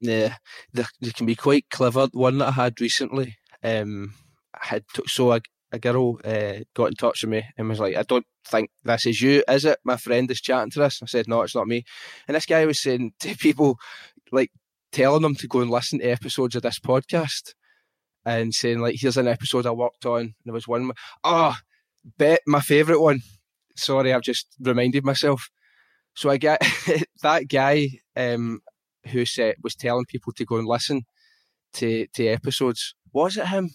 Yeah, 0.00 0.36
they, 0.72 0.84
they 1.00 1.10
can 1.10 1.26
be 1.26 1.34
quite 1.34 1.66
clever. 1.70 2.08
One 2.12 2.38
that 2.38 2.48
I 2.48 2.52
had 2.52 2.80
recently, 2.80 3.36
um, 3.62 4.14
I 4.54 4.66
had 4.66 4.84
t- 4.94 5.02
so 5.06 5.32
a, 5.32 5.40
a 5.72 5.78
girl 5.78 6.20
uh, 6.24 6.60
got 6.74 6.86
in 6.86 6.94
touch 6.94 7.22
with 7.22 7.30
me 7.30 7.44
and 7.56 7.68
was 7.68 7.80
like, 7.80 7.96
"I 7.96 8.02
don't 8.02 8.26
think 8.46 8.70
this 8.84 9.06
is 9.06 9.20
you, 9.20 9.42
is 9.48 9.64
it? 9.64 9.78
My 9.84 9.96
friend 9.96 10.30
is 10.30 10.40
chatting 10.40 10.70
to 10.72 10.80
this." 10.80 11.00
I 11.02 11.06
said, 11.06 11.26
"No, 11.26 11.42
it's 11.42 11.54
not 11.54 11.66
me." 11.66 11.84
And 12.28 12.34
this 12.34 12.46
guy 12.46 12.64
was 12.66 12.80
saying 12.80 13.12
to 13.20 13.36
people, 13.36 13.78
like 14.30 14.50
telling 14.92 15.22
them 15.22 15.34
to 15.36 15.48
go 15.48 15.60
and 15.60 15.70
listen 15.70 15.98
to 15.98 16.06
episodes 16.06 16.54
of 16.54 16.62
this 16.62 16.78
podcast, 16.78 17.54
and 18.24 18.54
saying 18.54 18.80
like, 18.80 18.96
"Here's 18.98 19.16
an 19.16 19.28
episode 19.28 19.66
I 19.66 19.70
worked 19.70 20.06
on." 20.06 20.20
And 20.20 20.34
there 20.44 20.54
was 20.54 20.68
one, 20.68 20.90
oh, 21.22 21.54
bet 22.18 22.40
my 22.46 22.60
favourite 22.60 23.00
one. 23.00 23.20
Sorry, 23.76 24.12
I've 24.12 24.22
just 24.22 24.46
reminded 24.60 25.04
myself. 25.04 25.48
So 26.14 26.30
I 26.30 26.36
get 26.36 26.62
that 27.22 27.48
guy. 27.48 27.88
Um, 28.16 28.60
who 29.08 29.24
said 29.24 29.56
was 29.62 29.74
telling 29.74 30.06
people 30.06 30.32
to 30.32 30.44
go 30.44 30.56
and 30.56 30.66
listen 30.66 31.02
to 31.74 32.06
to 32.14 32.26
episodes. 32.26 32.94
Was 33.12 33.36
it 33.36 33.46
him? 33.48 33.70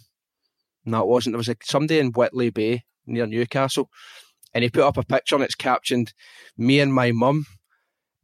No, 0.85 1.01
it 1.01 1.07
wasn't. 1.07 1.33
There 1.33 1.37
was 1.37 1.49
a, 1.49 1.55
somebody 1.63 1.99
in 1.99 2.11
Whitley 2.11 2.49
Bay 2.49 2.83
near 3.05 3.27
Newcastle, 3.27 3.89
and 4.53 4.63
he 4.63 4.69
put 4.69 4.83
up 4.83 4.97
a 4.97 5.03
picture 5.03 5.35
and 5.35 5.43
it's 5.43 5.55
captioned 5.55 6.13
"Me 6.57 6.79
and 6.79 6.93
my 6.93 7.11
mum," 7.11 7.45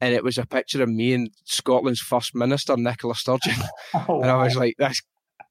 and 0.01 0.13
it 0.13 0.23
was 0.23 0.38
a 0.38 0.45
picture 0.45 0.81
of 0.81 0.89
me 0.89 1.13
and 1.13 1.29
Scotland's 1.45 2.01
first 2.01 2.35
minister 2.35 2.75
Nicola 2.77 3.15
Sturgeon, 3.15 3.55
Oh, 4.07 4.21
and 4.21 4.31
I 4.31 4.43
was 4.43 4.55
like, 4.55 4.75
"This 4.77 5.01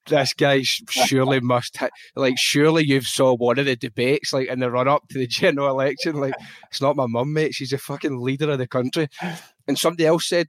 this 0.08 0.32
guy 0.34 0.62
surely 0.62 1.40
must 1.40 1.76
ha- 1.76 1.88
like 2.16 2.34
surely 2.38 2.84
you've 2.84 3.06
saw 3.06 3.34
one 3.34 3.58
of 3.58 3.66
the 3.66 3.76
debates 3.76 4.32
like 4.32 4.48
in 4.48 4.60
the 4.60 4.70
run 4.70 4.88
up 4.88 5.08
to 5.08 5.18
the 5.18 5.26
general 5.26 5.68
election. 5.68 6.16
Like 6.16 6.34
it's 6.70 6.80
not 6.80 6.96
my 6.96 7.06
mum, 7.06 7.32
mate. 7.32 7.54
She's 7.54 7.72
a 7.72 7.78
fucking 7.78 8.20
leader 8.20 8.50
of 8.50 8.58
the 8.58 8.66
country." 8.68 9.08
And 9.66 9.78
somebody 9.78 10.06
else 10.06 10.28
said, 10.28 10.48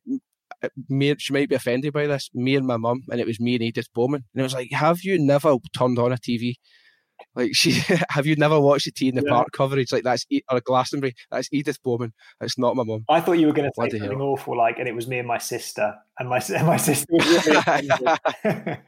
uh, 0.64 0.70
"Me, 0.90 1.16
she 1.18 1.32
might 1.34 1.50
be 1.50 1.56
offended 1.56 1.94
by 1.94 2.08
this. 2.08 2.30
Me 2.34 2.56
and 2.56 2.68
my 2.68 2.78
mum, 2.78 3.04
and 3.10 3.20
it 3.22 3.28
was 3.28 3.40
me 3.40 3.56
and 3.56 3.64
Edith 3.64 3.94
Bowman." 3.94 4.26
And 4.34 4.42
it 4.42 4.44
was 4.44 4.54
like, 4.54 4.72
"Have 4.72 5.02
you 5.04 5.18
never 5.20 5.56
turned 5.78 6.00
on 6.00 6.12
a 6.12 6.18
TV?" 6.18 6.56
Like 7.34 7.52
she, 7.54 7.72
have 8.10 8.26
you 8.26 8.36
never 8.36 8.60
watched 8.60 8.86
the 8.86 8.92
T 8.92 9.08
in 9.08 9.16
the 9.16 9.24
Yeah. 9.26 9.32
Park 9.32 9.48
coverage? 9.54 9.92
Like 9.94 10.04
that's 10.04 10.26
or 10.52 10.60
Glastonbury. 10.60 11.16
That's 11.32 11.48
Edith 11.52 11.82
Bowman. 11.82 12.12
That's 12.42 12.58
not 12.58 12.76
my 12.76 12.84
mum. 12.84 13.06
I 13.10 13.22
thought 13.22 13.40
you 13.40 13.48
were 13.48 13.54
going 13.54 13.70
to 13.70 13.74
say 13.76 13.90
something 13.90 14.12
hell. 14.12 14.22
awful, 14.22 14.58
like, 14.58 14.80
and 14.80 14.88
it 14.90 14.96
was 14.96 15.08
me 15.08 15.20
and 15.20 15.28
my 15.28 15.38
sister, 15.38 15.96
and 16.20 16.28
my 16.28 16.40
my 16.64 16.76
sister 16.78 17.06
was 17.10 17.26
really 17.48 17.58
offended. 17.58 18.80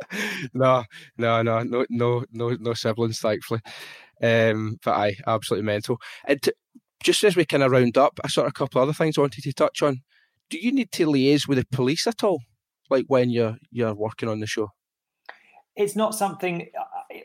no, 0.54 0.84
no, 1.16 1.42
no, 1.42 1.62
no, 1.62 1.86
no, 1.88 2.24
no, 2.32 2.56
no 2.60 2.74
siblings, 2.74 3.20
thankfully. 3.20 3.60
Um, 4.22 4.78
but 4.84 4.92
I 4.92 5.16
absolutely 5.26 5.66
mental. 5.66 6.00
And 6.26 6.42
t- 6.42 6.52
just 7.02 7.22
as 7.24 7.36
we 7.36 7.44
kind 7.44 7.62
of 7.62 7.70
round 7.70 7.96
up, 7.96 8.18
I 8.24 8.28
sort 8.28 8.46
of 8.46 8.50
a 8.50 8.58
couple 8.58 8.80
other 8.82 8.92
things 8.92 9.16
I 9.16 9.22
wanted 9.22 9.44
to 9.44 9.52
touch 9.52 9.82
on. 9.82 10.02
Do 10.50 10.58
you 10.58 10.72
need 10.72 10.90
to 10.92 11.06
liaise 11.06 11.46
with 11.46 11.58
the 11.58 11.66
police 11.70 12.06
at 12.06 12.24
all, 12.24 12.40
like 12.90 13.04
when 13.08 13.30
you're 13.30 13.56
you're 13.70 13.94
working 13.94 14.28
on 14.28 14.40
the 14.40 14.46
show? 14.46 14.70
it's 15.78 15.94
not 15.94 16.12
something 16.12 16.68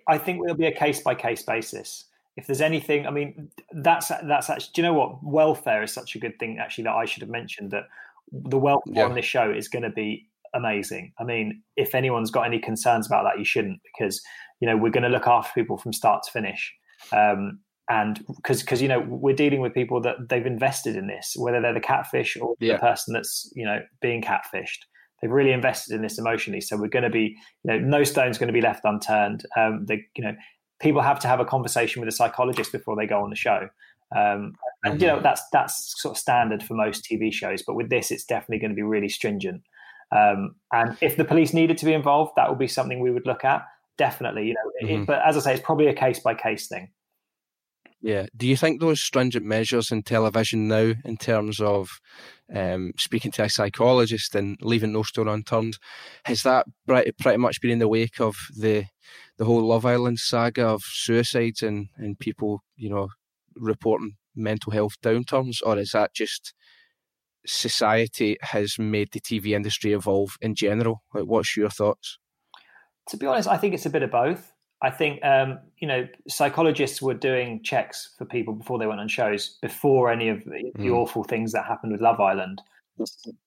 I 0.08 0.18
think 0.20 0.44
it'll 0.44 0.56
be 0.56 0.68
a 0.68 0.72
case 0.72 1.02
by 1.02 1.16
case 1.16 1.42
basis. 1.44 2.06
If 2.38 2.48
there's 2.48 2.62
anything, 2.62 3.06
I 3.06 3.12
mean, 3.12 3.50
that's 3.72 4.08
that's 4.08 4.50
actually. 4.50 4.72
Do 4.74 4.82
you 4.82 4.88
know 4.88 4.94
what? 4.94 5.24
Welfare 5.24 5.84
is 5.84 5.92
such 5.92 6.16
a 6.16 6.20
good 6.20 6.40
thing. 6.40 6.60
Actually, 6.60 6.86
that 6.86 6.94
I 6.96 7.06
should 7.06 7.22
have 7.22 7.30
mentioned 7.30 7.72
that 7.72 7.86
the 8.32 8.58
welfare 8.58 8.94
Yeah. 8.96 9.06
on 9.06 9.16
this 9.16 9.26
show 9.26 9.52
is 9.52 9.68
going 9.68 9.84
to 9.84 9.90
be 9.90 10.28
amazing. 10.54 11.14
I 11.20 11.24
mean, 11.24 11.62
if 11.76 11.96
anyone's 11.96 12.32
got 12.32 12.46
any 12.46 12.60
concerns 12.60 13.08
about 13.08 13.24
that, 13.24 13.40
you 13.40 13.46
shouldn't 13.46 13.80
because 13.84 14.22
you 14.60 14.68
know 14.68 14.78
we're 14.78 14.92
going 14.92 15.04
to 15.04 15.10
look 15.10 15.28
after 15.28 15.52
people 15.54 15.78
from 15.78 15.94
start 15.94 16.24
to 16.24 16.32
finish. 16.32 16.74
Um, 17.12 17.60
and 17.90 18.24
because 18.28 18.62
because 18.62 18.82
you 18.82 18.88
know 18.88 19.06
we're 19.08 19.36
dealing 19.36 19.62
with 19.62 19.74
people 19.74 20.02
that 20.02 20.16
they've 20.30 20.46
invested 20.46 20.96
in 20.96 21.08
this, 21.08 21.34
whether 21.36 21.62
they're 21.62 21.74
the 21.74 21.82
catfish 21.82 22.38
or 22.38 22.56
yeah. 22.60 22.74
the 22.74 22.80
person 22.80 23.14
that's 23.14 23.52
you 23.56 23.66
know 23.66 23.80
being 24.02 24.22
catfished. 24.22 24.86
They've 25.22 25.32
really 25.32 25.54
invested 25.54 25.96
in 25.96 26.02
this 26.02 26.18
emotionally, 26.18 26.60
so 26.60 26.76
we're 26.76 26.90
going 26.90 27.04
to 27.04 27.10
be, 27.10 27.38
you 27.64 27.72
know, 27.72 27.80
no 27.80 28.04
stone's 28.04 28.38
going 28.38 28.48
to 28.48 28.54
be 28.54 28.60
left 28.60 28.82
unturned. 28.84 29.46
Um, 29.56 29.86
they, 29.86 30.04
you 30.18 30.24
know, 30.24 30.36
people 30.82 31.02
have 31.02 31.18
to 31.20 31.30
have 31.30 31.40
a 31.40 31.46
conversation 31.46 32.02
with 32.02 32.10
a 32.10 32.12
psychologist 32.12 32.74
before 32.74 32.98
they 32.98 33.08
go 33.08 33.24
on 33.24 33.30
the 33.30 33.36
show. 33.38 33.70
Um, 34.14 34.54
and 34.84 35.02
you 35.02 35.08
know 35.08 35.16
mm-hmm. 35.16 35.24
that's 35.24 35.42
that's 35.52 36.02
sort 36.02 36.16
of 36.16 36.20
standard 36.20 36.62
for 36.62 36.74
most 36.74 37.06
TV 37.10 37.34
shows, 37.34 37.64
but 37.64 37.76
with 37.76 37.90
this, 37.90 38.12
it's 38.12 38.26
definitely 38.26 38.60
going 38.60 38.72
to 38.72 38.76
be 38.76 38.84
really 38.84 39.10
stringent. 39.10 39.62
Um, 40.14 40.56
and 40.72 40.98
if 41.02 41.18
the 41.18 41.26
police 41.26 41.54
needed 41.54 41.78
to 41.80 41.86
be 41.86 41.94
involved, 41.94 42.34
that 42.36 42.50
would 42.50 42.60
be 42.60 42.68
something 42.68 43.00
we 43.00 43.12
would 43.12 43.26
look 43.26 43.44
at. 43.44 43.66
Definitely, 43.98 44.48
you 44.48 44.54
know. 44.54 44.88
Mm-hmm. 44.88 45.02
It, 45.04 45.08
but 45.08 45.22
as 45.26 45.38
I 45.38 45.40
say, 45.40 45.54
it's 45.54 45.64
probably 45.64 45.88
a 45.88 45.94
case 45.94 46.20
by 46.20 46.34
case 46.36 46.68
thing. 46.68 46.90
Yeah. 48.02 48.26
Do 48.36 48.48
you 48.48 48.58
think 48.58 48.82
those 48.82 49.02
stringent 49.02 49.46
measures 49.46 49.90
in 49.90 50.04
television 50.04 50.68
now, 50.68 50.94
in 51.06 51.16
terms 51.16 51.62
of 51.62 51.90
um, 52.54 52.92
speaking 52.98 53.32
to 53.32 53.44
a 53.44 53.50
psychologist 53.50 54.36
and 54.36 54.58
leaving 54.62 54.92
no 54.92 55.04
stone 55.04 55.30
unturned, 55.30 55.78
has 56.26 56.44
that 56.44 56.66
pretty 56.86 57.38
much 57.38 57.62
been 57.62 57.72
in 57.72 57.80
the 57.80 57.88
wake 57.88 58.20
of 58.20 58.36
the 58.56 58.86
the 59.38 59.46
whole 59.46 59.64
Love 59.64 59.86
Island 59.86 60.20
saga 60.20 60.68
of 60.68 60.82
suicides 60.84 61.64
and, 61.64 61.88
and 61.98 62.20
people, 62.20 62.62
you 62.76 62.90
know, 62.90 63.08
reporting 63.56 64.18
mental 64.36 64.72
health 64.72 64.96
downturns, 65.02 65.58
or 65.66 65.78
is 65.78 65.92
that 65.92 66.14
just 66.14 66.54
society 67.46 68.38
has 68.42 68.78
made 68.80 69.12
the 69.12 69.20
TV 69.20 69.56
industry 69.56 69.94
evolve 69.94 70.38
in 70.42 70.56
general? 70.56 71.04
Like, 71.14 71.26
what's 71.26 71.56
your 71.58 71.70
thoughts? 71.70 72.18
To 73.10 73.18
be 73.18 73.26
honest, 73.26 73.50
I 73.50 73.58
think 73.58 73.74
it's 73.74 73.86
a 73.86 73.90
bit 73.90 74.04
of 74.04 74.12
both. 74.12 74.54
I 74.82 74.90
think 74.90 75.24
um, 75.24 75.60
you 75.80 75.88
know 75.88 76.08
psychologists 76.28 77.02
were 77.02 77.14
doing 77.14 77.64
checks 77.64 78.14
for 78.18 78.26
people 78.26 78.54
before 78.54 78.78
they 78.80 78.86
went 78.86 79.00
on 79.00 79.08
shows, 79.08 79.58
before 79.62 80.12
any 80.12 80.28
of 80.28 80.44
the, 80.44 80.72
the 80.76 80.88
mm. 80.88 80.96
awful 80.96 81.24
things 81.24 81.54
that 81.54 81.66
happened 81.66 81.94
with 81.94 82.02
Love 82.02 82.20
Island. 82.20 82.62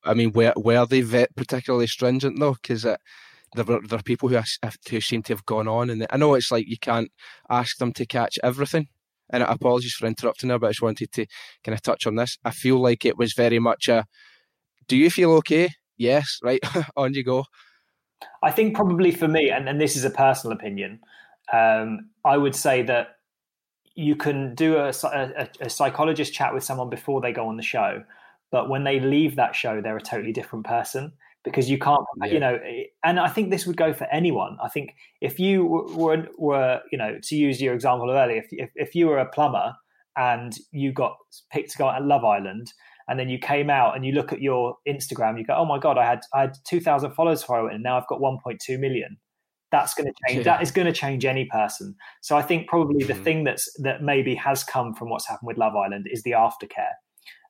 I 0.04 0.14
mean, 0.14 0.32
were 0.32 0.54
were 0.56 0.86
they 0.86 1.26
particularly 1.36 1.86
stringent 1.86 2.40
though? 2.40 2.54
Because 2.54 2.82
there 2.82 2.98
were, 3.64 3.80
there 3.86 3.98
are 3.98 4.02
people 4.02 4.28
who 4.28 4.40
who 4.88 5.00
seem 5.00 5.22
to 5.24 5.34
have 5.34 5.44
gone 5.44 5.68
on, 5.68 5.90
and 5.90 6.06
I 6.10 6.16
know 6.16 6.34
it's 6.34 6.50
like 6.50 6.66
you 6.68 6.78
can't 6.78 7.10
ask 7.50 7.76
them 7.76 7.92
to 7.92 8.06
catch 8.06 8.38
everything. 8.42 8.88
And 9.30 9.42
apologies 9.42 9.94
for 9.94 10.06
interrupting 10.06 10.50
her, 10.50 10.58
but 10.58 10.68
I 10.68 10.70
just 10.70 10.82
wanted 10.82 11.10
to 11.12 11.26
kind 11.64 11.74
of 11.74 11.82
touch 11.82 12.06
on 12.06 12.14
this. 12.14 12.38
I 12.44 12.50
feel 12.50 12.80
like 12.80 13.04
it 13.04 13.18
was 13.18 13.32
very 13.32 13.58
much 13.58 13.88
a, 13.88 14.04
"Do 14.88 14.96
you 14.96 15.10
feel 15.10 15.32
okay? 15.34 15.70
Yes, 15.96 16.38
right, 16.42 16.60
on 16.96 17.14
you 17.14 17.24
go." 17.24 17.44
I 18.42 18.50
think 18.50 18.74
probably 18.74 19.10
for 19.10 19.28
me, 19.28 19.50
and, 19.50 19.68
and 19.68 19.80
this 19.80 19.96
is 19.96 20.04
a 20.04 20.10
personal 20.10 20.56
opinion, 20.56 21.00
um, 21.52 22.10
I 22.24 22.36
would 22.36 22.54
say 22.54 22.82
that 22.82 23.16
you 23.94 24.14
can 24.14 24.54
do 24.54 24.76
a, 24.76 24.92
a, 25.04 25.48
a, 25.60 25.70
psychologist 25.70 26.32
chat 26.32 26.52
with 26.52 26.62
someone 26.62 26.90
before 26.90 27.20
they 27.20 27.32
go 27.32 27.48
on 27.48 27.56
the 27.56 27.62
show, 27.62 28.04
but 28.50 28.68
when 28.68 28.84
they 28.84 29.00
leave 29.00 29.36
that 29.36 29.56
show, 29.56 29.80
they're 29.80 29.96
a 29.96 30.02
totally 30.02 30.32
different 30.32 30.66
person 30.66 31.12
because 31.46 31.70
you 31.70 31.78
can't, 31.78 32.02
yeah. 32.18 32.26
you 32.26 32.40
know. 32.40 32.58
And 33.02 33.18
I 33.18 33.28
think 33.28 33.50
this 33.50 33.66
would 33.66 33.78
go 33.78 33.94
for 33.94 34.06
anyone. 34.12 34.58
I 34.62 34.68
think 34.68 34.90
if 35.22 35.38
you 35.38 35.64
were, 35.64 36.26
were 36.36 36.82
you 36.92 36.98
know, 36.98 37.18
to 37.22 37.36
use 37.36 37.62
your 37.62 37.72
example 37.72 38.10
of 38.10 38.16
earlier, 38.16 38.42
if, 38.42 38.48
if, 38.50 38.70
if 38.74 38.94
you 38.94 39.06
were 39.06 39.18
a 39.18 39.26
plumber 39.26 39.72
and 40.16 40.52
you 40.72 40.92
got 40.92 41.16
picked 41.50 41.70
to 41.72 41.78
go 41.78 41.88
at 41.88 42.02
Love 42.02 42.24
Island, 42.24 42.72
and 43.08 43.18
then 43.18 43.28
you 43.28 43.38
came 43.38 43.70
out 43.70 43.94
and 43.96 44.04
you 44.04 44.12
look 44.12 44.32
at 44.32 44.42
your 44.42 44.76
Instagram, 44.86 45.38
you 45.38 45.46
go, 45.46 45.54
"Oh 45.54 45.64
my 45.64 45.78
god, 45.78 45.96
I 45.96 46.04
had 46.04 46.20
I 46.34 46.40
had 46.42 46.56
two 46.68 46.80
thousand 46.80 47.12
followers 47.12 47.42
for 47.42 47.68
it, 47.68 47.74
and 47.74 47.82
now 47.82 47.96
I've 47.96 48.08
got 48.08 48.20
one 48.20 48.38
point 48.42 48.60
two 48.60 48.76
million 48.78 49.16
that's 49.72 49.94
going 49.94 50.06
to 50.06 50.12
change. 50.28 50.46
Yeah. 50.46 50.56
That 50.56 50.62
is 50.62 50.70
going 50.70 50.86
to 50.86 50.92
change 50.92 51.24
any 51.24 51.46
person. 51.46 51.96
So 52.22 52.36
I 52.36 52.42
think 52.42 52.68
probably 52.68 53.04
the 53.04 53.14
mm-hmm. 53.14 53.22
thing 53.22 53.44
that's 53.44 53.68
that 53.82 54.02
maybe 54.02 54.34
has 54.36 54.64
come 54.64 54.94
from 54.94 55.10
what's 55.10 55.26
happened 55.26 55.48
with 55.48 55.58
Love 55.58 55.74
Island 55.74 56.06
is 56.10 56.22
the 56.22 56.32
aftercare. 56.32 56.94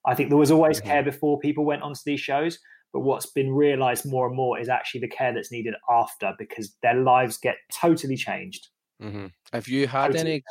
I 0.07 0.14
think 0.14 0.30
there 0.30 0.38
was 0.38 0.51
always 0.51 0.78
mm-hmm. 0.78 0.88
care 0.88 1.03
before 1.03 1.38
people 1.38 1.64
went 1.64 1.82
onto 1.82 2.01
these 2.07 2.20
shows, 2.20 2.59
but 2.93 3.01
what's 3.01 3.26
been 3.26 3.53
realised 3.53 4.07
more 4.07 4.26
and 4.26 4.37
more 4.37 4.59
is 4.59 4.68
actually 4.68 5.01
the 5.01 5.09
care 5.09 5.32
that's 5.32 5.53
needed 5.53 5.74
after 5.91 6.32
because 6.39 6.74
their 6.82 6.95
lives 6.95 7.39
get 7.39 7.57
totally 7.72 8.16
changed. 8.16 8.68
Mm-hmm. 9.03 9.26
Have 9.53 9.68
you 9.68 9.87
had 9.87 10.12
totally. 10.12 10.20
any? 10.32 10.43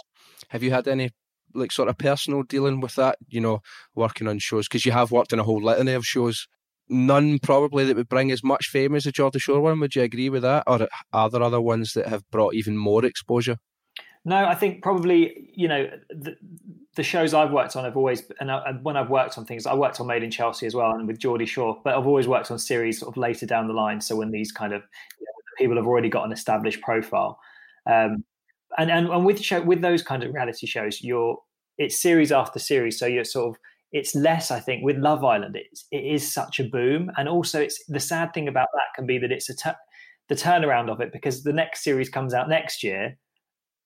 Have 0.49 0.63
you 0.63 0.71
had 0.71 0.88
any 0.88 1.09
like 1.53 1.71
sort 1.71 1.89
of 1.89 1.97
personal 1.97 2.43
dealing 2.43 2.81
with 2.81 2.95
that? 2.95 3.17
You 3.27 3.41
know, 3.41 3.61
working 3.95 4.27
on 4.27 4.39
shows 4.39 4.67
because 4.67 4.86
you 4.86 4.91
have 4.91 5.11
worked 5.11 5.33
in 5.33 5.39
a 5.39 5.43
whole 5.43 5.61
litany 5.61 5.93
of 5.93 6.05
shows 6.05 6.47
none 6.88 7.39
probably 7.39 7.86
that 7.86 7.95
would 7.95 8.09
bring 8.09 8.31
as 8.31 8.43
much 8.43 8.67
fame 8.67 8.95
as 8.95 9.05
the 9.05 9.11
Geordie 9.11 9.39
Shore 9.39 9.61
one. 9.61 9.79
Would 9.79 9.95
you 9.95 10.03
agree 10.03 10.29
with 10.29 10.43
that, 10.43 10.63
or 10.67 10.88
are 11.13 11.29
there 11.29 11.41
other 11.41 11.61
ones 11.61 11.93
that 11.93 12.07
have 12.07 12.29
brought 12.31 12.53
even 12.53 12.77
more 12.77 13.05
exposure? 13.05 13.57
No, 14.23 14.45
I 14.45 14.55
think 14.55 14.83
probably 14.83 15.49
you 15.53 15.67
know 15.67 15.89
the, 16.09 16.36
the 16.95 17.03
shows 17.03 17.33
I've 17.33 17.51
worked 17.51 17.75
on 17.75 17.83
have 17.83 17.97
always 17.97 18.23
and, 18.39 18.51
I, 18.51 18.63
and, 18.67 18.83
when 18.83 18.95
I've 18.97 19.09
worked 19.09 19.37
on 19.37 19.45
things, 19.45 19.65
I 19.65 19.73
worked 19.73 19.99
on 19.99 20.07
Made 20.07 20.23
in 20.23 20.31
Chelsea 20.31 20.65
as 20.65 20.75
well 20.75 20.91
and 20.91 21.07
with 21.07 21.19
Geordie 21.19 21.45
Shore, 21.45 21.79
but 21.83 21.95
I've 21.95 22.07
always 22.07 22.27
worked 22.27 22.51
on 22.51 22.59
series 22.59 22.99
sort 22.99 23.13
of 23.13 23.17
later 23.17 23.45
down 23.45 23.67
the 23.67 23.73
line. 23.73 24.01
So 24.01 24.15
when 24.15 24.31
these 24.31 24.51
kind 24.51 24.73
of 24.73 24.81
you 25.19 25.25
know, 25.25 25.31
people 25.57 25.75
have 25.75 25.87
already 25.87 26.09
got 26.09 26.25
an 26.25 26.31
established 26.31 26.81
profile, 26.81 27.39
um, 27.85 28.23
and, 28.77 28.91
and 28.91 29.07
and 29.07 29.25
with 29.25 29.41
show 29.41 29.61
with 29.61 29.81
those 29.81 30.01
kind 30.03 30.23
of 30.23 30.33
reality 30.33 30.67
shows, 30.67 31.01
you're 31.01 31.37
it's 31.77 32.01
series 32.01 32.31
after 32.31 32.59
series, 32.59 32.97
so 32.97 33.05
you're 33.05 33.25
sort 33.25 33.55
of 33.55 33.59
it's 33.91 34.15
less 34.15 34.49
i 34.51 34.59
think 34.59 34.83
with 34.83 34.97
love 34.97 35.23
island 35.23 35.55
it's, 35.55 35.85
it 35.91 36.03
is 36.03 36.33
such 36.33 36.59
a 36.59 36.63
boom. 36.63 37.11
And 37.17 37.29
also 37.29 37.61
it's 37.61 37.83
the 37.87 37.99
sad 37.99 38.33
thing 38.33 38.47
about 38.47 38.67
that 38.73 38.93
can 38.95 39.05
be 39.05 39.17
that 39.19 39.31
it's 39.31 39.49
a 39.49 39.55
t- 39.55 39.77
the 40.27 40.35
turnaround 40.35 40.89
of 40.89 40.99
it 41.01 41.13
because 41.13 41.43
the 41.43 41.53
next 41.53 41.83
series 41.83 42.09
comes 42.09 42.33
out 42.33 42.49
next 42.49 42.83
year 42.83 43.17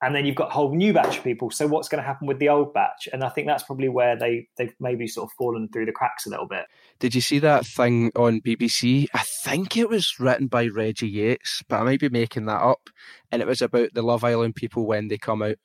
and 0.02 0.16
then 0.16 0.26
you've 0.26 0.36
got 0.36 0.50
a 0.50 0.54
whole 0.54 0.74
new 0.76 0.93
batch 0.93 1.18
of 1.18 1.24
people 1.24 1.50
so 1.50 1.68
what's 1.68 1.89
going 1.89 2.02
to 2.02 2.08
happen 2.08 2.28
with 2.28 2.39
the 2.39 2.50
old 2.50 2.74
batch 2.74 3.08
and 3.12 3.24
i 3.24 3.30
think 3.30 3.47
that's 3.47 3.64
probably 3.64 3.89
where 3.89 4.16
they 4.16 4.47
they've 4.58 4.74
maybe 4.80 5.08
sort 5.08 5.30
of 5.30 5.34
fallen 5.38 5.68
through 5.68 5.86
the 5.86 5.91
cracks 5.91 6.26
a 6.26 6.30
little 6.30 6.47
bit 6.47 6.66
did 7.00 7.14
you 7.14 7.22
see 7.22 7.39
that 7.39 7.66
thing 7.66 8.12
on 8.16 8.41
bbc 8.41 9.08
i 9.14 9.24
think 9.43 9.78
it 9.78 9.89
was 9.89 10.20
written 10.20 10.47
by 10.47 10.68
reggie 10.68 11.10
yates 11.10 11.62
but 11.68 11.82
i 11.82 11.84
might 11.84 12.00
be 12.00 12.10
making 12.10 12.45
that 12.45 12.62
up 12.62 12.89
and 13.32 13.41
it 13.41 13.47
was 13.47 13.62
about 13.62 13.89
the 13.93 14.02
love 14.02 14.24
island 14.24 14.56
people 14.56 14.86
when 14.86 15.08
they 15.08 15.18
come 15.18 15.41
out 15.41 15.56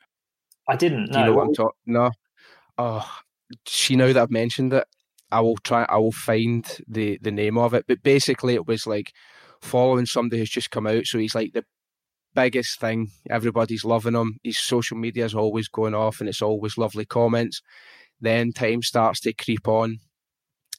i 0.69 0.77
didn't 0.77 1.07
know. 1.07 1.13
Do 1.13 1.19
you 1.19 1.25
know 1.27 1.35
what 1.35 1.47
i'm 1.47 1.55
talking 1.55 1.79
no 1.87 2.11
oh 2.79 3.09
she 3.67 3.97
now 3.97 4.07
that 4.07 4.17
I've 4.17 4.31
mentioned 4.31 4.73
it, 4.73 4.87
I 5.31 5.41
will 5.41 5.57
try. 5.59 5.85
I 5.89 5.97
will 5.99 6.13
find 6.13 6.67
the 6.89 7.19
the 7.21 7.31
name 7.31 7.59
of 7.59 7.75
it. 7.75 7.85
But 7.87 8.03
basically, 8.03 8.55
it 8.55 8.67
was 8.67 8.87
like 8.87 9.13
following 9.61 10.07
somebody 10.07 10.39
who's 10.39 10.51
just 10.51 10.71
come 10.71 10.87
out. 10.87 11.07
So 11.07 11.19
he's 11.19 11.35
like 11.35 11.53
the 11.53 11.65
biggest 12.35 12.81
thing. 12.81 13.11
Everybody's 13.31 13.85
loving 13.85 14.15
him. 14.15 14.39
His 14.43 14.59
social 14.59 14.97
media 14.97 15.25
is 15.25 15.35
always 15.35 15.69
going 15.69 15.95
off, 15.95 16.21
and 16.21 16.29
it's 16.29 16.43
always 16.43 16.79
lovely 16.79 17.05
comments. 17.05 17.61
Then 18.21 18.53
time 18.53 18.83
starts 18.83 19.21
to 19.21 19.33
creep 19.33 19.69
on, 19.69 19.99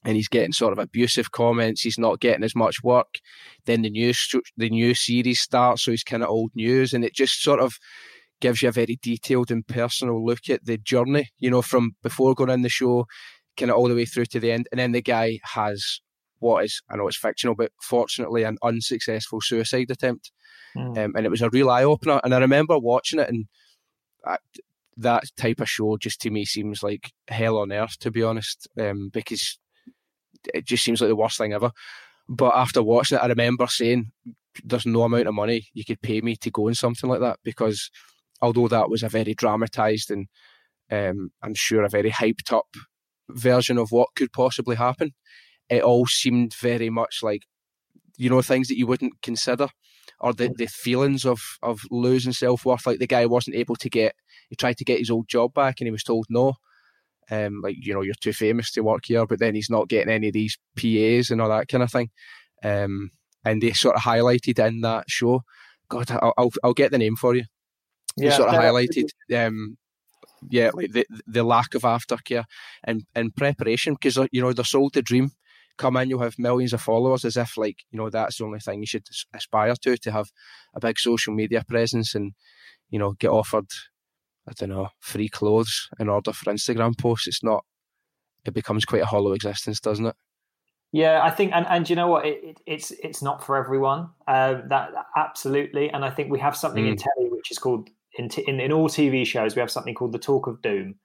and 0.04 0.16
he's 0.16 0.28
getting 0.28 0.54
sort 0.54 0.74
of 0.74 0.80
abusive 0.80 1.32
comments. 1.32 1.82
He's 1.82 2.00
not 2.00 2.20
getting 2.20 2.44
as 2.44 2.56
much 2.56 2.84
work. 2.84 3.20
Then 3.66 3.82
the 3.82 3.90
news 3.90 4.34
the 4.58 4.70
new 4.70 4.94
series 4.94 5.42
starts, 5.42 5.84
so 5.84 5.92
he's 5.92 6.04
kind 6.04 6.24
of 6.24 6.30
old 6.30 6.52
news, 6.56 6.94
and 6.94 7.04
it 7.04 7.14
just 7.14 7.42
sort 7.42 7.60
of 7.60 7.78
gives 8.42 8.62
you 8.62 8.70
a 8.70 8.72
very 8.72 9.00
detailed 9.02 9.52
and 9.52 9.66
personal 9.66 10.24
look 10.24 10.50
at 10.50 10.66
the 10.66 10.78
journey, 10.78 11.30
you 11.40 11.50
know, 11.50 11.62
from 11.62 11.92
before 12.04 12.36
going 12.36 12.50
in 12.50 12.62
the 12.62 12.70
show, 12.70 13.06
kind 13.58 13.72
of 13.72 13.78
all 13.78 13.88
the 13.88 13.96
way 13.96 14.06
through 14.06 14.26
to 14.26 14.40
the 14.40 14.52
end. 14.52 14.68
And 14.72 14.80
then 14.80 14.92
the 14.92 15.02
guy 15.02 15.40
has 15.44 16.02
what 16.46 16.64
is, 16.64 16.82
I 16.90 16.96
know 16.96 17.08
it's 17.08 17.18
fictional, 17.18 17.56
but 17.56 17.72
fortunately 17.82 18.44
an 18.44 18.58
unsuccessful 18.64 19.42
suicide 19.42 19.90
attempt. 19.90 20.32
Mm. 20.78 20.98
Um, 20.98 21.14
and 21.16 21.26
it 21.26 21.30
was 21.30 21.42
a 21.42 21.50
real 21.50 21.70
eye 21.70 21.84
opener. 21.84 22.22
And 22.24 22.36
I 22.36 22.40
remember 22.40 22.78
watching 22.78 23.20
it, 23.20 23.30
and 23.30 23.46
I, 24.26 24.38
that 24.98 25.24
type 25.36 25.60
of 25.60 25.70
show 25.70 25.98
just 25.98 26.22
to 26.22 26.30
me 26.30 26.46
seems 26.46 26.84
like 26.84 27.12
hell 27.28 27.58
on 27.58 27.72
earth, 27.72 27.98
to 28.00 28.12
be 28.12 28.24
honest, 28.24 28.68
um, 28.80 29.10
because 29.12 29.58
it 30.54 30.66
just 30.66 30.84
seems 30.84 31.02
like 31.02 31.10
the 31.10 31.16
worst 31.16 31.38
thing 31.38 31.54
ever. 31.54 31.72
But 32.30 32.56
after 32.56 32.84
watching 32.84 33.18
it, 33.18 33.24
I 33.24 33.28
remember 33.28 33.68
saying, 33.68 34.12
"There's 34.64 34.86
no 34.86 35.04
amount 35.04 35.28
of 35.28 35.34
money 35.34 35.68
you 35.74 35.84
could 35.84 36.02
pay 36.02 36.22
me 36.22 36.36
to 36.38 36.52
go 36.52 36.68
in 36.68 36.76
something 36.76 37.10
like 37.10 37.22
that 37.22 37.40
because 37.44 37.90
although 38.42 38.68
that 38.68 38.90
was 38.90 39.04
a 39.04 39.10
very 39.10 39.34
dramatised 39.34 40.12
and 40.12 40.28
um, 40.92 41.32
I'm 41.42 41.56
sure 41.56 41.84
a 41.84 41.90
very 41.90 42.12
hyped 42.12 42.52
up 42.54 42.68
version 43.30 43.78
of 43.78 43.92
what 43.92 44.10
could 44.16 44.32
possibly 44.32 44.76
happen, 44.76 45.14
it 45.70 45.84
all 45.84 46.06
seemed 46.06 46.54
very 46.56 46.90
much 46.90 47.20
like 47.24 47.44
you 48.18 48.30
know 48.30 48.42
things 48.42 48.68
that 48.68 48.78
you 48.78 48.88
wouldn't 48.88 49.22
consider 49.22 49.68
or 50.20 50.34
the, 50.34 50.54
the 50.58 50.68
feelings 50.68 51.26
of 51.26 51.42
of 51.62 51.82
losing 51.92 52.34
self 52.34 52.66
worth. 52.66 52.86
Like 52.86 53.00
the 53.00 53.08
guy 53.08 53.26
wasn't 53.26 53.58
able 53.58 53.76
to 53.78 53.90
get 53.90 54.16
he 54.50 54.56
tried 54.56 54.78
to 54.78 54.86
get 54.86 55.00
his 55.00 55.10
old 55.10 55.28
job 55.28 55.54
back 55.54 55.80
and 55.80 55.88
he 55.88 55.92
was 55.92 56.04
told 56.04 56.26
no. 56.30 56.54
Um, 57.32 57.62
like 57.64 57.76
you 57.80 57.94
know 57.94 58.02
you're 58.02 58.14
too 58.22 58.34
famous 58.34 58.72
to 58.74 58.82
work 58.82 59.06
here, 59.06 59.26
but 59.26 59.40
then 59.40 59.56
he's 59.56 59.70
not 59.70 59.90
getting 59.90 60.14
any 60.14 60.28
of 60.28 60.34
these 60.34 60.58
PAs 60.76 61.32
and 61.32 61.42
all 61.42 61.50
that 61.50 61.68
kind 61.68 61.84
of 61.84 61.92
thing. 61.92 62.12
Um, 62.64 63.10
and 63.44 63.62
they 63.62 63.74
sort 63.74 63.96
of 63.96 64.04
highlighted 64.04 64.66
in 64.66 64.82
that 64.82 65.06
show. 65.08 65.44
God, 65.90 66.10
I'll, 66.12 66.34
I'll, 66.38 66.52
I'll 66.64 66.74
get 66.74 66.92
the 66.92 66.98
name 66.98 67.16
for 67.16 67.36
you 67.36 67.46
yeah, 68.18 68.32
sort 68.32 68.50
of 68.50 68.56
highlighted 68.56 69.10
um, 69.36 69.78
yeah, 70.50 70.72
like 70.74 70.92
the 70.92 71.06
the 71.28 71.44
lack 71.44 71.76
of 71.76 71.82
aftercare 71.82 72.46
and 72.84 73.04
and 73.16 73.36
preparation 73.36 73.94
because 73.94 74.18
uh, 74.18 74.28
you 74.32 74.42
know 74.42 74.54
they're 74.54 74.66
sold 74.66 74.94
the 74.94 75.02
dream. 75.02 75.32
Come 75.78 75.98
in, 75.98 76.10
you'll 76.10 76.22
have 76.22 76.40
millions 76.40 76.74
of 76.74 76.82
followers, 76.82 77.26
as 77.26 77.38
if 77.38 77.58
like 77.58 77.84
you 77.92 77.98
know 77.98 78.10
that's 78.10 78.38
the 78.38 78.46
only 78.46 78.60
thing 78.60 78.80
you 78.80 78.88
should 78.88 79.08
aspire 79.34 79.76
to 79.82 79.98
to 79.98 80.12
have 80.12 80.32
a 80.74 80.80
big 80.80 80.98
social 81.00 81.34
media 81.34 81.64
presence 81.68 82.16
and 82.16 82.34
you 82.90 83.00
know 83.00 83.14
get 83.14 83.30
offered 83.30 83.68
I 84.48 84.54
don't 84.54 84.70
know, 84.70 84.90
free 85.00 85.28
clothes 85.28 85.90
in 86.00 86.08
order 86.08 86.32
for 86.32 86.52
Instagram 86.52 86.98
posts. 86.98 87.28
It's 87.28 87.44
not. 87.44 87.66
It 88.46 88.54
becomes 88.54 88.86
quite 88.86 89.02
a 89.02 89.08
hollow 89.08 89.34
existence, 89.34 89.80
doesn't 89.80 90.06
it? 90.06 90.16
Yeah, 90.92 91.22
I 91.24 91.32
think, 91.32 91.52
and, 91.54 91.66
and 91.68 91.90
you 91.90 91.96
know 91.96 92.08
what? 92.08 92.26
It, 92.26 92.42
it, 92.44 92.58
it's 92.68 92.92
it's 92.92 93.22
not 93.22 93.44
for 93.44 93.58
everyone. 93.58 94.10
Uh, 94.28 94.62
that 94.68 94.92
absolutely, 95.18 95.90
and 95.90 96.06
I 96.06 96.12
think 96.12 96.32
we 96.32 96.40
have 96.40 96.56
something 96.56 96.86
mm. 96.86 96.90
in 96.90 96.98
telly 96.98 97.30
which 97.30 97.52
is 97.52 97.58
called 97.58 97.90
in, 98.18 98.30
t- 98.30 98.46
in 98.48 98.60
in 98.60 98.72
all 98.72 98.88
TV 98.88 99.26
shows 99.26 99.56
we 99.56 99.62
have 99.62 99.72
something 99.72 99.96
called 99.96 100.12
the 100.12 100.20
talk 100.20 100.48
of 100.48 100.62
doom, 100.62 100.96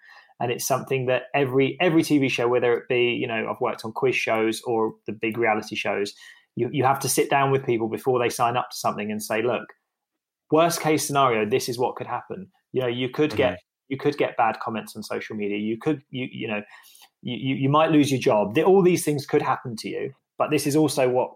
and 0.41 0.51
it's 0.51 0.66
something 0.66 1.07
that 1.07 1.24
every 1.34 1.76
every 1.80 2.03
TV 2.03 2.30
show, 2.30 2.49
whether 2.49 2.74
it 2.74 2.88
be 2.88 3.12
you 3.12 3.26
know 3.26 3.49
I've 3.51 3.61
worked 3.61 3.84
on 3.84 3.93
quiz 3.93 4.16
shows 4.16 4.62
or 4.62 4.95
the 5.07 5.12
big 5.12 5.38
reality 5.38 5.76
shows, 5.76 6.14
you 6.57 6.68
you 6.72 6.84
have 6.84 6.99
to 7.01 7.09
sit 7.09 7.30
down 7.30 7.51
with 7.51 7.64
people 7.64 7.88
before 7.88 8.18
they 8.18 8.30
sign 8.30 8.57
up 8.57 8.70
to 8.70 8.76
something 8.76 9.11
and 9.11 9.22
say, 9.22 9.43
look, 9.43 9.64
worst 10.51 10.80
case 10.80 11.07
scenario, 11.07 11.49
this 11.49 11.68
is 11.68 11.78
what 11.78 11.97
could 11.97 12.07
happen. 12.07 12.49
You 12.72 12.82
know, 12.82 12.88
you 12.88 13.11
could 13.11 13.30
mm-hmm. 13.30 13.36
get 13.36 13.59
you 13.88 13.99
could 13.99 14.16
get 14.16 14.36
bad 14.36 14.59
comments 14.61 14.97
on 14.97 15.03
social 15.03 15.36
media. 15.36 15.59
You 15.59 15.78
could 15.78 16.03
you 16.11 16.26
you 16.32 16.49
know 16.49 16.62
you 17.22 17.55
you 17.55 17.68
might 17.68 17.91
lose 17.91 18.11
your 18.11 18.20
job. 18.20 18.59
All 18.59 18.82
these 18.82 19.05
things 19.05 19.26
could 19.26 19.43
happen 19.43 19.76
to 19.76 19.88
you. 19.88 20.12
But 20.38 20.51
this 20.51 20.66
is 20.66 20.74
also 20.74 21.07
what 21.07 21.32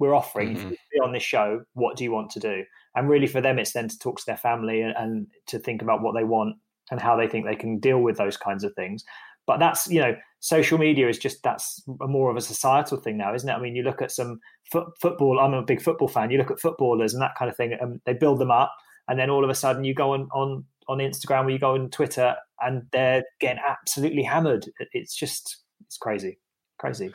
we're 0.00 0.14
offering 0.14 0.56
mm-hmm. 0.56 1.04
on 1.04 1.12
this 1.12 1.22
show. 1.22 1.62
What 1.74 1.96
do 1.96 2.02
you 2.02 2.10
want 2.10 2.30
to 2.30 2.40
do? 2.40 2.64
And 2.96 3.08
really, 3.08 3.28
for 3.28 3.40
them, 3.40 3.60
it's 3.60 3.72
then 3.72 3.88
to 3.88 3.98
talk 3.98 4.18
to 4.18 4.26
their 4.26 4.36
family 4.36 4.80
and, 4.80 4.94
and 4.96 5.26
to 5.46 5.58
think 5.60 5.82
about 5.82 6.02
what 6.02 6.14
they 6.14 6.24
want 6.24 6.56
and 6.90 7.00
how 7.00 7.16
they 7.16 7.28
think 7.28 7.46
they 7.46 7.56
can 7.56 7.78
deal 7.78 8.00
with 8.00 8.16
those 8.16 8.36
kinds 8.36 8.64
of 8.64 8.74
things. 8.74 9.04
But 9.46 9.58
that's 9.58 9.88
you 9.88 10.00
know, 10.00 10.16
social 10.40 10.78
media 10.78 11.08
is 11.08 11.18
just 11.18 11.42
that's 11.42 11.82
more 11.86 12.30
of 12.30 12.36
a 12.36 12.40
societal 12.40 12.98
thing 12.98 13.16
now, 13.16 13.34
isn't 13.34 13.48
it? 13.48 13.52
I 13.52 13.60
mean, 13.60 13.76
you 13.76 13.82
look 13.82 14.02
at 14.02 14.10
some 14.10 14.40
football. 14.70 15.38
I'm 15.38 15.54
a 15.54 15.62
big 15.62 15.82
football 15.82 16.08
fan. 16.08 16.30
You 16.30 16.38
look 16.38 16.50
at 16.50 16.60
footballers 16.60 17.14
and 17.14 17.22
that 17.22 17.34
kind 17.38 17.50
of 17.50 17.56
thing, 17.56 17.76
and 17.78 18.00
they 18.06 18.14
build 18.14 18.38
them 18.38 18.50
up, 18.50 18.74
and 19.08 19.18
then 19.18 19.30
all 19.30 19.44
of 19.44 19.50
a 19.50 19.54
sudden 19.54 19.84
you 19.84 19.94
go 19.94 20.12
on 20.12 20.28
on 20.34 20.64
on 20.88 20.98
Instagram 20.98 21.46
or 21.46 21.50
you 21.50 21.58
go 21.58 21.74
on 21.74 21.90
Twitter, 21.90 22.36
and 22.60 22.82
they're 22.92 23.24
getting 23.40 23.62
absolutely 23.66 24.22
hammered. 24.22 24.66
It's 24.92 25.14
just 25.14 25.62
it's 25.86 25.98
crazy, 25.98 26.38
crazy. 26.78 27.12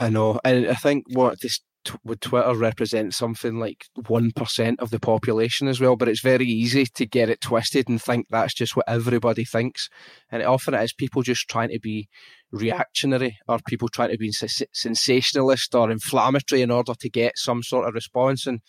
I 0.00 0.08
know, 0.08 0.40
and 0.44 0.66
I 0.66 0.74
think 0.74 1.04
what 1.12 1.40
this 1.40 1.60
would 2.04 2.20
Twitter 2.20 2.54
represent 2.54 3.14
something 3.14 3.58
like 3.58 3.86
1% 3.98 4.76
of 4.78 4.90
the 4.90 5.00
population 5.00 5.68
as 5.68 5.80
well, 5.80 5.96
but 5.96 6.08
it's 6.08 6.20
very 6.20 6.46
easy 6.46 6.86
to 6.86 7.06
get 7.06 7.28
it 7.28 7.40
twisted 7.40 7.88
and 7.88 8.00
think 8.00 8.26
that's 8.30 8.54
just 8.54 8.76
what 8.76 8.88
everybody 8.88 9.44
thinks. 9.44 9.88
And 10.30 10.42
it 10.42 10.46
often 10.46 10.74
it 10.74 10.82
is 10.82 10.92
people 10.92 11.22
just 11.22 11.48
trying 11.48 11.70
to 11.70 11.80
be 11.80 12.08
reactionary 12.52 13.38
or 13.48 13.58
people 13.66 13.88
trying 13.88 14.10
to 14.10 14.18
be 14.18 14.32
sensationalist 14.32 15.74
or 15.74 15.90
inflammatory 15.90 16.62
in 16.62 16.70
order 16.70 16.94
to 16.94 17.10
get 17.10 17.36
some 17.36 17.62
sort 17.62 17.88
of 17.88 17.94
response. 17.94 18.46
And 18.46 18.60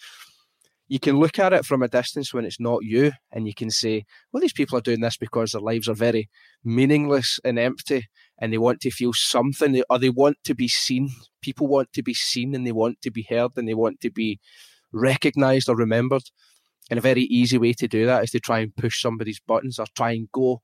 you 0.87 0.99
can 0.99 1.17
look 1.17 1.39
at 1.39 1.53
it 1.53 1.65
from 1.65 1.81
a 1.81 1.87
distance 1.87 2.33
when 2.33 2.45
it's 2.45 2.59
not 2.59 2.83
you 2.83 3.11
and 3.31 3.47
you 3.47 3.53
can 3.53 3.69
say, 3.69 4.05
well, 4.31 4.41
these 4.41 4.53
people 4.53 4.77
are 4.77 4.81
doing 4.81 5.01
this 5.01 5.17
because 5.17 5.51
their 5.51 5.61
lives 5.61 5.89
are 5.89 5.95
very 5.95 6.29
meaningless 6.63 7.39
and 7.43 7.57
empty 7.57 8.07
and 8.39 8.51
they 8.51 8.57
want 8.57 8.81
to 8.81 8.91
feel 8.91 9.13
something 9.13 9.81
or 9.89 9.99
they 9.99 10.09
want 10.09 10.37
to 10.43 10.53
be 10.53 10.67
seen. 10.67 11.09
People 11.41 11.67
want 11.67 11.93
to 11.93 12.03
be 12.03 12.13
seen 12.13 12.53
and 12.53 12.65
they 12.65 12.71
want 12.71 13.01
to 13.01 13.11
be 13.11 13.25
heard 13.29 13.51
and 13.55 13.67
they 13.67 13.73
want 13.73 14.01
to 14.01 14.11
be 14.11 14.39
recognized 14.91 15.69
or 15.69 15.75
remembered. 15.75 16.23
And 16.89 16.97
a 16.97 17.01
very 17.01 17.23
easy 17.23 17.57
way 17.57 17.73
to 17.73 17.87
do 17.87 18.05
that 18.05 18.23
is 18.23 18.31
to 18.31 18.39
try 18.39 18.59
and 18.59 18.75
push 18.75 19.01
somebody's 19.01 19.39
buttons 19.39 19.79
or 19.79 19.85
try 19.95 20.11
and 20.11 20.31
go 20.31 20.61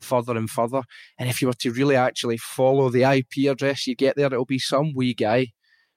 further 0.00 0.36
and 0.36 0.48
further. 0.48 0.82
And 1.18 1.28
if 1.28 1.40
you 1.40 1.48
were 1.48 1.54
to 1.54 1.72
really 1.72 1.96
actually 1.96 2.36
follow 2.36 2.90
the 2.90 3.02
IP 3.02 3.50
address 3.50 3.86
you 3.86 3.96
get 3.96 4.16
there, 4.16 4.26
it'll 4.26 4.44
be 4.44 4.58
some 4.58 4.92
wee 4.94 5.14
guy 5.14 5.48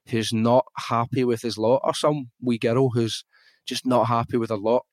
who's 0.08 0.32
not 0.32 0.64
happy 0.76 1.24
with 1.24 1.42
his 1.42 1.58
lot 1.58 1.82
or 1.84 1.94
some 1.94 2.30
wee 2.42 2.58
girl 2.58 2.90
who's 2.90 3.24
just 3.66 3.86
not 3.86 4.06
happy 4.06 4.36
with 4.36 4.50
a 4.50 4.56
lot. 4.56 4.84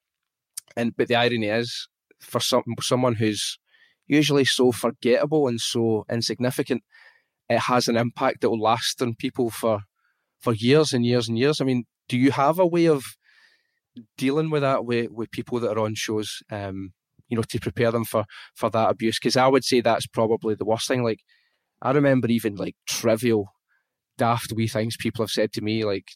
And 0.76 0.96
but 0.96 1.08
the 1.08 1.16
irony 1.16 1.48
is, 1.48 1.88
for 2.20 2.40
some 2.40 2.64
someone 2.82 3.16
who's 3.16 3.58
usually 4.08 4.46
so 4.46 4.72
forgettable 4.72 5.48
and 5.48 5.60
so 5.60 6.06
insignificant, 6.10 6.84
it 7.50 7.60
has 7.60 7.88
an 7.88 7.98
impact 7.98 8.42
that 8.42 8.50
will 8.50 8.62
last 8.62 9.02
on 9.02 9.16
people 9.16 9.50
for 9.50 9.82
for 10.40 10.54
years 10.54 10.94
and 10.94 11.06
years 11.06 11.28
and 11.28 11.38
years. 11.38 11.62
I 11.62 11.66
mean, 11.66 11.86
do 12.08 12.18
you 12.18 12.32
have 12.32 12.60
a 12.60 12.68
way 12.68 12.88
of 12.88 13.04
dealing 14.18 14.50
with 14.50 14.62
that 14.62 14.86
with, 14.86 15.10
with 15.12 15.32
people 15.32 15.60
that 15.60 15.78
are 15.78 15.86
on 15.86 15.96
shows, 15.96 16.42
um, 16.52 16.92
you 17.30 17.38
know, 17.38 17.44
to 17.44 17.60
prepare 17.60 17.92
them 17.92 18.06
for 18.06 18.26
for 18.56 18.70
that 18.70 18.90
abuse? 18.90 19.20
Because 19.20 19.38
I 19.38 19.48
would 19.48 19.64
say 19.64 19.82
that's 19.82 20.08
probably 20.08 20.56
the 20.56 20.66
worst 20.66 20.88
thing. 20.88 21.04
Like, 21.04 21.20
I 21.82 21.92
remember 21.92 22.28
even 22.28 22.56
like 22.56 22.76
trivial, 22.88 23.50
daft 24.18 24.54
wee 24.54 24.68
things 24.68 24.98
people 24.98 25.24
have 25.24 25.32
said 25.32 25.52
to 25.54 25.62
me, 25.62 25.84
like 25.84 26.10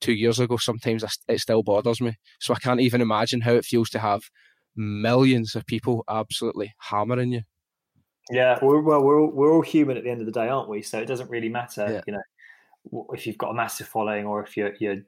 two 0.00 0.14
years 0.14 0.38
ago. 0.38 0.56
Sometimes 0.56 1.04
it 1.28 1.40
still 1.40 1.62
bothers 1.62 2.00
me. 2.00 2.16
So 2.40 2.54
I 2.54 2.58
can't 2.58 2.80
even 2.80 3.00
imagine 3.00 3.42
how 3.42 3.52
it 3.52 3.64
feels 3.64 3.90
to 3.90 3.98
have 3.98 4.22
millions 4.76 5.54
of 5.54 5.66
people 5.66 6.04
absolutely 6.08 6.74
hammering 6.78 7.32
you. 7.32 7.42
Yeah, 8.30 8.58
we're, 8.60 8.80
well, 8.80 9.02
we're 9.02 9.20
all, 9.20 9.30
we're 9.30 9.52
all 9.52 9.62
human 9.62 9.96
at 9.96 10.04
the 10.04 10.10
end 10.10 10.20
of 10.20 10.26
the 10.26 10.32
day, 10.32 10.48
aren't 10.48 10.68
we? 10.68 10.82
So 10.82 10.98
it 10.98 11.06
doesn't 11.06 11.30
really 11.30 11.48
matter, 11.48 11.86
yeah. 11.90 12.00
you 12.06 12.12
know, 12.12 13.06
if 13.12 13.26
you've 13.26 13.38
got 13.38 13.50
a 13.50 13.54
massive 13.54 13.86
following 13.86 14.26
or 14.26 14.42
if 14.42 14.56
you're 14.56 14.72
you're 14.80 15.02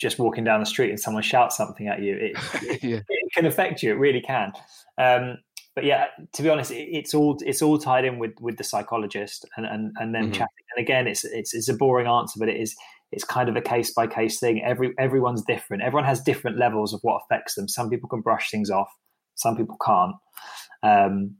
just 0.00 0.18
walking 0.18 0.44
down 0.44 0.60
the 0.60 0.66
street 0.66 0.90
and 0.90 0.98
someone 0.98 1.22
shouts 1.22 1.56
something 1.56 1.86
at 1.86 2.00
you. 2.00 2.16
It, 2.62 2.82
yeah. 2.82 3.00
it 3.08 3.32
can 3.34 3.46
affect 3.46 3.82
you. 3.82 3.92
It 3.92 3.98
really 3.98 4.20
can. 4.20 4.52
Um, 4.98 5.38
but 5.74 5.84
yeah, 5.84 6.06
to 6.32 6.42
be 6.42 6.48
honest, 6.48 6.70
it, 6.72 6.88
it's 6.90 7.14
all 7.14 7.38
it's 7.44 7.62
all 7.62 7.78
tied 7.78 8.04
in 8.04 8.18
with 8.18 8.32
with 8.40 8.56
the 8.56 8.64
psychologist 8.64 9.46
and 9.56 9.66
and 9.66 9.92
and 9.98 10.14
then 10.14 10.24
mm-hmm. 10.24 10.32
chatting. 10.32 10.64
And 10.76 10.82
again, 10.82 11.06
it's 11.06 11.24
it's 11.24 11.54
it's 11.54 11.68
a 11.68 11.74
boring 11.74 12.06
answer, 12.06 12.38
but 12.38 12.48
it 12.48 12.56
is 12.56 12.74
it's 13.12 13.24
kind 13.24 13.48
of 13.48 13.56
a 13.56 13.60
case 13.60 13.92
by 13.92 14.06
case 14.06 14.40
thing. 14.40 14.62
Every 14.62 14.92
everyone's 14.98 15.42
different. 15.42 15.82
Everyone 15.82 16.04
has 16.04 16.20
different 16.20 16.58
levels 16.58 16.92
of 16.92 17.00
what 17.02 17.22
affects 17.24 17.54
them. 17.54 17.68
Some 17.68 17.90
people 17.90 18.08
can 18.08 18.20
brush 18.20 18.50
things 18.50 18.70
off. 18.70 18.90
Some 19.40 19.56
people 19.56 19.76
can't. 19.84 20.14
Um, 20.82 21.36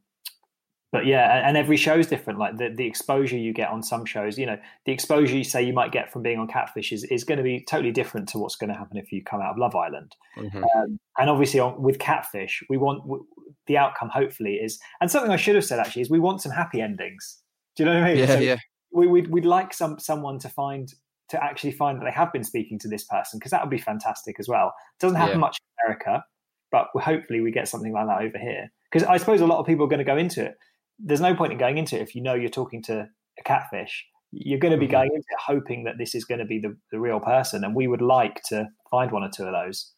but 0.92 1.06
yeah, 1.06 1.46
and 1.46 1.56
every 1.56 1.76
show 1.76 1.98
is 1.98 2.08
different. 2.08 2.40
Like 2.40 2.58
the, 2.58 2.68
the 2.76 2.84
exposure 2.84 3.36
you 3.36 3.52
get 3.52 3.70
on 3.70 3.80
some 3.82 4.04
shows, 4.04 4.36
you 4.36 4.46
know, 4.46 4.58
the 4.86 4.92
exposure 4.92 5.36
you 5.36 5.44
say 5.44 5.62
you 5.62 5.72
might 5.72 5.92
get 5.92 6.12
from 6.12 6.22
being 6.22 6.40
on 6.40 6.48
Catfish 6.48 6.90
is, 6.90 7.04
is 7.04 7.22
going 7.22 7.38
to 7.38 7.44
be 7.44 7.64
totally 7.68 7.92
different 7.92 8.28
to 8.30 8.38
what's 8.38 8.56
going 8.56 8.70
to 8.70 8.76
happen 8.76 8.96
if 8.96 9.12
you 9.12 9.22
come 9.22 9.40
out 9.40 9.52
of 9.52 9.58
Love 9.58 9.76
Island. 9.76 10.16
Mm-hmm. 10.36 10.64
Um, 10.64 10.98
and 11.16 11.30
obviously, 11.30 11.60
on, 11.60 11.80
with 11.80 12.00
Catfish, 12.00 12.64
we 12.68 12.76
want 12.76 13.02
w- 13.04 13.24
the 13.68 13.76
outcome. 13.76 14.08
Hopefully, 14.08 14.54
is 14.54 14.80
and 15.00 15.08
something 15.08 15.30
I 15.30 15.36
should 15.36 15.54
have 15.54 15.64
said 15.64 15.78
actually 15.78 16.02
is 16.02 16.10
we 16.10 16.18
want 16.18 16.42
some 16.42 16.50
happy 16.50 16.80
endings. 16.80 17.38
Do 17.76 17.84
you 17.84 17.88
know 17.88 18.00
what 18.00 18.04
I 18.04 18.14
mean? 18.14 18.18
Yeah, 18.18 18.26
so 18.26 18.38
yeah. 18.40 18.56
We, 18.92 19.06
we'd, 19.06 19.30
we'd 19.30 19.44
like 19.44 19.72
some 19.72 20.00
someone 20.00 20.40
to 20.40 20.48
find 20.48 20.92
to 21.28 21.42
actually 21.42 21.70
find 21.70 22.00
that 22.00 22.04
they 22.04 22.10
have 22.10 22.32
been 22.32 22.42
speaking 22.42 22.80
to 22.80 22.88
this 22.88 23.04
person 23.04 23.38
because 23.38 23.52
that 23.52 23.62
would 23.62 23.70
be 23.70 23.78
fantastic 23.78 24.40
as 24.40 24.48
well. 24.48 24.74
It 24.98 25.04
doesn't 25.04 25.16
happen 25.16 25.36
yeah. 25.36 25.38
much 25.38 25.58
in 25.60 25.86
America, 25.86 26.24
but 26.70 26.88
hopefully 26.94 27.40
we 27.40 27.50
get 27.50 27.68
something 27.68 27.92
like 27.92 28.06
that 28.06 28.22
over 28.22 28.38
here. 28.38 28.70
Because 28.90 29.06
I 29.06 29.16
suppose 29.16 29.40
a 29.40 29.46
lot 29.46 29.58
of 29.58 29.66
people 29.66 29.84
are 29.84 29.88
going 29.88 29.98
to 29.98 30.04
go 30.04 30.16
into 30.16 30.44
it. 30.44 30.54
There's 30.98 31.20
no 31.20 31.34
point 31.34 31.52
in 31.52 31.58
going 31.58 31.78
into 31.78 31.96
it 31.96 32.02
if 32.02 32.14
you 32.14 32.22
know 32.22 32.34
you're 32.34 32.50
talking 32.50 32.82
to 32.84 33.08
a 33.38 33.42
catfish. 33.44 34.06
You're 34.32 34.58
going 34.58 34.72
to 34.72 34.78
be 34.78 34.86
mm-hmm. 34.86 34.92
going 34.92 35.10
into 35.14 35.26
it 35.30 35.40
hoping 35.44 35.84
that 35.84 35.98
this 35.98 36.14
is 36.14 36.24
going 36.24 36.38
to 36.38 36.44
be 36.44 36.60
the, 36.60 36.76
the 36.92 37.00
real 37.00 37.20
person, 37.20 37.64
and 37.64 37.74
we 37.74 37.88
would 37.88 38.02
like 38.02 38.42
to 38.48 38.68
find 38.90 39.10
one 39.10 39.24
or 39.24 39.30
two 39.34 39.44
of 39.44 39.52
those. 39.52 39.92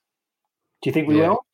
Do 0.82 0.90
you 0.90 0.94
think 0.94 1.08
we 1.08 1.18
yeah. 1.18 1.30
will? 1.30 1.46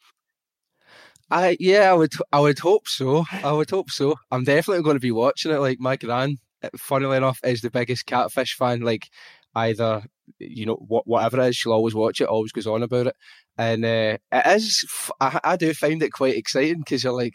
I 1.31 1.57
yeah, 1.61 1.91
I 1.91 1.95
would 1.95 2.13
I 2.33 2.41
would 2.41 2.59
hope 2.59 2.89
so. 2.89 3.25
I 3.31 3.53
would 3.53 3.71
hope 3.71 3.91
so. 3.91 4.15
I'm 4.31 4.45
definitely 4.45 4.83
going 4.83 4.97
to 4.97 5.01
be 5.01 5.11
watching 5.11 5.53
it. 5.53 5.59
Like 5.59 5.79
my 5.79 5.97
gran, 5.97 6.39
funnily 6.79 7.17
enough, 7.19 7.41
is 7.45 7.61
the 7.61 7.71
biggest 7.71 8.07
catfish 8.07 8.55
fan. 8.57 8.81
Like 8.81 9.09
either 9.55 10.05
you 10.39 10.67
know 10.67 10.75
whatever 10.75 11.41
it 11.41 11.49
is, 11.49 11.57
she'll 11.57 11.73
always 11.73 11.95
watch 11.95 12.21
it, 12.21 12.29
always 12.29 12.53
goes 12.53 12.67
on 12.67 12.83
about 12.83 13.09
it, 13.09 13.17
and 13.57 13.85
uh, 13.85 14.19
it 14.33 14.47
is. 14.57 14.85
I, 15.21 15.57
do 15.57 15.73
find 15.75 16.03
it 16.03 16.13
quite 16.13 16.37
exciting 16.37 16.79
because 16.79 17.05
you're 17.05 17.13
like, 17.13 17.35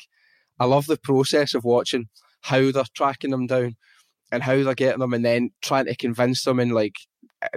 I 0.60 0.66
love 0.66 0.86
the 0.88 0.98
process 0.98 1.54
of 1.54 1.64
watching 1.64 2.10
how 2.42 2.72
they're 2.72 2.84
tracking 2.96 3.32
them 3.32 3.48
down 3.48 3.76
and 4.32 4.44
how 4.44 4.64
they're 4.64 4.74
getting 4.74 5.00
them, 5.00 5.14
and 5.14 5.26
then 5.26 5.52
trying 5.62 5.86
to 5.86 5.96
convince 5.96 6.44
them. 6.44 6.60
And 6.60 6.72
like 6.74 6.96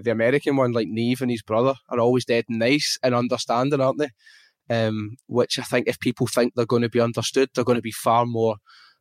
the 0.02 0.10
American 0.10 0.56
one, 0.56 0.72
like 0.72 0.88
Nev 0.88 1.20
and 1.20 1.30
his 1.30 1.42
brother, 1.42 1.74
are 1.88 2.00
always 2.00 2.24
dead 2.24 2.44
and 2.48 2.58
nice 2.58 2.98
and 3.02 3.14
understanding, 3.14 3.80
aren't 3.80 3.98
they? 3.98 4.10
Um, 4.68 5.16
which 5.26 5.58
I 5.58 5.62
think 5.62 5.86
if 5.86 6.00
people 6.00 6.26
think 6.26 6.54
they're 6.54 6.66
going 6.66 6.82
to 6.82 6.88
be 6.88 7.00
understood, 7.00 7.50
they're 7.54 7.64
going 7.64 7.76
to 7.76 7.82
be 7.82 7.92
far 7.92 8.26
more 8.26 8.56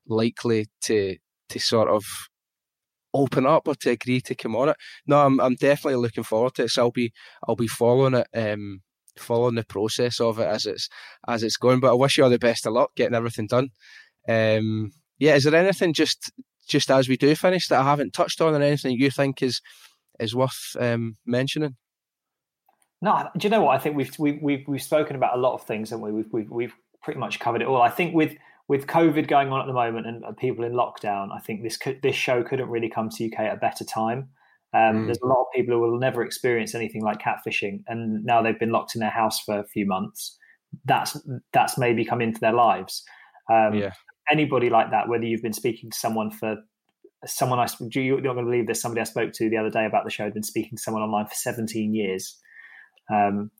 likely 0.08 0.68
to 0.84 1.18
to 1.50 1.60
sort 1.60 1.90
of 1.90 2.04
open 3.16 3.46
up 3.46 3.68
or 3.68 3.76
to 3.76 3.92
agree 3.92 4.22
to 4.22 4.36
come 4.36 4.56
on 4.56 4.70
it. 4.70 4.78
No, 5.08 5.26
I'm 5.26 5.40
I'm 5.40 5.56
definitely 5.56 6.02
looking 6.02 6.24
forward 6.24 6.56
to 6.56 6.64
it. 6.64 6.70
So 6.70 6.84
I'll 6.84 6.92
be 6.92 7.12
I'll 7.48 7.56
be 7.56 7.68
following 7.68 8.16
it, 8.16 8.28
um, 8.34 8.82
following 9.18 9.56
the 9.56 9.64
process 9.64 10.20
of 10.20 10.40
it 10.40 10.48
as 10.48 10.66
it's 10.66 10.90
as 11.28 11.44
it's 11.44 11.58
going. 11.58 11.80
But 11.80 11.92
I 11.92 11.96
wish 11.96 12.18
you 12.18 12.24
all 12.24 12.30
the 12.30 12.40
best 12.40 12.66
of 12.66 12.74
luck 12.74 12.92
getting 12.96 13.16
everything 13.16 13.48
done. 13.48 13.70
Um, 14.28 14.92
yeah, 15.18 15.36
is 15.36 15.46
there 15.46 15.56
anything 15.56 15.94
just 15.94 16.32
just 16.68 16.92
as 16.92 17.08
we 17.08 17.18
do 17.18 17.36
finish 17.36 17.68
that 17.68 17.82
I 17.82 17.84
haven't 17.84 18.14
touched 18.14 18.42
on, 18.42 18.54
or 18.54 18.62
anything 18.62 18.98
you 18.98 19.12
think 19.12 19.42
is 19.42 19.62
is 20.20 20.36
worth 20.36 20.76
um, 20.80 21.18
mentioning? 21.26 21.76
No, 23.02 23.30
do 23.38 23.46
you 23.46 23.52
know 23.52 23.62
what? 23.62 23.76
I 23.76 23.80
think 23.80 23.96
we've 23.96 24.18
we've 24.20 24.42
we've, 24.42 24.68
we've 24.68 24.82
spoken 24.82 25.16
about 25.16 25.38
a 25.38 25.40
lot 25.40 25.54
of 25.54 25.64
things, 25.64 25.92
and 25.92 26.02
we? 26.02 26.12
We've, 26.12 26.32
we've 26.32 26.50
we've 26.50 26.76
pretty 27.04 27.20
much 27.20 27.40
covered 27.40 27.62
it 27.62 27.68
all. 27.68 27.82
I 27.82 27.90
think 27.90 28.16
with 28.16 28.36
with 28.68 28.88
COVID 28.88 29.28
going 29.28 29.50
on 29.50 29.62
at 29.62 29.68
the 29.68 29.74
moment 29.74 30.08
and 30.08 30.38
people 30.38 30.66
in 30.66 30.74
lockdown, 30.74 31.30
I 31.36 31.40
think 31.40 31.62
this 31.62 31.78
could, 31.78 32.02
this 32.02 32.16
show 32.16 32.44
couldn't 32.44 32.70
really 32.70 32.90
come 32.90 33.10
to 33.10 33.26
UK 33.26 33.40
at 33.42 33.54
a 33.54 33.58
better 33.58 33.86
time. 33.86 34.30
Um, 34.74 35.04
mm. 35.04 35.06
There's 35.06 35.20
a 35.24 35.28
lot 35.28 35.42
of 35.42 35.48
people 35.56 35.76
who 35.76 35.82
will 35.82 36.00
never 36.00 36.24
experience 36.24 36.76
anything 36.76 37.04
like 37.04 37.22
catfishing, 37.22 37.84
and 37.88 38.26
now 38.26 38.42
they've 38.42 38.60
been 38.60 38.72
locked 38.72 38.96
in 38.96 39.02
their 39.02 39.10
house 39.10 39.40
for 39.40 39.60
a 39.60 39.68
few 39.68 39.86
months. 39.86 40.38
That's 40.84 41.18
that's 41.54 41.78
maybe 41.78 42.04
come 42.04 42.22
into 42.22 42.42
their 42.42 42.54
lives, 42.54 43.04
Um, 43.50 43.76
yeah. 43.76 43.92
Anybody 44.30 44.72
like 44.72 44.90
that, 44.90 45.08
whether 45.08 45.24
you've 45.24 45.44
been 45.44 45.54
speaking 45.54 45.92
to 45.92 45.98
someone 45.98 46.32
for 46.32 46.58
someone 47.26 47.60
I 47.60 47.68
you're 47.92 48.22
not 48.22 48.34
going 48.34 48.46
to 48.46 48.52
believe 48.52 48.68
this. 48.68 48.82
Somebody 48.82 49.02
I 49.02 49.06
spoke 49.06 49.32
to 49.34 49.50
the 49.50 49.58
other 49.58 49.70
day 49.70 49.86
about 49.86 50.04
the 50.04 50.12
show 50.12 50.24
had 50.24 50.34
been 50.34 50.44
speaking 50.44 50.78
to 50.78 50.82
someone 50.82 51.04
online 51.04 51.28
for 51.28 51.36
17 51.36 51.94
years. 51.94 52.38
Um, 53.14 53.52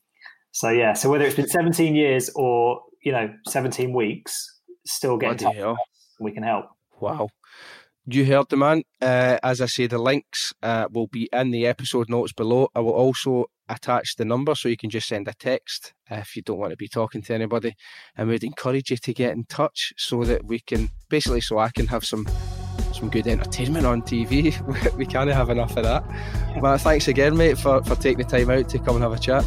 so 0.52 0.70
yeah, 0.70 0.92
so 0.92 1.10
whether 1.10 1.24
it's 1.24 1.36
been 1.36 1.48
17 1.48 1.94
years 1.94 2.30
or 2.34 2.80
you 3.02 3.12
know 3.12 3.32
17 3.48 3.92
weeks, 3.92 4.55
still 4.86 5.16
get 5.16 5.32
in 5.32 5.38
touch. 5.38 5.76
We 6.18 6.32
can 6.32 6.42
help. 6.42 6.66
Wow. 7.00 7.28
You 8.08 8.24
heard 8.24 8.48
the 8.48 8.56
man. 8.56 8.84
Uh, 9.02 9.38
as 9.42 9.60
I 9.60 9.66
say, 9.66 9.86
the 9.88 9.98
links 9.98 10.52
uh, 10.62 10.86
will 10.90 11.08
be 11.08 11.28
in 11.32 11.50
the 11.50 11.66
episode 11.66 12.08
notes 12.08 12.32
below. 12.32 12.68
I 12.74 12.80
will 12.80 12.92
also 12.92 13.46
attach 13.68 14.14
the 14.14 14.24
number 14.24 14.54
so 14.54 14.68
you 14.68 14.76
can 14.76 14.90
just 14.90 15.08
send 15.08 15.26
a 15.26 15.34
text 15.34 15.92
if 16.08 16.36
you 16.36 16.42
don't 16.42 16.58
want 16.58 16.70
to 16.70 16.76
be 16.76 16.86
talking 16.86 17.20
to 17.22 17.34
anybody. 17.34 17.74
And 18.16 18.28
we'd 18.28 18.44
encourage 18.44 18.90
you 18.90 18.96
to 18.96 19.12
get 19.12 19.32
in 19.32 19.44
touch 19.44 19.92
so 19.96 20.22
that 20.24 20.44
we 20.44 20.60
can 20.60 20.90
basically 21.08 21.40
so 21.40 21.58
I 21.58 21.70
can 21.70 21.88
have 21.88 22.04
some 22.04 22.26
some 22.92 23.10
good 23.10 23.26
entertainment 23.26 23.86
on 23.86 24.02
TV. 24.02 24.54
we 24.96 25.04
can't 25.04 25.30
have 25.30 25.50
enough 25.50 25.76
of 25.76 25.84
that. 25.84 26.04
But 26.60 26.78
thanks 26.78 27.08
again, 27.08 27.36
mate, 27.36 27.58
for, 27.58 27.82
for 27.84 27.96
taking 27.96 28.18
the 28.18 28.24
time 28.24 28.48
out 28.48 28.70
to 28.70 28.78
come 28.78 28.96
and 28.96 29.02
have 29.02 29.12
a 29.12 29.18
chat. 29.18 29.44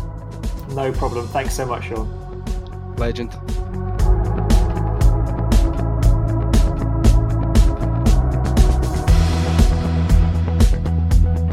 No 0.76 0.92
problem. 0.92 1.28
Thanks 1.30 1.56
so 1.56 1.66
much, 1.66 1.86
Sean. 1.86 2.08
Legend. 2.98 3.32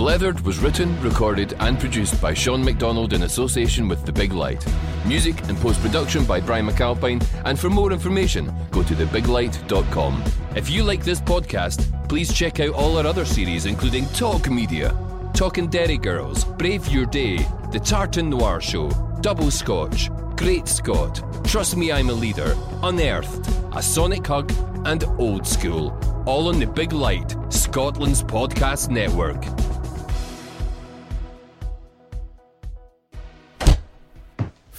Blethered 0.06 0.40
was 0.42 0.60
written, 0.60 0.96
recorded, 1.02 1.54
and 1.58 1.80
produced 1.80 2.22
by 2.22 2.32
Sean 2.32 2.64
McDonald 2.64 3.12
in 3.12 3.24
association 3.24 3.88
with 3.88 4.06
The 4.06 4.12
Big 4.12 4.32
Light. 4.32 4.64
Music 5.04 5.36
and 5.48 5.58
post 5.58 5.82
production 5.82 6.24
by 6.24 6.38
Brian 6.38 6.64
McAlpine, 6.68 7.26
and 7.44 7.58
for 7.58 7.68
more 7.68 7.90
information, 7.90 8.54
go 8.70 8.84
to 8.84 8.94
thebiglight.com. 8.94 10.22
If 10.54 10.70
you 10.70 10.84
like 10.84 11.02
this 11.02 11.20
podcast, 11.20 12.08
please 12.08 12.32
check 12.32 12.60
out 12.60 12.72
all 12.74 12.96
our 12.98 13.04
other 13.04 13.24
series, 13.24 13.66
including 13.66 14.06
Talk 14.10 14.48
Media, 14.48 14.96
Talking 15.34 15.66
Derry 15.66 15.98
Girls, 15.98 16.44
Brave 16.44 16.86
Your 16.86 17.06
Day, 17.06 17.38
The 17.72 17.80
Tartan 17.80 18.30
Noir 18.30 18.60
Show, 18.60 18.90
Double 19.22 19.50
Scotch, 19.50 20.08
Great 20.36 20.68
Scott, 20.68 21.20
Trust 21.44 21.76
Me 21.76 21.90
I'm 21.90 22.10
a 22.10 22.12
Leader, 22.12 22.54
Unearthed, 22.84 23.50
A 23.74 23.82
Sonic 23.82 24.24
Hug, 24.24 24.52
and 24.84 25.02
Old 25.18 25.44
School, 25.44 25.98
all 26.26 26.46
on 26.46 26.60
The 26.60 26.66
Big 26.68 26.92
Light, 26.92 27.34
Scotland's 27.52 28.22
podcast 28.22 28.88
network. 28.88 29.44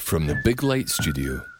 From 0.08 0.26
the 0.26 0.36
Big 0.36 0.64
Light 0.64 0.88
Studio. 0.88 1.57